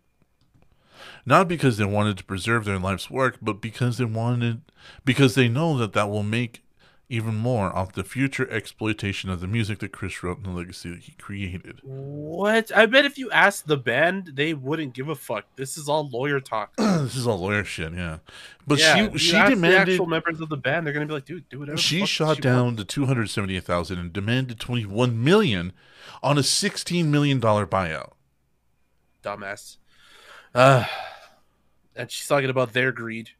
[1.27, 4.62] not because they wanted to preserve their life's work, but because they wanted,
[5.05, 6.62] because they know that that will make
[7.11, 10.91] even more off the future exploitation of the music that Chris wrote and the legacy
[10.91, 11.81] that he created.
[11.83, 12.70] What?
[12.77, 15.47] I bet if you asked the band, they wouldn't give a fuck.
[15.57, 16.75] This is all lawyer talk.
[16.77, 18.19] this is all lawyer shit, yeah.
[18.66, 20.87] But Yeah, she she demanded actual members of the band.
[20.87, 21.79] They're gonna be like, dude, do whatever.
[21.79, 22.81] she shot she down wants.
[22.83, 25.73] to two hundred seventy eight thousand and demanded twenty one million
[26.23, 28.12] on a sixteen million dollar buyout.
[29.23, 29.79] dumbass.
[30.55, 30.85] Uh,
[31.95, 33.31] and she's talking about their greed.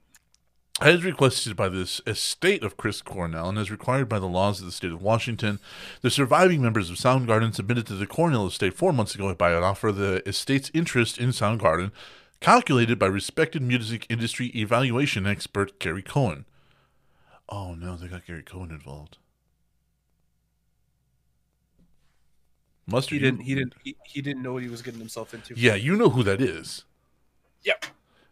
[0.81, 4.67] As requested by the estate of Chris Cornell and as required by the laws of
[4.67, 5.59] the state of Washington,
[6.03, 9.65] the surviving members of Soundgarden submitted to the Cornell estate four months ago by an
[9.65, 11.91] offer of the estate's interest in Soundgarden,
[12.41, 16.45] calculated by respected music industry evaluation expert Gary Cohen.
[17.49, 19.19] Oh no, they got Gary Cohen involved.
[22.87, 23.41] Mustard, He didn't.
[23.41, 23.75] He didn't.
[23.83, 25.55] He, he didn't know what he was getting himself into.
[25.57, 26.85] Yeah, you know who that is.
[27.65, 27.87] Yep.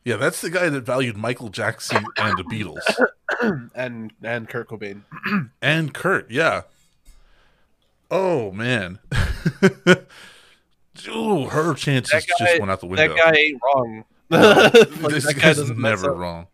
[0.05, 3.71] Yeah, that's the guy that valued Michael Jackson and the Beatles.
[3.75, 5.03] and and Kurt Cobain.
[5.63, 6.63] and Kurt, yeah.
[8.11, 9.01] Oh man.
[11.09, 13.09] Ooh, her chances guy, just went out the window.
[13.09, 14.05] That guy ain't wrong.
[14.29, 14.73] Like,
[15.13, 16.49] this guy guy's never wrong.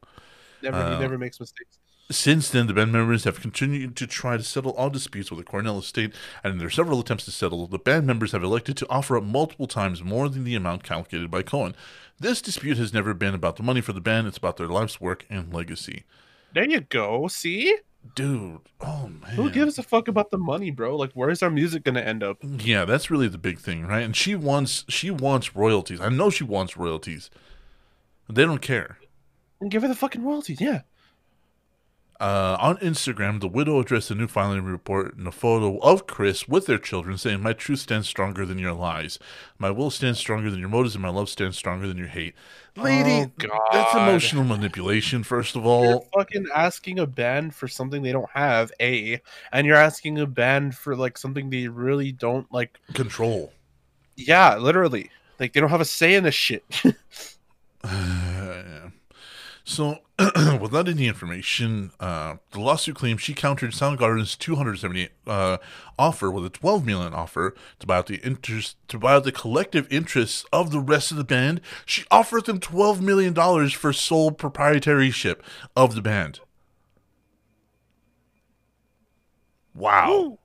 [0.63, 1.79] Never, Uh, he never makes mistakes.
[2.11, 5.45] Since then, the band members have continued to try to settle all disputes with the
[5.45, 6.13] Cornell estate,
[6.45, 9.25] and in their several attempts to settle, the band members have elected to offer up
[9.25, 11.75] multiple times more than the amount calculated by Cohen.
[12.21, 15.01] This dispute has never been about the money for the band, it's about their life's
[15.01, 16.05] work and legacy.
[16.53, 17.29] There you go.
[17.29, 17.77] See,
[18.15, 19.31] Dude, oh man.
[19.35, 20.97] who gives a fuck about the money, bro?
[20.97, 22.39] Like, where's our music gonna end up?
[22.43, 24.03] Yeah, that's really the big thing, right?
[24.03, 26.01] And she wants she wants royalties.
[26.01, 27.31] I know she wants royalties.
[28.29, 28.99] They don't care.
[29.61, 30.61] And give her the fucking royalties.
[30.61, 30.81] Yeah.
[32.21, 36.47] Uh, on Instagram, the widow addressed a new filing report in a photo of Chris
[36.47, 39.19] with their children, saying, "My truth stands stronger than your lies.
[39.59, 42.35] My will stands stronger than your motives, and my love stands stronger than your hate."
[42.77, 45.25] Lady, Oh, that's emotional manipulation.
[45.25, 49.21] First of You're all, fucking asking a band for something they don't have, a,
[49.53, 52.79] and you're asking a band for like something they really don't like.
[52.95, 53.53] control.
[54.17, 55.11] Yeah, literally,
[55.41, 56.65] like they don't have a say in this shit.
[58.82, 58.82] Yeah.
[59.65, 59.99] So,
[60.61, 65.59] without any information, uh, the lawsuit claims she countered Soundgarden's 278 uh,
[65.99, 69.33] offer with a 12 million offer to buy out the interest to buy out the
[69.33, 71.61] collective interests of the rest of the band.
[71.87, 75.45] She offered them 12 million dollars for sole proprietorship
[75.77, 76.41] of the band.
[79.75, 80.39] Wow.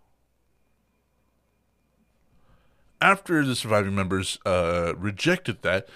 [3.01, 5.87] After the surviving members uh, rejected that,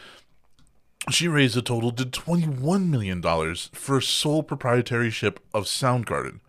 [1.10, 3.22] she raised a total to $21 million
[3.74, 6.40] for sole proprietorship of Soundgarden.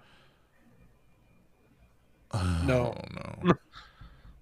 [2.64, 3.52] no, Oh, no.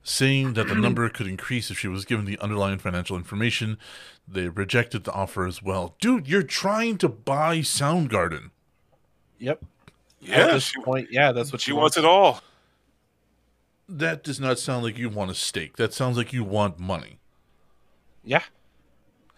[0.03, 3.79] Saying that the number could increase if she was given the underlying financial information,
[4.27, 5.95] they rejected the offer as well.
[6.01, 8.51] Dude, you're trying to buy Soundgarden.
[9.39, 9.63] Yep.
[10.23, 12.41] At Yeah, this she, point, yeah, that's what she wants it all.
[13.89, 15.77] That does not sound like you want a stake.
[15.77, 17.19] That sounds like you want money.
[18.25, 18.43] Yeah.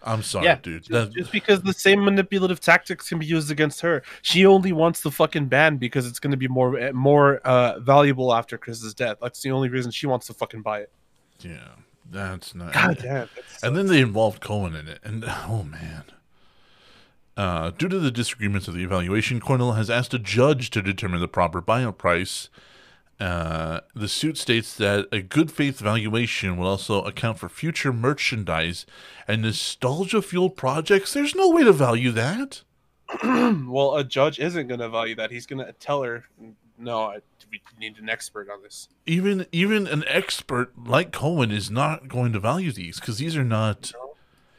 [0.05, 0.83] I'm sorry, yeah, dude.
[0.83, 5.01] Just, just because the same manipulative tactics can be used against her, she only wants
[5.01, 8.93] the fucking band because it's going to be more eh, more uh, valuable after Chris's
[8.93, 9.17] death.
[9.21, 10.91] That's the only reason she wants to fucking buy it.
[11.39, 11.69] yeah,
[12.11, 12.73] that's not.
[12.73, 13.13] God damn.
[13.13, 14.99] that's- And then they involved Cohen in it.
[15.03, 16.03] And oh man.
[17.35, 21.19] Uh, due to the disagreements of the evaluation, Cornell has asked a judge to determine
[21.19, 22.47] the proper buyout price.
[23.23, 28.85] Uh, the suit states that a good faith valuation will also account for future merchandise
[29.29, 31.13] and nostalgia fueled projects.
[31.13, 32.63] There's no way to value that.
[33.23, 35.31] well, a judge isn't going to value that.
[35.31, 36.25] He's going to tell her,
[36.77, 37.19] "No, I,
[37.49, 42.33] we need an expert on this." Even even an expert like Cohen is not going
[42.33, 43.93] to value these because these are not.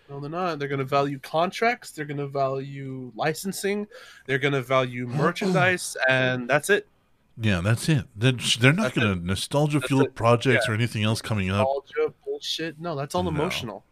[0.08, 0.58] No, they're not.
[0.58, 1.90] They're going to value contracts.
[1.90, 3.88] They're going to value licensing.
[4.24, 6.86] They're going to value merchandise, and that's it.
[7.36, 8.04] Yeah, that's it.
[8.14, 10.14] They're, they're not going to nostalgia fueled it.
[10.14, 10.72] projects Yeah.
[10.72, 11.66] or anything else coming up.
[11.66, 12.80] Nostalgia bullshit.
[12.80, 13.30] No, that's all No.
[13.30, 13.84] emotional.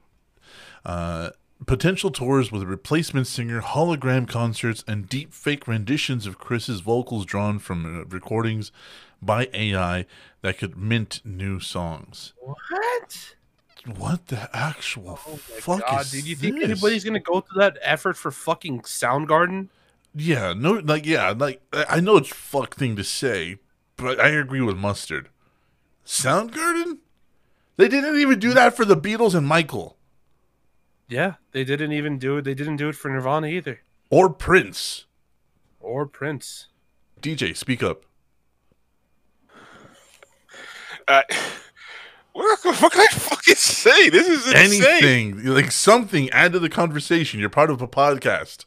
[0.85, 1.31] Uh,
[1.67, 7.25] potential tours with a replacement singer, hologram concerts, and deep fake renditions of Chris's vocals
[7.25, 8.71] drawn from uh, recordings
[9.21, 10.07] by AI
[10.43, 12.33] that could mint new songs.
[12.41, 13.35] What?
[13.97, 16.25] What the actual Oh fuck god, is dude!
[16.27, 16.65] You think this?
[16.71, 19.69] anybody's gonna go through that effort for fucking Soundgarden?
[20.15, 23.57] Yeah, no, like yeah, like I I know it's a fuck thing to say,
[23.97, 25.29] but I agree with Mustard.
[26.05, 26.99] Soundgarden?
[27.77, 29.97] They didn't even do that for the Beatles and Michael
[31.09, 32.43] Yeah, they didn't even do it.
[32.43, 33.81] They didn't do it for Nirvana either,
[34.11, 35.07] or Prince.
[35.81, 36.69] or Prince.
[37.21, 38.05] DJ, speak up.
[41.09, 41.23] Uh,
[42.33, 44.09] what, what can I fucking say?
[44.11, 44.83] This is insane.
[44.83, 48.65] anything like something add to the conversation you're part of a podcast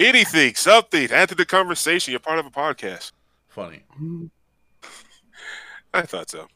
[0.00, 1.10] Anything, something.
[1.10, 2.12] Add to the conversation.
[2.12, 3.12] You're part of a podcast.
[3.48, 3.82] funny
[5.94, 6.48] I thought so.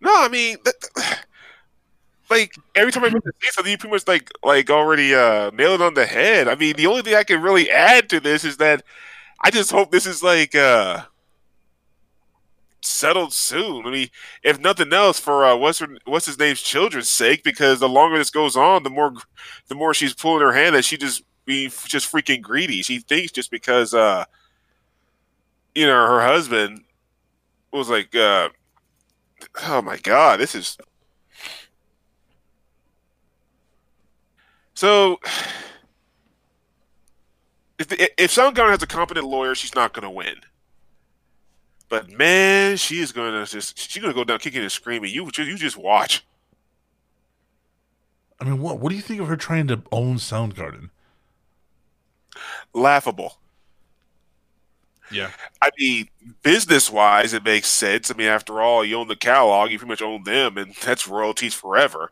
[0.00, 0.74] No, I mean, that,
[2.30, 5.82] like every time I mention something, you pretty much like like already uh, nail it
[5.82, 6.46] on the head.
[6.46, 8.84] I mean, the only thing I can really add to this is that
[9.42, 11.06] I just hope this is like uh,
[12.82, 13.84] settled soon.
[13.84, 14.08] I mean,
[14.44, 18.16] if nothing else, for uh, what's her, what's his name's children's sake, because the longer
[18.16, 19.12] this goes on, the more
[19.66, 22.82] the more she's pulling her hand that she just be just freaking greedy.
[22.82, 24.24] She thinks just because uh,
[25.74, 26.84] you know her husband
[27.72, 28.50] was like, uh,
[29.62, 30.76] oh my god, this is
[34.74, 35.18] so.
[37.78, 40.36] If if Soundgarden has a competent lawyer, she's not going to win.
[41.90, 45.12] But man, she is going to just she's going to go down kicking and screaming.
[45.12, 46.24] You you just watch.
[48.40, 50.88] I mean, what what do you think of her trying to own Soundgarden?
[52.74, 53.38] Laughable.
[55.10, 55.30] Yeah.
[55.62, 56.08] I mean,
[56.42, 58.10] business wise, it makes sense.
[58.10, 61.06] I mean, after all, you own the catalog, you pretty much own them, and that's
[61.06, 62.10] royalties forever.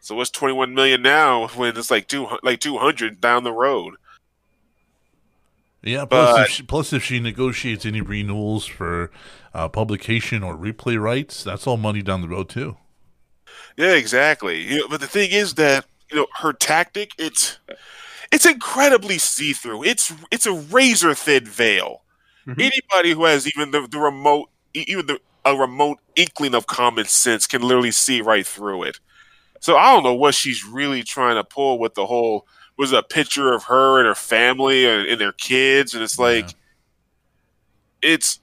[0.00, 3.52] So what's twenty one million now when it's like two like two hundred down the
[3.52, 3.94] road?
[5.82, 6.04] Yeah.
[6.04, 9.10] Plus, But- if she, plus, if she negotiates any renewals for
[9.52, 12.76] uh, publication or replay rights, that's all money down the road too.
[13.76, 14.60] Yeah, exactly.
[14.62, 17.58] You know, but the thing is that you know her tactic it's
[18.34, 19.84] it's incredibly see through.
[19.84, 22.02] It's it's a razor thin veil.
[22.46, 22.60] Mm-hmm.
[22.60, 27.46] Anybody who has even the, the remote even the a remote inkling of common sense
[27.46, 28.98] can literally see right through it.
[29.60, 32.46] So I don't know what she's really trying to pull with the whole
[32.76, 36.56] was a picture of her and her family and, and their kids, and it's like
[38.02, 38.40] it's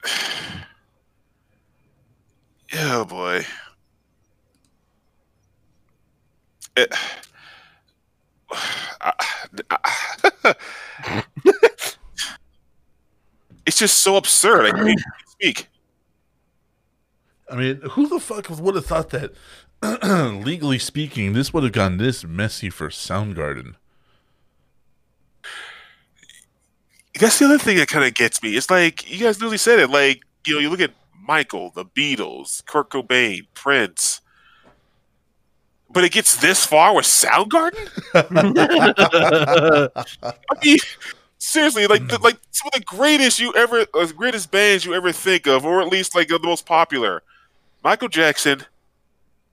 [2.76, 3.46] oh boy.
[6.78, 6.94] It,
[13.66, 14.66] it's just so absurd.
[14.66, 15.68] I can't speak.
[17.50, 19.34] I mean, who the fuck would have thought that,
[20.46, 23.76] legally speaking, this would have gone this messy for Soundgarden?
[27.20, 28.56] That's the other thing that kind of gets me.
[28.56, 29.90] It's like you guys literally said it.
[29.90, 30.94] Like you know, you look at
[31.28, 34.22] Michael, the Beatles, Kurt Cobain, Prince,
[35.94, 37.90] but it gets this far with Soundgarden.
[40.24, 40.78] I mean,
[41.38, 45.12] seriously, like the, like some of the greatest you ever, uh, greatest bands you ever
[45.12, 47.24] think of, or at least like the most popular:
[47.84, 48.66] Michael Jackson,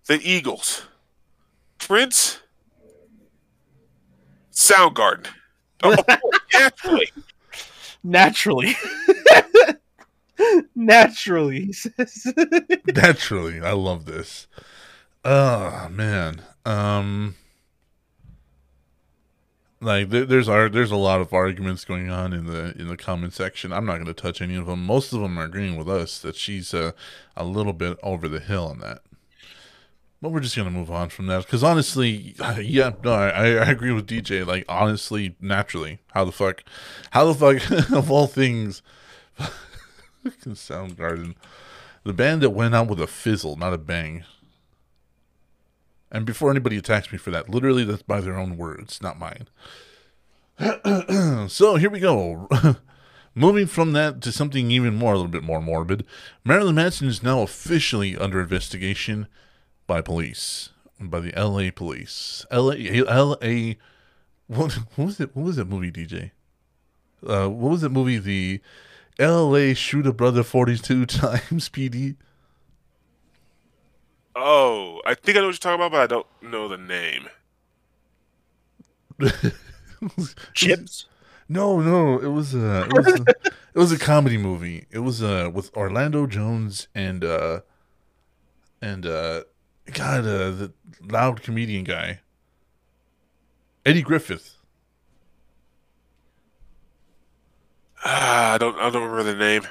[0.06, 0.85] the Eagles,
[1.78, 2.40] Prince,
[4.52, 5.27] Soundgarden.
[5.82, 5.97] Oh,
[6.52, 7.12] naturally.
[8.02, 8.77] Naturally.
[10.74, 12.32] Naturally, he says.
[12.94, 14.47] Naturally, I love this.
[15.30, 17.34] Oh man, um,
[19.78, 23.34] like there, there's there's a lot of arguments going on in the in the comment
[23.34, 23.70] section.
[23.70, 24.86] I'm not going to touch any of them.
[24.86, 26.92] Most of them are agreeing with us that she's uh,
[27.36, 29.02] a little bit over the hill on that.
[30.22, 33.92] But we're just gonna move on from that because honestly, yeah, no, I, I agree
[33.92, 34.46] with DJ.
[34.46, 36.64] Like honestly, naturally, how the fuck,
[37.10, 38.80] how the fuck of all things,
[40.24, 41.34] Soundgarden,
[42.02, 44.24] the band that went out with a fizzle, not a bang.
[46.10, 49.48] And before anybody attacks me for that, literally that's by their own words, not mine.
[51.48, 52.48] so here we go.
[53.35, 56.05] Moving from that to something even more, a little bit more morbid.
[56.44, 59.28] Marilyn Manson is now officially under investigation
[59.86, 61.70] by police, by the L.A.
[61.70, 62.44] police.
[62.51, 63.06] L.A.
[63.06, 63.76] L.A.
[64.48, 65.36] What, what was it?
[65.36, 66.32] What was that movie, DJ?
[67.24, 68.18] Uh, what was that movie?
[68.18, 68.60] The
[69.18, 69.74] L.A.
[69.74, 72.16] Shoot a Brother Forty Two Times PD.
[74.40, 77.28] Oh, I think I know what you're talking about, but I don't know the name.
[80.55, 81.06] Chips.
[81.48, 83.24] No, no, it was a it was a,
[83.74, 84.86] it was a comedy movie.
[84.93, 87.60] It was uh with Orlando Jones and uh
[88.81, 89.43] and uh
[89.93, 92.20] God uh, the loud comedian guy
[93.85, 94.39] Eddie Griffin.
[98.05, 98.77] Ah, I don't.
[98.77, 99.62] I don't remember the name.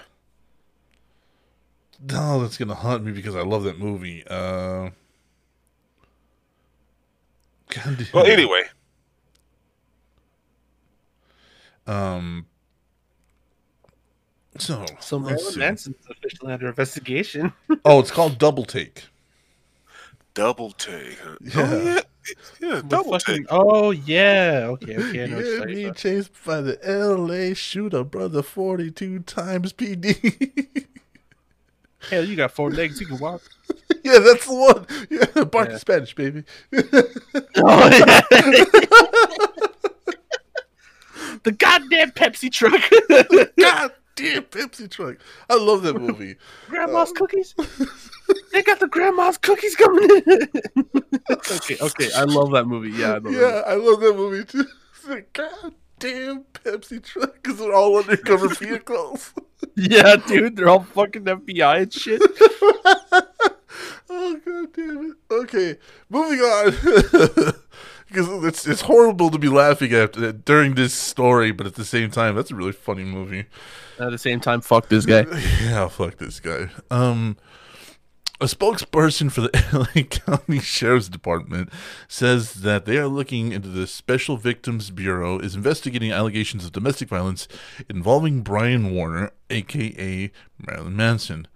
[2.00, 4.24] No, that's gonna haunt me because I love that movie.
[4.28, 4.90] Uh,
[8.14, 8.64] Well, anyway,
[11.86, 12.46] um,
[14.58, 15.60] so So let's Marilyn see.
[15.60, 17.54] Manson's officially under investigation.
[17.86, 19.04] Oh, it's called Double Take.
[20.34, 21.18] double take.
[21.20, 21.36] huh?
[21.42, 21.52] Yeah.
[21.56, 22.00] Oh, yeah,
[22.62, 23.46] yeah, double fucking- take.
[23.50, 24.68] Oh yeah.
[24.72, 24.98] Okay.
[24.98, 25.24] Okay.
[25.24, 27.54] I know what you're Yeah, me chased by the L.A.
[27.54, 30.86] shooter brother forty two times PD.
[32.10, 33.00] Hell, you got four legs.
[33.00, 33.42] You can walk.
[34.04, 34.86] yeah, that's the one.
[35.10, 35.78] Yeah, bark Yeah.
[35.78, 36.44] Spanish, baby.
[36.74, 36.80] Oh,
[37.58, 38.22] yeah.
[41.44, 42.82] the goddamn Pepsi truck.
[43.58, 45.18] God damn Pepsi truck.
[45.50, 46.36] I love that movie.
[46.68, 47.54] grandma's um, cookies.
[48.54, 50.50] they got the grandma's cookies coming in.
[51.30, 52.10] okay, okay.
[52.16, 52.92] I love that movie.
[52.92, 54.66] Yeah, I love Yeah, I love that movie too.
[55.34, 59.34] God damn Pepsi truck because they're all undercover vehicles.
[59.76, 62.22] Yeah, dude, they're all fucking FBI and shit.
[64.10, 65.18] oh god damn it.
[65.32, 65.78] Okay,
[66.10, 66.72] moving on.
[68.08, 72.12] because it's it's horrible to be laughing at during this story, but at the same
[72.12, 73.46] time, that's a really funny movie.
[74.00, 75.26] At the same time, fuck this guy.
[75.64, 76.70] yeah, fuck this guy.
[76.92, 77.38] Um,
[78.40, 79.50] a spokesperson for the
[79.96, 81.70] LA County Sheriff's Department
[82.08, 87.10] says that they are looking into the Special Victims Bureau is investigating allegations of domestic
[87.10, 87.48] violence
[87.90, 91.48] involving Brian Warner, aka Marilyn Manson.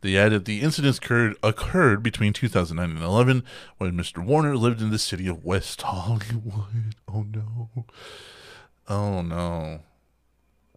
[0.00, 3.42] They added the incidents occurred, occurred between 2009 and 11
[3.78, 4.24] when Mr.
[4.24, 6.94] Warner lived in the city of West Hollywood.
[7.08, 7.84] Oh no.
[8.86, 9.80] Oh no.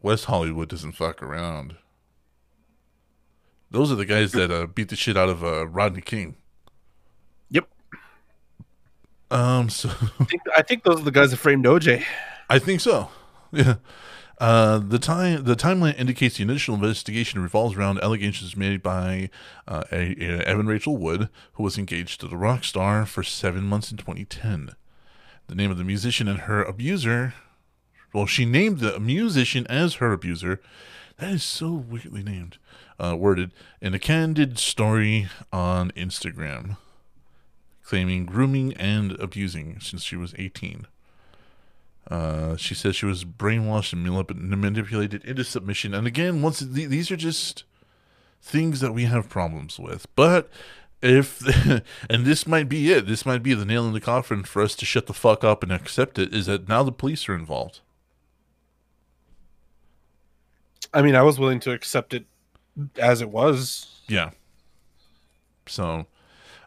[0.01, 1.75] West Hollywood doesn't fuck around.
[3.71, 6.35] Those are the guys that uh, beat the shit out of uh, Rodney King.
[7.49, 7.67] Yep.
[9.31, 9.69] Um.
[9.69, 9.89] So
[10.19, 12.03] I think, I think those are the guys that framed OJ.
[12.49, 13.09] I think so.
[13.53, 13.75] Yeah.
[14.39, 19.29] Uh, the time the timeline indicates the initial investigation revolves around allegations made by
[19.67, 23.65] uh, a, a Evan Rachel Wood, who was engaged to the rock star for seven
[23.65, 24.71] months in 2010.
[25.47, 27.33] The name of the musician and her abuser.
[28.13, 30.59] Well, she named the musician as her abuser.
[31.17, 32.57] That is so weirdly named,
[33.01, 33.51] uh, worded
[33.81, 36.77] in a candid story on Instagram,
[37.83, 40.87] claiming grooming and abusing since she was 18.
[42.09, 45.93] Uh, she says she was brainwashed and manipulated into submission.
[45.93, 47.63] And again, once th- these are just
[48.41, 50.07] things that we have problems with.
[50.15, 50.49] But
[51.01, 51.41] if
[52.09, 54.75] and this might be it, this might be the nail in the coffin for us
[54.75, 56.33] to shut the fuck up and accept it.
[56.33, 57.79] Is that now the police are involved?
[60.93, 62.25] I mean, I was willing to accept it
[62.97, 64.01] as it was.
[64.07, 64.31] Yeah.
[65.67, 66.05] So,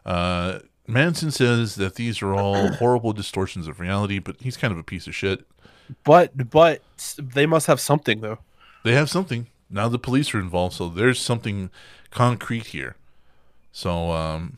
[0.05, 4.77] uh, Manson says that these are all horrible distortions of reality, but he's kind of
[4.77, 5.45] a piece of shit.
[6.03, 6.81] But but
[7.17, 8.39] they must have something though.
[8.83, 9.47] They have something.
[9.69, 11.69] Now the police are involved, so there's something
[12.11, 12.95] concrete here.
[13.71, 14.57] So um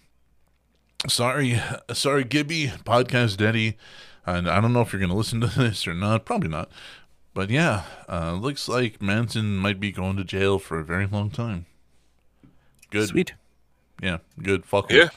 [1.07, 1.61] sorry
[1.91, 3.77] sorry Gibby, podcast daddy.
[4.25, 6.69] And I don't know if you're gonna listen to this or not, probably not.
[7.37, 11.29] But yeah, uh looks like Manson might be going to jail for a very long
[11.29, 11.67] time.
[12.89, 13.09] Good.
[13.09, 13.33] Sweet.
[14.01, 14.65] Yeah, good.
[14.65, 14.91] Fuck.
[14.91, 15.09] Yeah.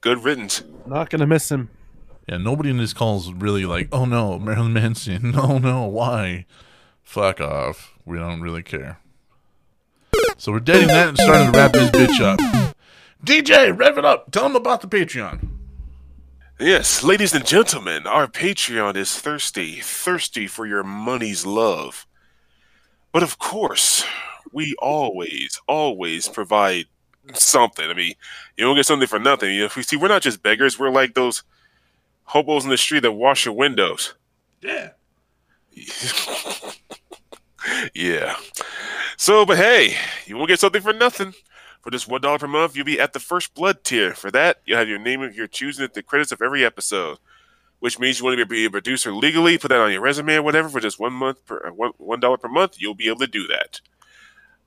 [0.00, 0.64] Good riddance.
[0.84, 1.70] Not gonna miss him.
[2.28, 5.30] Yeah, nobody in this call is really like, oh no, Marilyn Manson.
[5.36, 6.46] No, no, why?
[7.04, 7.94] Fuck off.
[8.04, 8.98] We don't really care.
[10.38, 12.74] So we're dating that and starting to wrap this bitch up.
[13.24, 14.32] DJ, rev it up.
[14.32, 15.59] Tell them about the Patreon.
[16.60, 22.06] Yes, ladies and gentlemen, our Patreon is thirsty, thirsty for your money's love.
[23.12, 24.04] But of course,
[24.52, 26.84] we always, always provide
[27.32, 27.88] something.
[27.88, 28.12] I mean,
[28.58, 29.54] you don't get something for nothing.
[29.54, 30.78] You know, if we see, we're not just beggars.
[30.78, 31.44] We're like those
[32.24, 34.12] hobos in the street that wash your windows.
[34.60, 34.90] Yeah.
[37.94, 38.36] yeah.
[39.16, 39.96] So, but hey,
[40.26, 41.32] you won't get something for nothing.
[41.82, 44.14] For just one dollar per month, you'll be at the first blood tier.
[44.14, 47.18] For that, you'll have your name of your choosing at the credits of every episode.
[47.78, 50.42] Which means you want to be a producer legally, put that on your resume or
[50.42, 50.68] whatever.
[50.68, 53.26] For just one month per uh, one one dollar per month, you'll be able to
[53.26, 53.80] do that.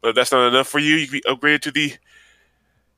[0.01, 1.93] But if that's not enough for you, you can be upgraded to the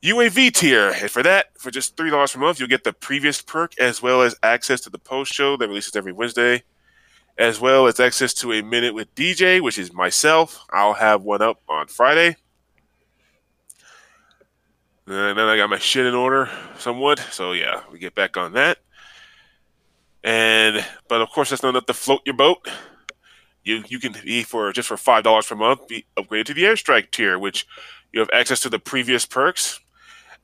[0.01, 0.91] UAV tier.
[0.91, 4.01] And for that, for just three dollars per month, you'll get the previous perk as
[4.01, 6.63] well as access to the post show that releases every Wednesday,
[7.37, 10.63] as well as access to a minute with DJ, which is myself.
[10.69, 12.37] I'll have one up on Friday.
[15.07, 16.49] And then I got my shit in order
[16.79, 17.19] somewhat.
[17.31, 18.79] So yeah, we get back on that.
[20.23, 22.67] And but of course that's not enough to float your boat.
[23.63, 26.63] You you can be for just for five dollars per month be upgraded to the
[26.63, 27.67] airstrike tier, which
[28.11, 29.79] you have access to the previous perks,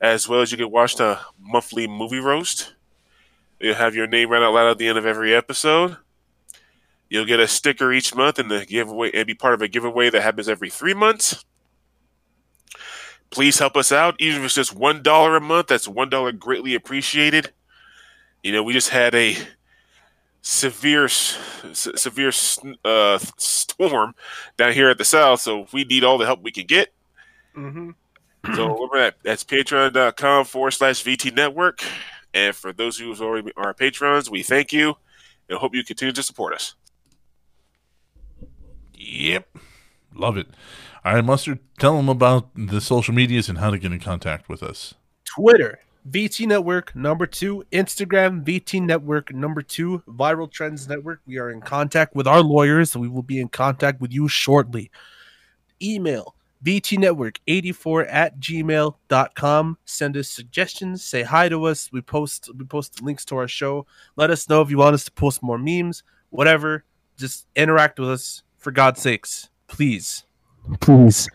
[0.00, 2.74] as well as you can watch the monthly movie roast.
[3.58, 5.96] You'll have your name read out loud at the end of every episode.
[7.08, 10.10] You'll get a sticker each month and the giveaway and be part of a giveaway
[10.10, 11.44] that happens every three months.
[13.32, 15.68] Please help us out, even if it's just one dollar a month.
[15.68, 17.50] That's one dollar greatly appreciated.
[18.42, 19.36] You know, we just had a
[20.42, 22.32] severe, se- severe
[22.84, 24.14] uh, storm
[24.56, 26.92] down here at the south, so we need all the help we can get.
[27.56, 27.90] Mm-hmm.
[28.54, 31.82] So remember that that's patreon.com forward slash VT network.
[32.34, 34.94] And for those who already are patrons, we thank you
[35.48, 36.74] and hope you continue to support us.
[38.94, 39.58] Yep.
[40.14, 40.48] Love it.
[41.04, 44.48] All right, Mustard, tell them about the social medias and how to get in contact
[44.48, 44.94] with us.
[45.24, 47.64] Twitter, VT Network number two.
[47.72, 50.02] Instagram, VT Network number two.
[50.08, 51.20] Viral Trends Network.
[51.26, 52.96] We are in contact with our lawyers.
[52.96, 54.90] We will be in contact with you shortly.
[55.82, 59.78] Email VTNetwork84 at gmail.com.
[59.84, 61.02] Send us suggestions.
[61.02, 61.90] Say hi to us.
[61.92, 63.86] We post we post links to our show.
[64.16, 66.84] Let us know if you want us to post more memes, whatever.
[67.16, 70.24] just interact with us for God's sakes, please,
[70.80, 71.28] please.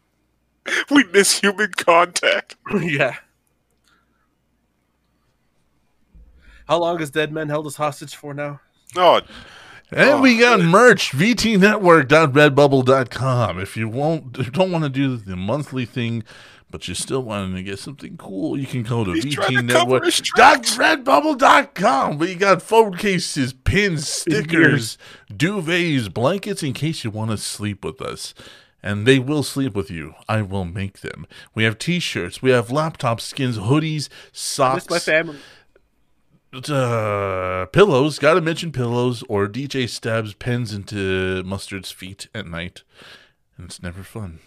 [0.90, 2.56] we miss human contact.
[2.82, 3.16] yeah.
[6.66, 8.60] How long has Dead Men held us hostage for now?
[8.96, 9.20] Oh,
[9.90, 10.66] And Oh, we got good.
[10.66, 13.58] merch, vtnetwork.redbubble.com.
[13.60, 16.22] If you won't, if you don't want to do the monthly thing,
[16.70, 19.72] but you're still wanting to get something cool, you can go to He's trying to
[19.72, 22.18] cover his vtnetwork.redbubble.com.
[22.18, 24.98] We got phone cases, pins, stickers,
[25.32, 28.34] duvets, blankets in case you want to sleep with us.
[28.82, 30.14] And they will sleep with you.
[30.28, 31.26] I will make them.
[31.54, 35.38] We have t-shirts, we have laptop skins, hoodies, socks Miss my family.
[36.70, 38.18] uh, pillows.
[38.18, 42.82] Got to mention pillows or DJ stabs pens into Mustard's feet at night,
[43.56, 44.38] and it's never fun.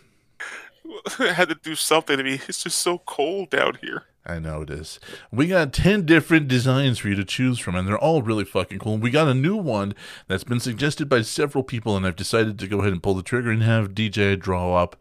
[1.17, 2.39] Had to do something to me.
[2.47, 4.05] It's just so cold down here.
[4.25, 4.99] I know it is.
[5.31, 8.79] We got 10 different designs for you to choose from, and they're all really fucking
[8.79, 8.97] cool.
[8.97, 9.95] We got a new one
[10.27, 13.23] that's been suggested by several people, and I've decided to go ahead and pull the
[13.23, 14.95] trigger and have DJ draw up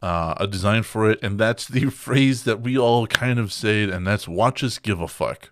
[0.00, 1.18] uh, a design for it.
[1.22, 5.00] And that's the phrase that we all kind of say, and that's watch us give
[5.00, 5.50] a fuck.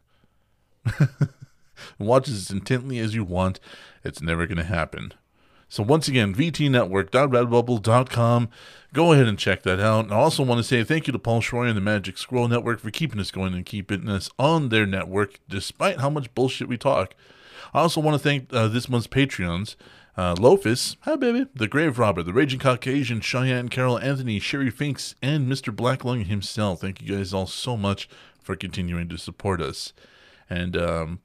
[1.98, 3.60] Watch as intently as you want.
[4.04, 5.12] It's never going to happen.
[5.72, 8.48] So once again, vtnetwork.redbubble.com.
[8.92, 10.04] Go ahead and check that out.
[10.04, 12.46] And I also want to say thank you to Paul Schroy and the Magic Scroll
[12.46, 16.68] Network for keeping us going and keeping us on their network despite how much bullshit
[16.68, 17.14] we talk.
[17.72, 19.76] I also want to thank uh, this month's Patreons.
[20.14, 25.14] Uh, Lofus, hi baby, the Grave Robber, the Raging Caucasian, Cheyenne, Carol, Anthony, Sherry Finks,
[25.22, 25.74] and Mr.
[25.74, 26.82] Black Lung himself.
[26.82, 28.10] Thank you guys all so much
[28.42, 29.94] for continuing to support us.
[30.50, 31.20] And um,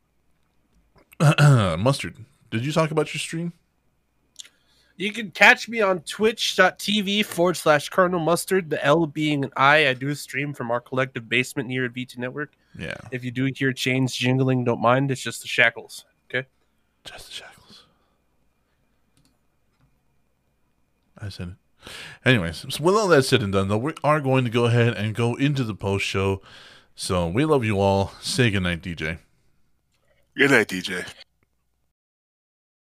[1.19, 3.51] Mustard, did you talk about your stream?
[4.97, 9.87] You can catch me on twitch.tv forward slash Colonel Mustard, the L being an I.
[9.87, 12.53] I do stream from our collective basement here at VT Network.
[12.77, 15.11] Yeah, If you do hear chains jingling, don't mind.
[15.11, 16.05] It's just the shackles.
[16.29, 16.47] Okay.
[17.03, 17.83] just the shackles.
[21.17, 21.89] I said it.
[22.25, 24.93] Anyways, so with all that said and done, though, we are going to go ahead
[24.95, 26.41] and go into the post show.
[26.95, 28.13] So we love you all.
[28.19, 29.19] Say goodnight, DJ.
[30.35, 31.05] Good night, DJ.